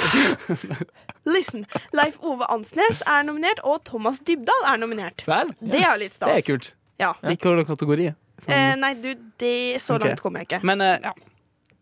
Listen. 1.37 1.65
Leif 1.93 2.17
Ove 2.23 2.45
Ansnes 2.53 3.01
er 3.05 3.25
nominert, 3.27 3.59
og 3.67 3.83
Thomas 3.85 4.19
Dybdahl 4.25 4.69
er 4.73 4.77
nominert. 4.81 5.21
Serr? 5.21 5.49
Det 5.61 5.81
er 5.83 5.97
litt 6.01 6.15
stas. 6.15 6.29
Det 6.33 6.41
er 6.41 6.47
kult. 6.47 6.73
Ja. 7.01 7.13
Ikke 7.29 7.51
hvordan 7.51 7.67
kategori. 7.67 8.13
Sånn. 8.43 8.53
Eh, 8.53 8.75
nei, 8.77 8.93
du, 9.01 9.09
det, 9.41 9.53
så 9.81 9.95
langt 9.97 10.11
langt 10.11 10.21
kommer 10.21 10.43
jeg 10.43 10.49
ikke. 10.51 10.59
Men 10.67 10.81
eh, 10.85 10.99
ja. 11.03 11.13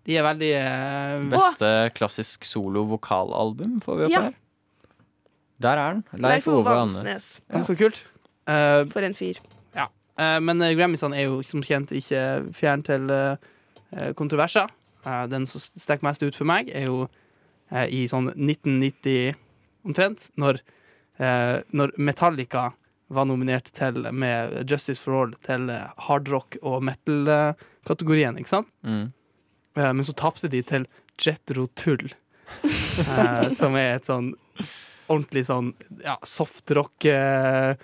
De 0.06 0.16
er 0.20 0.24
veldig 0.28 0.50
eh, 0.60 1.24
Beste 1.32 1.70
klassisk 1.98 2.46
solo-vokalalbum 2.46 3.80
får 3.84 3.98
vi 3.98 4.06
opp 4.08 4.14
Ja. 4.14 4.22
her. 4.28 4.36
Der 5.66 5.80
er 5.82 5.94
den. 5.96 6.04
Leif 6.22 6.48
Ove. 6.52 6.70
Ansnes. 6.70 7.42
ja. 7.50 7.62
Så 7.64 7.76
kult. 7.80 8.04
Eh, 8.48 8.84
For 8.92 9.02
en 9.08 9.16
fyr. 9.18 9.40
Eh, 10.16 10.38
men 10.40 10.62
uh, 10.64 10.70
Grammysene 10.72 11.18
er 11.20 11.26
jo 11.28 11.42
som 11.44 11.60
kjent 11.66 11.90
ikke 11.92 12.20
fjern 12.56 12.84
til 12.88 13.10
eh, 13.12 13.36
eh, 13.92 14.14
kontroverser. 14.16 14.70
Eh, 15.04 15.26
den 15.28 15.44
som 15.50 15.60
stikker 15.60 16.06
mest 16.08 16.24
ut 16.24 16.38
for 16.38 16.48
meg, 16.48 16.70
er 16.72 16.86
jo 16.88 17.02
eh, 17.72 17.90
i 17.92 18.06
sånn 18.08 18.30
1990 18.32 19.36
omtrent, 19.84 20.30
når, 20.40 20.62
eh, 21.20 21.58
når 21.76 21.92
Metallica 22.00 22.70
var 23.14 23.26
nominert 23.30 23.70
til 23.76 24.00
med 24.12 24.64
Justice 24.70 25.00
for 25.02 25.20
All 25.22 25.34
til 25.46 25.70
eh, 25.70 25.88
hardrock- 26.08 26.58
og 26.66 26.82
metal-kategorien, 26.88 28.38
ikke 28.42 28.50
sant? 28.50 28.70
Mm. 28.86 29.12
Eh, 29.78 29.92
men 29.94 30.04
så 30.08 30.16
tapte 30.18 30.50
de 30.50 30.62
til 30.66 30.88
Jetro 31.22 31.68
Tull, 31.78 32.08
eh, 32.64 33.50
som 33.60 33.76
er 33.78 33.96
et 34.00 34.10
sånn 34.10 34.34
ordentlig 35.06 35.44
sånn 35.46 35.74
ja, 36.02 36.16
softrock 36.26 37.06
eh, 37.12 37.76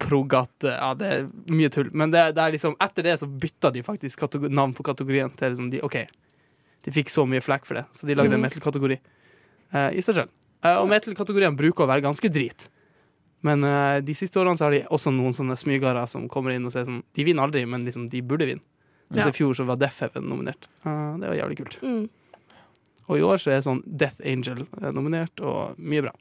prog 0.00 0.32
at 0.34 0.64
Ja, 0.66 0.94
det 0.98 1.10
er 1.12 1.26
mye 1.52 1.68
tull. 1.70 1.90
Men 1.92 2.10
det, 2.14 2.22
det 2.34 2.42
er 2.42 2.54
liksom, 2.56 2.74
etter 2.82 3.04
det 3.06 3.18
så 3.20 3.28
bytta 3.28 3.70
de 3.74 3.84
faktisk 3.86 4.24
navn 4.48 4.72
på 4.74 4.82
kategorien 4.88 5.30
til 5.38 5.52
liksom 5.52 5.68
de 5.70 5.82
OK, 5.86 6.00
de 6.88 6.94
fikk 6.96 7.12
så 7.12 7.26
mye 7.28 7.44
flekk 7.44 7.68
for 7.68 7.78
det, 7.78 7.84
så 7.94 8.08
de 8.08 8.16
lagde 8.16 8.32
en 8.34 8.40
Mhm. 8.40 8.46
metal-kategori 8.48 8.96
eh, 8.98 9.90
i 9.98 10.02
seg 10.02 10.16
sjøl. 10.16 10.32
Eh, 10.64 10.78
og 10.80 10.88
metal-kategorien 10.90 11.54
bruker 11.60 11.84
å 11.84 11.90
være 11.92 12.02
ganske 12.08 12.32
drit. 12.32 12.70
Men 13.46 13.62
uh, 13.62 14.00
de 14.02 14.14
siste 14.18 14.40
årene 14.40 14.58
så 14.58 14.66
har 14.66 14.74
de 14.74 14.82
også 14.90 15.12
noen 15.14 15.34
sånne 15.36 15.54
smygere 15.60 16.02
som 16.10 16.26
kommer 16.28 16.56
inn 16.56 16.66
og 16.66 16.72
sier 16.74 16.88
sånn 16.88 17.02
De 17.14 17.24
vinner 17.26 17.44
aldri, 17.46 17.62
men 17.70 17.84
liksom, 17.86 18.08
de 18.10 18.22
burde 18.26 18.48
vinne. 18.48 18.64
Mens 19.08 19.24
Ja. 19.24 19.30
i 19.30 19.36
fjor 19.36 19.54
så 19.56 19.64
var 19.64 19.78
Death 19.80 20.02
Heaven 20.02 20.26
nominert. 20.28 20.66
Uh, 20.84 21.14
det 21.20 21.30
var 21.30 21.38
jævlig 21.38 21.56
kult. 21.62 21.78
Mm. 21.82 22.08
Og 23.08 23.16
i 23.16 23.24
år 23.24 23.40
så 23.40 23.52
er 23.54 23.62
sånn 23.64 23.80
Death 23.86 24.20
Angel 24.26 24.66
eh, 24.82 24.90
nominert, 24.92 25.40
og 25.40 25.78
mye 25.80 26.02
bra. 26.04 26.12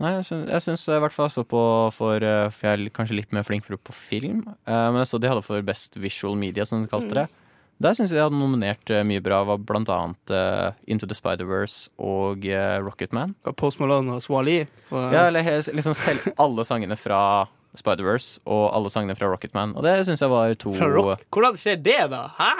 Nei, 0.00 0.14
jeg 0.16 0.24
syns, 0.26 0.48
jeg 0.50 0.62
syns 0.64 0.86
i 0.88 0.96
hvert 1.04 1.12
fall 1.14 1.28
jeg 1.28 1.34
så 1.36 1.44
på 1.46 1.60
for 1.94 2.24
eh, 2.24 2.48
For 2.50 2.66
jeg 2.66 2.80
er 2.88 2.94
kanskje 2.96 3.18
litt 3.20 3.34
mer 3.36 3.44
flink 3.46 3.68
på, 3.68 3.76
på 3.78 3.92
film. 3.94 4.40
Uh, 4.66 4.88
men 4.90 5.02
jeg 5.02 5.10
så 5.12 5.20
de 5.20 5.28
hadde 5.30 5.44
for 5.44 5.60
Best 5.62 5.98
Visual 6.00 6.34
Media, 6.38 6.64
som 6.66 6.82
de 6.82 6.90
kalte 6.90 7.26
Mm. 7.28 7.40
Der 7.82 7.96
syns 7.96 8.12
jeg 8.12 8.18
de 8.20 8.22
hadde 8.22 8.38
nominert 8.38 8.90
eh, 8.92 9.02
mye 9.06 9.22
bra. 9.24 9.40
Var 9.48 9.58
blant 9.66 9.90
annet 9.90 10.32
uh, 10.32 10.76
Into 10.86 11.08
the 11.10 11.16
Spider-Verse 11.16 11.90
og 11.98 12.46
uh, 12.46 12.78
Rocketman. 12.86 13.34
Post 13.58 13.80
Malone 13.82 14.14
og 14.14 14.22
Swali. 14.24 14.60
For, 14.88 15.10
Ja, 15.14 15.26
eller 15.26 15.42
liksom 15.74 15.96
selv 15.98 16.28
alle 16.38 16.64
sangene 16.68 16.96
fra 16.98 17.46
Spider-Verse 17.74 18.44
og 18.46 18.68
alle 18.76 18.92
sangene 18.92 19.16
fra 19.18 19.28
Rocketman. 19.32 19.74
Og 19.74 19.82
det 19.86 19.96
syns 20.06 20.22
jeg 20.22 20.30
var 20.30 20.54
to 20.54 20.72
fra 20.76 20.88
rock. 20.94 21.26
Hvordan 21.34 21.58
skjer 21.58 21.80
det, 21.82 21.98
da? 22.14 22.28
Hæ? 22.38 22.52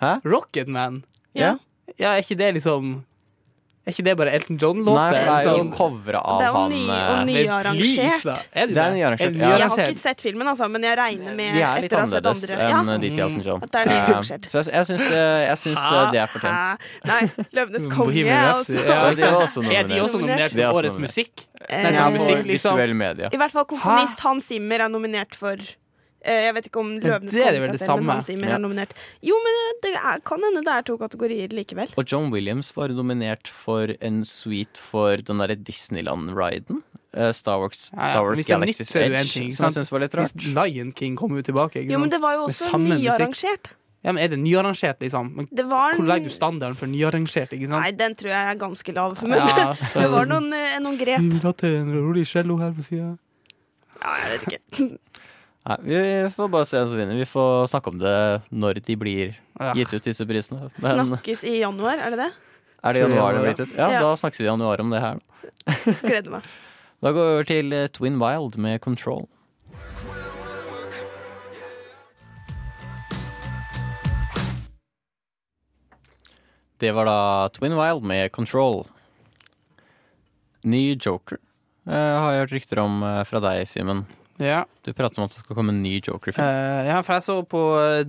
Hæ? 0.00 0.14
Rocketman? 0.24 1.02
Ja. 1.36 1.56
Ja, 1.98 2.14
er 2.14 2.22
ikke 2.22 2.38
det 2.38 2.54
liksom 2.58 3.02
Er 3.88 3.94
ikke 3.94 4.04
det 4.04 4.14
bare 4.20 4.32
Elton 4.36 4.58
John-låt? 4.60 4.96
Nei, 4.98 5.04
for 5.08 5.24
det 5.24 5.32
er 5.32 5.46
jo 5.48 5.52
Sånn- 5.56 5.70
covra 5.72 6.20
av 6.20 6.38
Det 6.42 6.46
er 6.48 6.52
han 6.52 6.68
ny- 6.68 6.90
eh, 6.92 7.08
og 7.08 7.20
nyarrangert. 7.24 7.78
please. 7.80 8.34
Er 8.52 8.66
det 8.68 8.74
Det 8.76 8.82
er 8.84 8.90
nyarrangert, 8.92 9.20
Er 9.20 9.38
ja. 9.38 9.56
Jeg 9.58 9.68
har 9.68 9.78
ikke 9.78 9.96
sett 9.96 10.20
filmen, 10.20 10.46
altså, 10.52 10.68
men 10.70 10.82
jeg 10.82 10.98
regner 10.98 11.34
med 11.38 11.54
De 11.56 11.62
er 11.62 11.80
litt 11.80 11.92
annerledes 11.96 12.44
enn 12.52 12.58
Ja. 12.58 12.82
enn 12.84 13.00
de 13.00 13.08
til 13.10 13.24
Elton 13.24 13.42
John. 13.42 13.62
At 13.62 13.70
det 13.72 13.80
er 13.80 13.88
Eh, 13.88 14.08
nyarrangert. 14.08 14.44
så 14.52 14.60
jeg, 14.60 14.74
jeg 14.74 14.84
syns 14.90 15.04
det, 15.08 15.24
jeg 15.48 15.58
syns, 15.64 15.92
eh, 15.92 16.10
det 16.12 16.20
er 16.20 16.26
fortjent. 16.26 16.78
Nei, 17.08 17.22
Løvenes 17.56 17.86
konge 17.96 18.26
er 18.28 18.52
også 18.52 18.76
Ja, 18.84 19.14
de 19.14 19.22
var 19.24 19.42
også 19.48 19.64
Er 19.72 19.82
de 19.88 19.94
også 20.04 20.20
nominert 20.20 20.52
er 20.58 20.70
for 20.72 20.82
Årets 20.82 20.98
musikk? 21.00 21.32
Eh, 21.68 21.82
Nei, 21.82 21.92
Ja, 21.92 21.98
sånn 22.04 22.12
musikk, 22.18 22.44
liksom. 22.44 22.76
visuell 22.76 22.94
media. 22.94 23.28
I 23.32 23.36
hvert 23.38 23.50
fall 23.50 23.64
komponist 23.64 24.20
Hans 24.20 24.44
Zimmer 24.46 24.80
er 24.84 24.88
nominert 24.92 25.34
for 25.34 25.52
eh, 25.56 25.64
Jeg 26.28 26.54
vet 26.54 26.66
ikke 26.68 26.80
om 26.82 26.90
Løvenes 27.00 27.32
det 27.32 27.40
er 27.42 27.48
konge 27.52 27.60
vel 27.64 27.72
det 27.72 27.80
samme. 27.80 28.04
men. 28.06 28.16
Hans 28.18 28.28
Ja. 28.28 28.54
er 28.56 28.62
nominert. 28.62 28.92
Jo, 29.24 29.38
men 29.44 29.58
det 29.82 29.92
er, 29.96 30.20
kan 30.28 30.44
hende 30.44 30.62
det 30.64 30.74
er 30.74 30.82
to 30.88 30.96
kategorier 31.00 31.48
likevel. 31.56 31.88
Og 31.96 32.04
John 32.12 32.30
Williams 32.30 32.70
var 32.76 32.88
nominert 32.88 33.48
for 33.48 33.94
en 34.00 34.22
suite 34.24 34.76
for 34.78 35.16
den 35.16 35.38
derre 35.42 35.56
Disneyland-riden. 35.56 36.82
eh, 37.14 37.32
Star 37.32 37.58
Wars, 37.58 37.90
Ja, 37.92 37.98
ja, 38.00 38.08
Star 38.12 38.22
Wars 38.22 38.38
nytt, 38.38 38.46
Galaxy's 38.48 38.94
Edge, 39.00 39.24
ting, 39.32 39.50
som 39.52 39.66
jeg 39.70 39.78
syns 39.78 39.90
var 39.90 40.00
litt 40.00 40.14
rart. 40.14 40.32
Hvis 40.36 40.54
Lion 40.54 40.92
King 40.92 41.16
kom 41.16 41.34
jo 41.34 41.42
tilbake. 41.42 41.82
Ikke 41.82 41.90
Jo, 41.92 41.98
men 41.98 42.10
det 42.10 42.20
var 42.20 42.34
jo 42.36 42.44
også 42.46 42.78
nyarrangert. 42.78 43.68
Ja, 44.04 44.12
men 44.12 44.22
Er 44.22 44.28
det 44.28 44.38
nyarrangert, 44.38 45.00
liksom? 45.00 45.32
Men 45.34 45.48
Det 45.52 45.64
var 45.66 45.94
Hvor 45.94 46.06
legger 46.06 46.28
du 46.28 46.30
standarden 46.30 46.76
for 46.76 46.86
nyarrangert? 46.86 47.50
ikke 47.50 47.66
sant? 47.66 47.80
Nei, 47.82 47.90
den 47.90 48.14
tror 48.14 48.30
jeg 48.30 48.52
er 48.52 48.54
ganske 48.60 48.94
lav, 48.94 49.22
men 49.22 49.38
Ja, 49.40 49.72
det 49.94 50.10
var 50.12 50.24
noen, 50.26 50.52
eh, 50.52 50.78
noen 50.78 50.98
grep. 51.00 51.18
Vi 51.18 51.28
vil 51.30 51.40
ha 51.40 51.52
til 51.52 51.74
en 51.74 51.90
rolig 51.96 52.26
cello 52.28 52.56
her 52.58 52.70
på 52.76 52.84
sida. 52.84 53.18
Ja, 54.00 54.14
jeg 54.22 54.38
vet 54.38 54.46
ikke. 54.46 54.98
Nei, 55.68 55.76
vi 55.84 55.98
får 56.32 56.48
bare 56.52 56.66
se 56.68 56.78
hvem 56.80 56.88
som 56.88 56.96
vinner. 57.00 57.18
Vi 57.20 57.26
får 57.28 57.66
snakke 57.72 57.90
om 57.92 57.98
det 58.00 58.12
når 58.50 58.78
de 58.86 58.96
blir 58.96 59.34
gitt 59.76 59.92
ut, 59.92 60.04
disse 60.06 60.24
prisene. 60.28 60.70
Men 60.80 61.02
Snakkes 61.10 61.42
i 61.44 61.58
januar, 61.60 62.00
er 62.00 62.14
det 62.14 62.22
det? 62.22 62.30
er 62.88 62.94
det 62.96 63.02
januar 63.02 63.34
det 63.36 63.42
blir 63.42 63.52
gitt 63.54 63.66
ut? 63.66 63.74
Ja, 63.76 63.90
Ja. 63.92 64.00
da 64.06 64.14
snakkes 64.16 64.40
vi 64.40 64.46
i 64.46 64.48
januar 64.48 64.80
om 64.80 64.90
det 64.94 65.00
her. 65.04 65.20
Gleder 66.02 66.30
meg. 66.38 66.48
Da 66.98 67.12
går 67.14 67.26
vi 67.28 67.34
over 67.36 67.44
til 67.46 67.72
eh, 67.72 67.86
Twin 67.94 68.16
Wild 68.18 68.56
med 68.58 68.80
Control. 68.82 69.28
Det 76.78 76.92
var 76.92 77.04
da 77.08 77.48
Twin 77.48 77.74
Wild 77.76 78.02
med 78.06 78.32
Control. 78.32 78.86
Ny 80.62 80.96
Joker 81.00 81.38
eh, 81.86 81.94
har 81.94 82.32
jeg 82.32 82.40
hørt 82.42 82.54
rykter 82.54 82.80
om 82.82 83.02
eh, 83.06 83.22
fra 83.26 83.40
deg, 83.42 83.64
Simen. 83.70 84.04
Ja. 84.38 84.62
Du 84.86 84.92
prater 84.94 85.18
om 85.20 85.26
at 85.26 85.34
det 85.34 85.40
skal 85.42 85.56
komme 85.58 85.72
en 85.74 85.80
ny 85.82 85.96
Joker-film. 85.98 86.44
Uh, 86.46 86.86
ja, 86.86 87.00
for 87.02 87.18
jeg 87.18 87.24
så 87.26 87.36
på, 87.50 87.62
eh, 87.82 88.04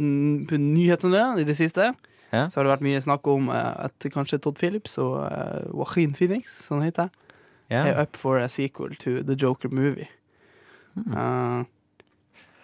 på 0.49 0.59
nyhetene 0.61 1.23
i 1.41 1.45
det 1.47 1.55
siste. 1.57 1.89
Ja. 2.29 2.43
Så 2.45 2.59
har 2.59 2.67
det 2.67 2.73
vært 2.75 2.85
mye 2.85 3.01
snakk 3.01 3.25
om 3.31 3.49
eh, 3.49 3.71
at 3.87 4.05
kanskje 4.13 4.37
Todd 4.43 4.59
Phillips 4.61 4.99
og 5.01 5.15
uh, 5.25 5.63
Joaquin 5.73 6.13
Phoenix, 6.13 6.53
som 6.67 6.77
han 6.79 6.91
heter, 6.91 7.09
Ja. 7.69 7.83
er 7.85 8.01
up 8.01 8.17
for 8.17 8.37
a 8.41 8.47
sequel 8.49 8.93
to 9.01 9.19
The 9.25 9.35
Joker 9.37 9.69
movie. 9.73 10.07
Mm. 10.97 11.13
Uh, 11.13 11.65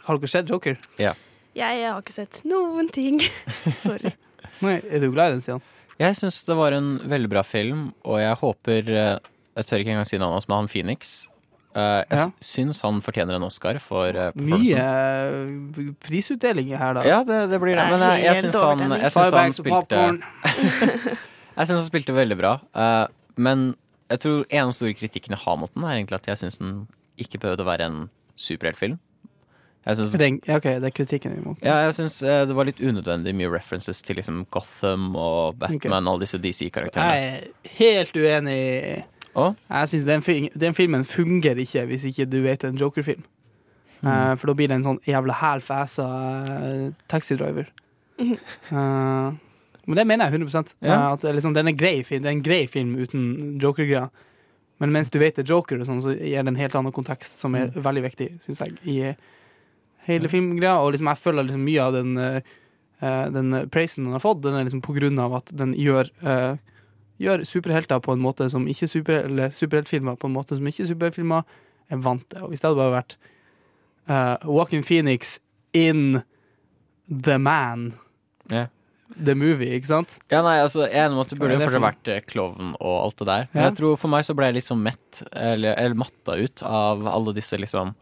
har 0.06 0.18
dere 0.22 0.30
sett 0.30 0.50
Joker? 0.50 0.78
Jeg, 1.02 1.16
jeg 1.58 1.82
har 1.90 2.02
ikke 2.02 2.14
sett 2.14 2.44
noen 2.46 2.90
ting. 2.94 3.20
Sorry. 3.86 4.14
Nei, 4.62 4.80
Er 4.90 5.02
du 5.02 5.10
glad 5.12 5.34
i 5.34 5.36
den, 5.38 5.42
Stian? 5.46 5.62
Jeg 5.98 6.18
syns 6.20 6.44
det 6.46 6.58
var 6.58 6.74
en 6.76 7.00
veldig 7.10 7.30
bra 7.32 7.42
film, 7.48 7.88
og 8.04 8.20
jeg 8.20 8.36
håper 8.42 8.90
Jeg 8.92 9.64
tør 9.66 9.80
ikke 9.82 9.94
engang 9.94 10.08
si 10.10 10.18
navnet 10.20 10.36
hans, 10.42 10.48
men 10.50 10.58
han 10.60 10.68
Phoenix. 10.70 11.14
Eh, 11.76 12.02
jeg 12.10 12.18
Ja. 12.22 12.26
syns 12.42 12.82
han 12.86 13.02
fortjener 13.06 13.36
en 13.38 13.44
Oscar 13.48 13.80
for 13.84 14.10
uh, 14.16 14.32
Mye 14.36 14.80
eh, 14.80 15.92
prisutdelinger 16.08 16.78
her, 16.82 16.94
da. 16.98 17.04
Ja, 17.08 17.20
det, 17.28 17.42
det 17.52 17.60
blir 17.62 17.76
det. 17.76 17.86
Men 17.92 18.06
jeg, 18.10 18.24
jeg 18.26 18.44
syns 18.46 18.60
han, 18.64 18.86
jeg 19.00 19.12
syns 19.16 19.34
han 19.36 19.54
spilte. 19.60 20.06
Jeg 21.56 21.70
syns 21.70 21.78
han 21.80 21.86
spilte 21.88 22.12
veldig 22.16 22.36
bra. 22.40 22.58
eh, 22.76 23.06
men 23.40 23.76
jeg 24.12 24.20
tror 24.22 24.42
en 24.50 24.66
av 24.68 24.70
de 24.72 24.76
store 24.76 24.94
kritikken 24.96 25.34
jeg 25.34 25.40
har 25.46 25.56
mot 25.58 25.72
den, 25.74 25.84
er 25.88 25.96
egentlig 25.96 26.18
at 26.20 26.28
jeg 26.30 26.38
syns 26.44 26.58
den 26.60 26.74
ikke 27.20 27.40
behøvde 27.42 27.64
å 27.64 27.68
være 27.70 27.88
en 27.90 27.96
superheltfilm. 28.38 28.98
Den, 30.18 30.40
ja, 30.50 30.56
ok, 30.58 30.66
det 30.82 30.90
er 30.90 30.94
kritikken 30.98 31.36
imot. 31.38 31.60
ja, 31.62 31.76
jeg 31.86 31.94
syns 31.98 32.16
eh, 32.26 32.44
det 32.50 32.56
var 32.58 32.66
litt 32.68 32.80
unødvendig 32.82 33.34
mye 33.38 33.50
references 33.54 34.00
til 34.06 34.18
liksom 34.20 34.44
Gotham 34.54 35.12
og 35.16 35.60
Batman 35.62 36.08
og 36.10 36.16
alle 36.16 36.26
disse 36.26 36.40
DC-karakterene. 36.42 37.16
Jeg 37.16 37.34
er 37.34 37.76
helt 37.80 38.16
uenig. 38.18 38.60
Å? 39.36 39.52
Jeg 39.68 39.92
syns 39.92 40.06
den, 40.08 40.50
den 40.56 40.76
filmen 40.78 41.04
fungerer 41.08 41.60
ikke 41.64 41.86
hvis 41.90 42.08
ikke 42.10 42.28
du 42.32 42.40
vet 42.46 42.64
en 42.64 42.78
Joker-film. 42.80 43.24
Mm. 44.02 44.08
Uh, 44.08 44.34
for 44.40 44.52
da 44.52 44.56
blir 44.58 44.70
det 44.72 44.78
en 44.80 44.86
sånn 44.86 45.02
jævla 45.08 45.36
hælfæsa 45.40 46.06
uh, 46.06 46.86
taxidriver. 47.12 47.68
uh, 48.72 49.36
men 49.86 50.00
det 50.00 50.06
mener 50.08 50.30
jeg 50.30 50.42
100 50.42 50.76
Ja. 50.82 50.94
Eh, 50.94 51.14
At 51.14 51.22
det 51.22 51.36
liksom, 51.36 51.54
Den 51.54 51.68
er 51.68 51.78
grei 51.78 52.04
film 52.04 52.24
Det 52.24 52.30
er 52.30 52.38
en 52.38 52.44
grei 52.44 52.68
film 52.68 52.96
uten 52.96 53.60
Joker-greia. 53.62 54.10
Men 54.80 54.92
mens 54.92 55.10
du 55.10 55.20
vet 55.20 55.36
det 55.36 55.46
er 55.46 55.54
Joker, 55.54 55.80
og 55.80 55.88
sånn, 55.88 56.02
så 56.04 56.12
gir 56.12 56.44
det 56.44 56.52
en 56.52 56.60
helt 56.60 56.76
annen 56.76 56.92
kontekst 56.92 57.40
som 57.40 57.56
er 57.56 57.70
veldig 57.72 58.02
viktig, 58.10 58.26
syns 58.44 58.60
jeg, 58.60 58.74
i 58.84 59.14
hele 60.04 60.28
filmgreia. 60.28 60.82
Og 60.84 60.92
liksom, 60.92 61.08
jeg 61.08 61.22
føler 61.22 61.48
liksom 61.48 61.64
mye 61.64 61.86
av 61.86 61.94
den, 61.96 62.18
uh, 62.20 63.28
den 63.32 63.70
praisen 63.72 64.04
den 64.04 64.18
har 64.18 64.24
fått, 64.26 64.42
den 64.44 64.58
er 64.58 64.68
liksom 64.68 64.84
på 64.84 64.98
grunn 64.98 65.22
av 65.24 65.38
at 65.40 65.54
den 65.56 65.72
gjør 65.80 66.12
uh, 66.28 66.60
Gjør 67.22 67.46
superhelter 67.48 68.02
på 68.04 68.12
en 68.16 68.20
måte 68.24 68.50
som 68.52 68.66
ikke 68.68 68.88
super, 68.92 69.22
eller 69.30 69.54
superheltfilmer 69.56 70.18
på 70.20 70.28
en 70.28 70.36
måte 70.36 70.58
som 70.58 70.68
ikke 70.68 70.88
superheltfilmer 70.90 71.44
er 71.94 72.02
vant 72.04 72.26
til. 72.30 72.44
Og 72.44 72.52
hvis 72.52 72.64
det 72.64 72.68
hadde 72.70 72.82
bare 72.82 72.96
vært 72.98 73.16
uh, 74.10 74.50
Walking 74.52 74.84
Phoenix 74.84 75.38
in 75.74 76.22
The 77.08 77.38
Man, 77.40 77.94
yeah. 78.52 78.68
The 79.16 79.36
Movie, 79.38 79.70
ikke 79.78 79.88
sant? 79.88 80.16
Ja, 80.34 80.42
nei, 80.44 80.58
altså, 80.64 80.88
en 80.90 81.14
det 81.16 81.38
burde 81.38 81.56
jo 81.56 81.62
fortsatt 81.62 81.84
vært 81.84 82.10
eh, 82.12 82.24
klovn 82.26 82.72
og 82.80 82.96
alt 83.04 83.20
det 83.22 83.28
der. 83.30 83.44
Men 83.54 83.62
Ja. 83.62 83.68
jeg 83.70 83.78
tror 83.80 84.00
for 84.02 84.12
meg 84.12 84.26
så 84.26 84.36
ble 84.36 84.50
jeg 84.50 84.58
litt 84.58 84.68
sånn 84.68 84.82
mett, 84.84 85.22
eller, 85.32 85.78
eller 85.78 85.96
matta 86.00 86.36
ut 86.42 86.64
av 86.66 87.06
alle 87.08 87.36
disse 87.38 87.60
liksom 87.62 87.94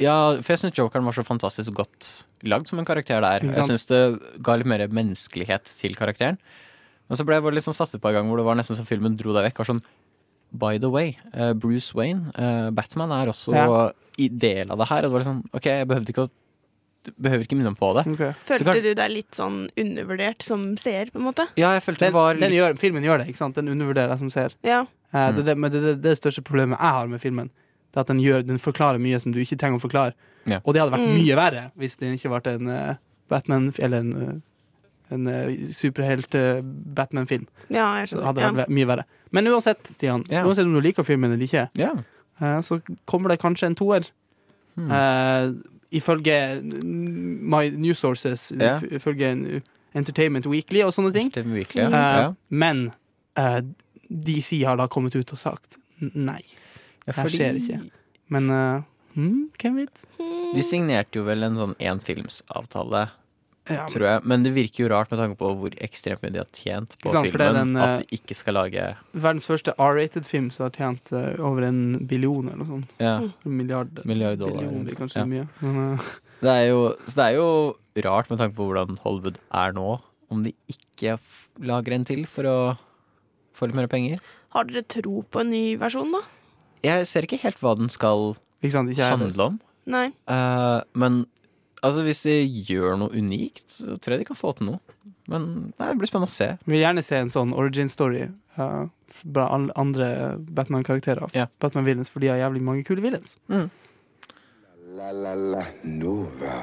Ja, 0.00 0.14
for 0.40 0.54
jeg 0.54 0.62
syns 0.62 0.78
jokeren 0.78 1.04
var 1.06 1.14
så 1.14 1.22
fantastisk 1.26 1.74
godt 1.74 2.24
lagd 2.42 2.66
som 2.70 2.78
en 2.80 2.86
karakter 2.86 3.20
der. 3.22 3.44
Jeg 3.46 3.66
syns 3.68 3.84
det 3.90 4.00
ga 4.42 4.56
litt 4.58 4.66
mer 4.70 4.86
menneskelighet 4.88 5.68
til 5.70 5.94
karakteren. 5.98 6.38
Men 7.08 7.16
så 7.20 7.24
ble 7.26 7.36
jeg 7.36 7.52
litt 7.54 7.64
sånn 7.66 7.76
satt 7.76 7.94
ut 7.94 8.00
på 8.00 8.08
en 8.08 8.14
gang 8.14 8.28
hvor 8.30 8.40
det 8.40 8.46
var 8.46 8.56
nesten 8.56 8.76
som 8.78 8.86
filmen 8.88 9.16
dro 9.16 9.32
deg 9.36 9.50
vekk. 9.50 9.58
Var 9.60 9.70
sånn, 9.74 9.82
By 10.54 10.78
the 10.78 10.88
way, 10.88 11.16
uh, 11.34 11.52
Bruce 11.52 11.92
Wayne, 11.98 12.30
uh, 12.38 12.70
Batman, 12.70 13.10
er 13.12 13.26
også 13.32 13.52
Ja. 13.54 13.90
i 14.16 14.28
del 14.28 14.70
av 14.70 14.78
det 14.78 14.86
her. 14.88 15.02
Og 15.04 15.10
det 15.10 15.12
var 15.12 15.20
liksom, 15.24 15.42
OK, 15.52 15.64
jeg 15.66 15.88
behøvde 15.88 16.10
ikke 16.14 16.28
å 16.28 16.30
Behøver 17.20 17.42
ikke 17.44 17.56
minne 17.58 17.68
om 17.68 17.74
på 17.76 17.90
det. 17.98 18.06
Okay. 18.14 18.32
Følte 18.48 18.64
kanskje- 18.64 18.82
du 18.82 18.94
deg 18.96 19.10
litt 19.12 19.30
sånn 19.36 19.68
undervurdert 19.76 20.40
som 20.42 20.74
seer, 20.80 21.10
på 21.12 21.16
en 21.20 21.26
måte? 21.26 21.44
Ja, 21.54 21.74
jeg 21.76 21.82
følte 21.84 21.98
Den, 21.98 22.08
det 22.08 22.14
var 22.14 22.32
den 22.32 22.40
litt 22.50 22.56
gjør, 22.56 22.78
filmen 22.80 23.04
gjør 23.04 23.18
det, 23.18 23.26
ikke 23.28 23.36
sant? 23.36 23.54
Den 23.56 23.68
undervurderer 23.68 24.08
deg 24.08 24.18
som 24.22 24.30
ser. 24.30 24.54
Ja. 24.64 24.86
Eh, 25.12 25.28
Mm. 25.28 25.36
det, 25.36 25.44
det, 25.44 25.58
men 25.58 25.70
det, 25.70 25.82
det, 25.82 26.00
det 26.02 26.14
største 26.16 26.40
problemet 26.42 26.78
jeg 26.80 26.88
har 26.96 27.06
med 27.06 27.20
filmen. 27.20 27.50
Det 27.92 27.96
er 27.98 28.00
at 28.00 28.06
den, 28.06 28.20
gjør, 28.24 28.46
den 28.46 28.56
forklarer 28.58 28.98
mye 28.98 29.20
som 29.20 29.32
du 29.32 29.38
ikke 29.38 29.58
trenger 29.60 29.76
å 29.76 29.84
forklare. 29.84 30.14
Ja. 30.46 30.60
Og 30.64 30.72
det 30.72 30.80
hadde 30.80 30.96
vært 30.96 31.08
Mm. 31.10 31.14
mye 31.20 31.36
verre 31.36 31.70
hvis 31.76 31.96
det 31.98 32.08
ikke 32.16 32.32
ble 32.40 32.54
en 32.54 32.68
uh, 32.72 32.94
Batman 33.28 33.72
Eller 33.78 33.98
en, 33.98 34.12
eh, 34.16 34.40
en 35.10 35.26
uh, 35.28 35.50
superhelt-Batman-film. 35.68 37.46
Ja, 37.68 37.98
jeg 38.00 38.08
Så 38.08 38.16
skjønner. 38.16 38.24
hadde 38.24 38.34
det 38.40 38.42
Ja. 38.44 38.52
vært 38.64 38.68
mye 38.74 38.86
verre. 38.86 39.04
Men 39.32 39.46
uansett, 39.46 39.86
Stian, 39.86 40.24
Ja. 40.30 40.44
uansett 40.44 40.64
om 40.64 40.74
du 40.74 40.80
liker 40.80 41.02
filmen 41.04 41.32
eller 41.32 41.44
ikke, 41.44 41.68
Ja. 41.74 41.92
eh, 42.40 42.60
så 42.60 42.80
kommer 43.06 43.28
det 43.28 43.40
kanskje 43.40 43.66
en 43.66 43.74
toer. 43.74 44.10
Hmm. 44.76 44.90
Uh, 44.90 45.54
ifølge 45.92 46.62
my 46.62 47.68
news 47.70 47.98
sources, 47.98 48.50
Ja. 48.52 48.78
if- 48.80 48.90
ifølge 48.92 49.62
Entertainment 49.94 50.46
Weekly 50.46 50.82
og 50.82 50.92
sånne 50.92 51.12
ting. 51.12 51.30
Weekly, 51.32 51.82
ja. 51.82 51.86
Eh, 51.88 52.22
ja. 52.22 52.32
Men 52.50 52.92
uh, 53.36 53.60
DC 54.10 54.62
har 54.64 54.76
da 54.76 54.86
kommet 54.88 55.14
ut 55.14 55.32
og 55.32 55.38
sagt 55.38 55.76
nei. 56.00 56.42
Ja, 57.06 57.12
det 57.12 57.14
her 57.14 57.28
skjer 57.28 57.54
ikke. 57.60 57.90
Men 58.28 58.50
eh, 58.50 58.82
hmm, 59.14 59.50
hvem 59.58 59.76
vet? 59.76 60.04
De 60.18 60.62
signerte 60.62 61.12
jo 61.14 61.24
vel 61.24 61.42
en 61.44 61.56
sånn 61.56 61.74
enfilmsavtale, 61.78 63.10
Ja, 63.70 63.86
tror 63.88 64.04
jeg. 64.04 64.20
Men 64.28 64.42
det 64.44 64.52
virker 64.52 64.84
jo 64.84 64.88
rart 64.92 65.08
med 65.12 65.20
tanke 65.22 65.38
på 65.40 65.48
hvor 65.56 65.76
ekstremt 65.84 66.20
mye 66.20 66.34
de 66.34 66.40
har 66.42 66.48
tjent 66.52 66.96
på 67.00 67.12
sant, 67.14 67.30
filmen. 67.32 67.54
den, 67.56 67.76
eh, 67.80 67.82
at 67.94 68.02
de 68.02 68.18
ikke 68.18 68.36
skal 68.36 68.58
lage 68.58 68.82
verdens 69.14 69.46
første 69.48 69.72
R-rated 69.80 70.26
film 70.28 70.50
som 70.52 70.66
har 70.66 70.74
tjent 70.76 71.12
eh, 71.16 71.38
over 71.40 71.64
en 71.64 71.80
billion 72.10 72.44
eller 72.50 72.60
noe 72.60 72.68
sånt. 72.68 72.92
ja, 73.00 73.14
En 73.24 73.56
milliard. 73.56 74.02
milliard 74.04 74.36
dollar. 74.42 74.60
Billion 74.66 74.84
blir 74.84 74.98
kanskje 75.00 75.22
Ja. 75.22 75.24
mye. 75.24 75.48
Men, 75.62 75.96
uh... 75.96 76.12
Det 76.44 76.52
er 76.52 76.66
jo, 76.68 76.80
så 77.08 77.14
det 77.16 77.24
er 77.24 77.36
jo 77.38 77.48
rart 78.04 78.28
med 78.28 78.38
tanke 78.42 78.54
på 78.58 78.66
hvordan 78.68 78.98
Hollywood 79.00 79.38
er 79.54 79.72
nå, 79.72 80.00
om 80.28 80.42
de 80.44 80.52
ikke 80.68 81.14
f 81.16 81.48
lager 81.62 81.94
en 81.96 82.04
til 82.04 82.26
for 82.28 82.44
å 82.44 82.56
få 83.56 83.70
litt 83.70 83.78
mer 83.78 83.88
penger. 83.88 84.18
Har 84.52 84.64
dere 84.68 84.82
tro 84.84 85.22
på 85.24 85.40
en 85.40 85.48
ny 85.54 85.76
versjon, 85.80 86.12
da? 86.12 86.20
Jeg 86.84 87.06
ser 87.08 87.24
ikke 87.24 87.40
helt 87.46 87.56
hva 87.62 87.72
den 87.78 87.88
skal 87.88 88.34
ikke 88.60 88.74
sant? 88.76 88.92
Ikke 88.92 89.08
handle 89.08 89.46
om. 89.54 89.56
Nei. 89.88 90.10
Uh, 90.28 90.82
men 90.92 91.22
altså, 91.84 92.04
hvis 92.06 92.24
de 92.24 92.34
gjør 92.68 92.98
noe 93.00 93.12
unikt, 93.14 93.66
så 93.76 93.98
tror 93.98 94.16
jeg 94.16 94.24
de 94.24 94.28
kan 94.30 94.38
få 94.38 94.52
til 94.58 94.72
noe. 94.72 94.98
Men 95.30 95.46
nei, 95.78 95.88
det 95.88 95.98
blir 96.00 96.10
spennende 96.10 96.30
å 96.30 96.34
se. 96.34 96.50
Vi 96.64 96.74
vil 96.74 96.84
gjerne 96.84 97.04
se 97.04 97.20
en 97.20 97.32
sånn 97.32 97.54
origin 97.56 97.90
story 97.92 98.26
uh, 98.58 98.84
fra 99.22 99.46
alle 99.54 99.74
andre 99.80 100.08
Batman-karakterer. 100.56 101.32
Yeah. 101.36 101.52
Batman 101.62 101.86
Villains, 101.88 102.12
for 102.12 102.24
de 102.24 102.32
har 102.32 102.42
jævlig 102.42 102.64
mange 102.64 102.84
kule 102.88 103.04
villains. 103.04 103.38
La 104.94 105.10
la 105.10 105.34
la 105.34 105.64
Nova. 105.84 106.62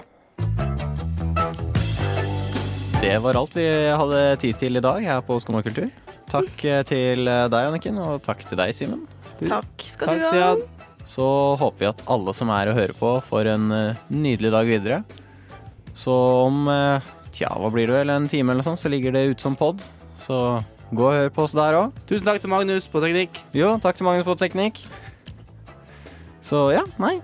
Det 3.02 3.16
var 3.24 3.40
alt 3.40 3.56
vi 3.58 3.66
hadde 3.98 4.22
tid 4.44 4.60
til 4.62 4.78
i 4.78 4.84
dag 4.84 5.02
her 5.02 5.24
på 5.26 5.40
Skumma 5.42 5.64
kultur. 5.66 5.90
Takk 6.32 6.52
mm. 6.62 6.86
til 6.92 7.26
deg, 7.26 7.58
Anniken, 7.64 7.98
og 7.98 8.22
takk 8.26 8.46
til 8.46 8.62
deg, 8.62 8.76
Simen. 8.78 9.08
Takk 9.42 9.90
skal 9.90 10.14
Takk, 10.14 10.22
du 10.22 10.38
ha. 10.38 10.81
Så 11.12 11.26
håper 11.60 11.82
vi 11.82 11.90
at 11.90 12.04
alle 12.12 12.34
som 12.36 12.52
er 12.56 12.72
og 12.72 12.78
hører 12.80 12.96
på, 12.96 13.16
får 13.28 13.50
en 13.52 13.72
eh, 13.76 14.04
nydelig 14.14 14.52
dag 14.54 14.70
videre. 14.70 15.02
Så 15.98 16.14
om 16.46 16.64
eh, 16.72 17.10
tja, 17.36 17.52
hva 17.60 17.72
blir 17.74 17.90
det 17.90 17.98
vel, 17.98 18.14
en 18.14 18.30
time 18.32 18.54
eller 18.54 18.64
noe 18.64 18.70
sånt, 18.70 18.80
så 18.80 18.92
ligger 18.92 19.16
det 19.16 19.26
ute 19.34 19.44
som 19.44 19.58
pod. 19.60 19.84
Så 20.24 20.62
gå 20.92 21.10
og 21.10 21.18
hør 21.18 21.34
på 21.36 21.46
oss 21.48 21.56
der 21.58 21.78
òg. 21.82 22.00
Tusen 22.08 22.28
takk 22.28 22.40
til 22.44 22.54
Magnus 22.54 22.88
på 22.92 23.04
teknikk. 23.04 23.44
Jo, 23.58 23.74
takk 23.84 24.00
til 24.00 24.08
Magnus 24.08 24.28
på 24.28 24.38
teknikk. 24.40 24.80
Så 26.46 26.70
ja, 26.76 26.86
nei. 27.02 27.18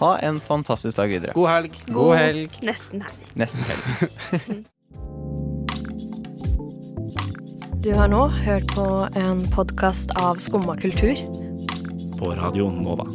Ha 0.00 0.14
en 0.24 0.40
fantastisk 0.40 1.00
dag 1.00 1.12
videre. 1.12 1.36
God 1.36 1.48
helg. 1.52 1.80
God 1.92 2.14
helg. 2.16 2.60
Nesten 2.64 3.04
helg. 3.08 3.32
Nesten 3.40 3.64
helg. 3.68 4.68
Du 7.80 7.94
har 7.96 8.10
nå 8.12 8.26
hørt 8.44 8.74
på 8.76 8.84
en 9.16 9.40
podkast 9.54 10.12
av 10.20 10.36
Skumma 10.36 10.76
kultur. 10.76 11.16
På 12.18 12.34
Radio 12.36 12.68
Nova. 12.68 13.08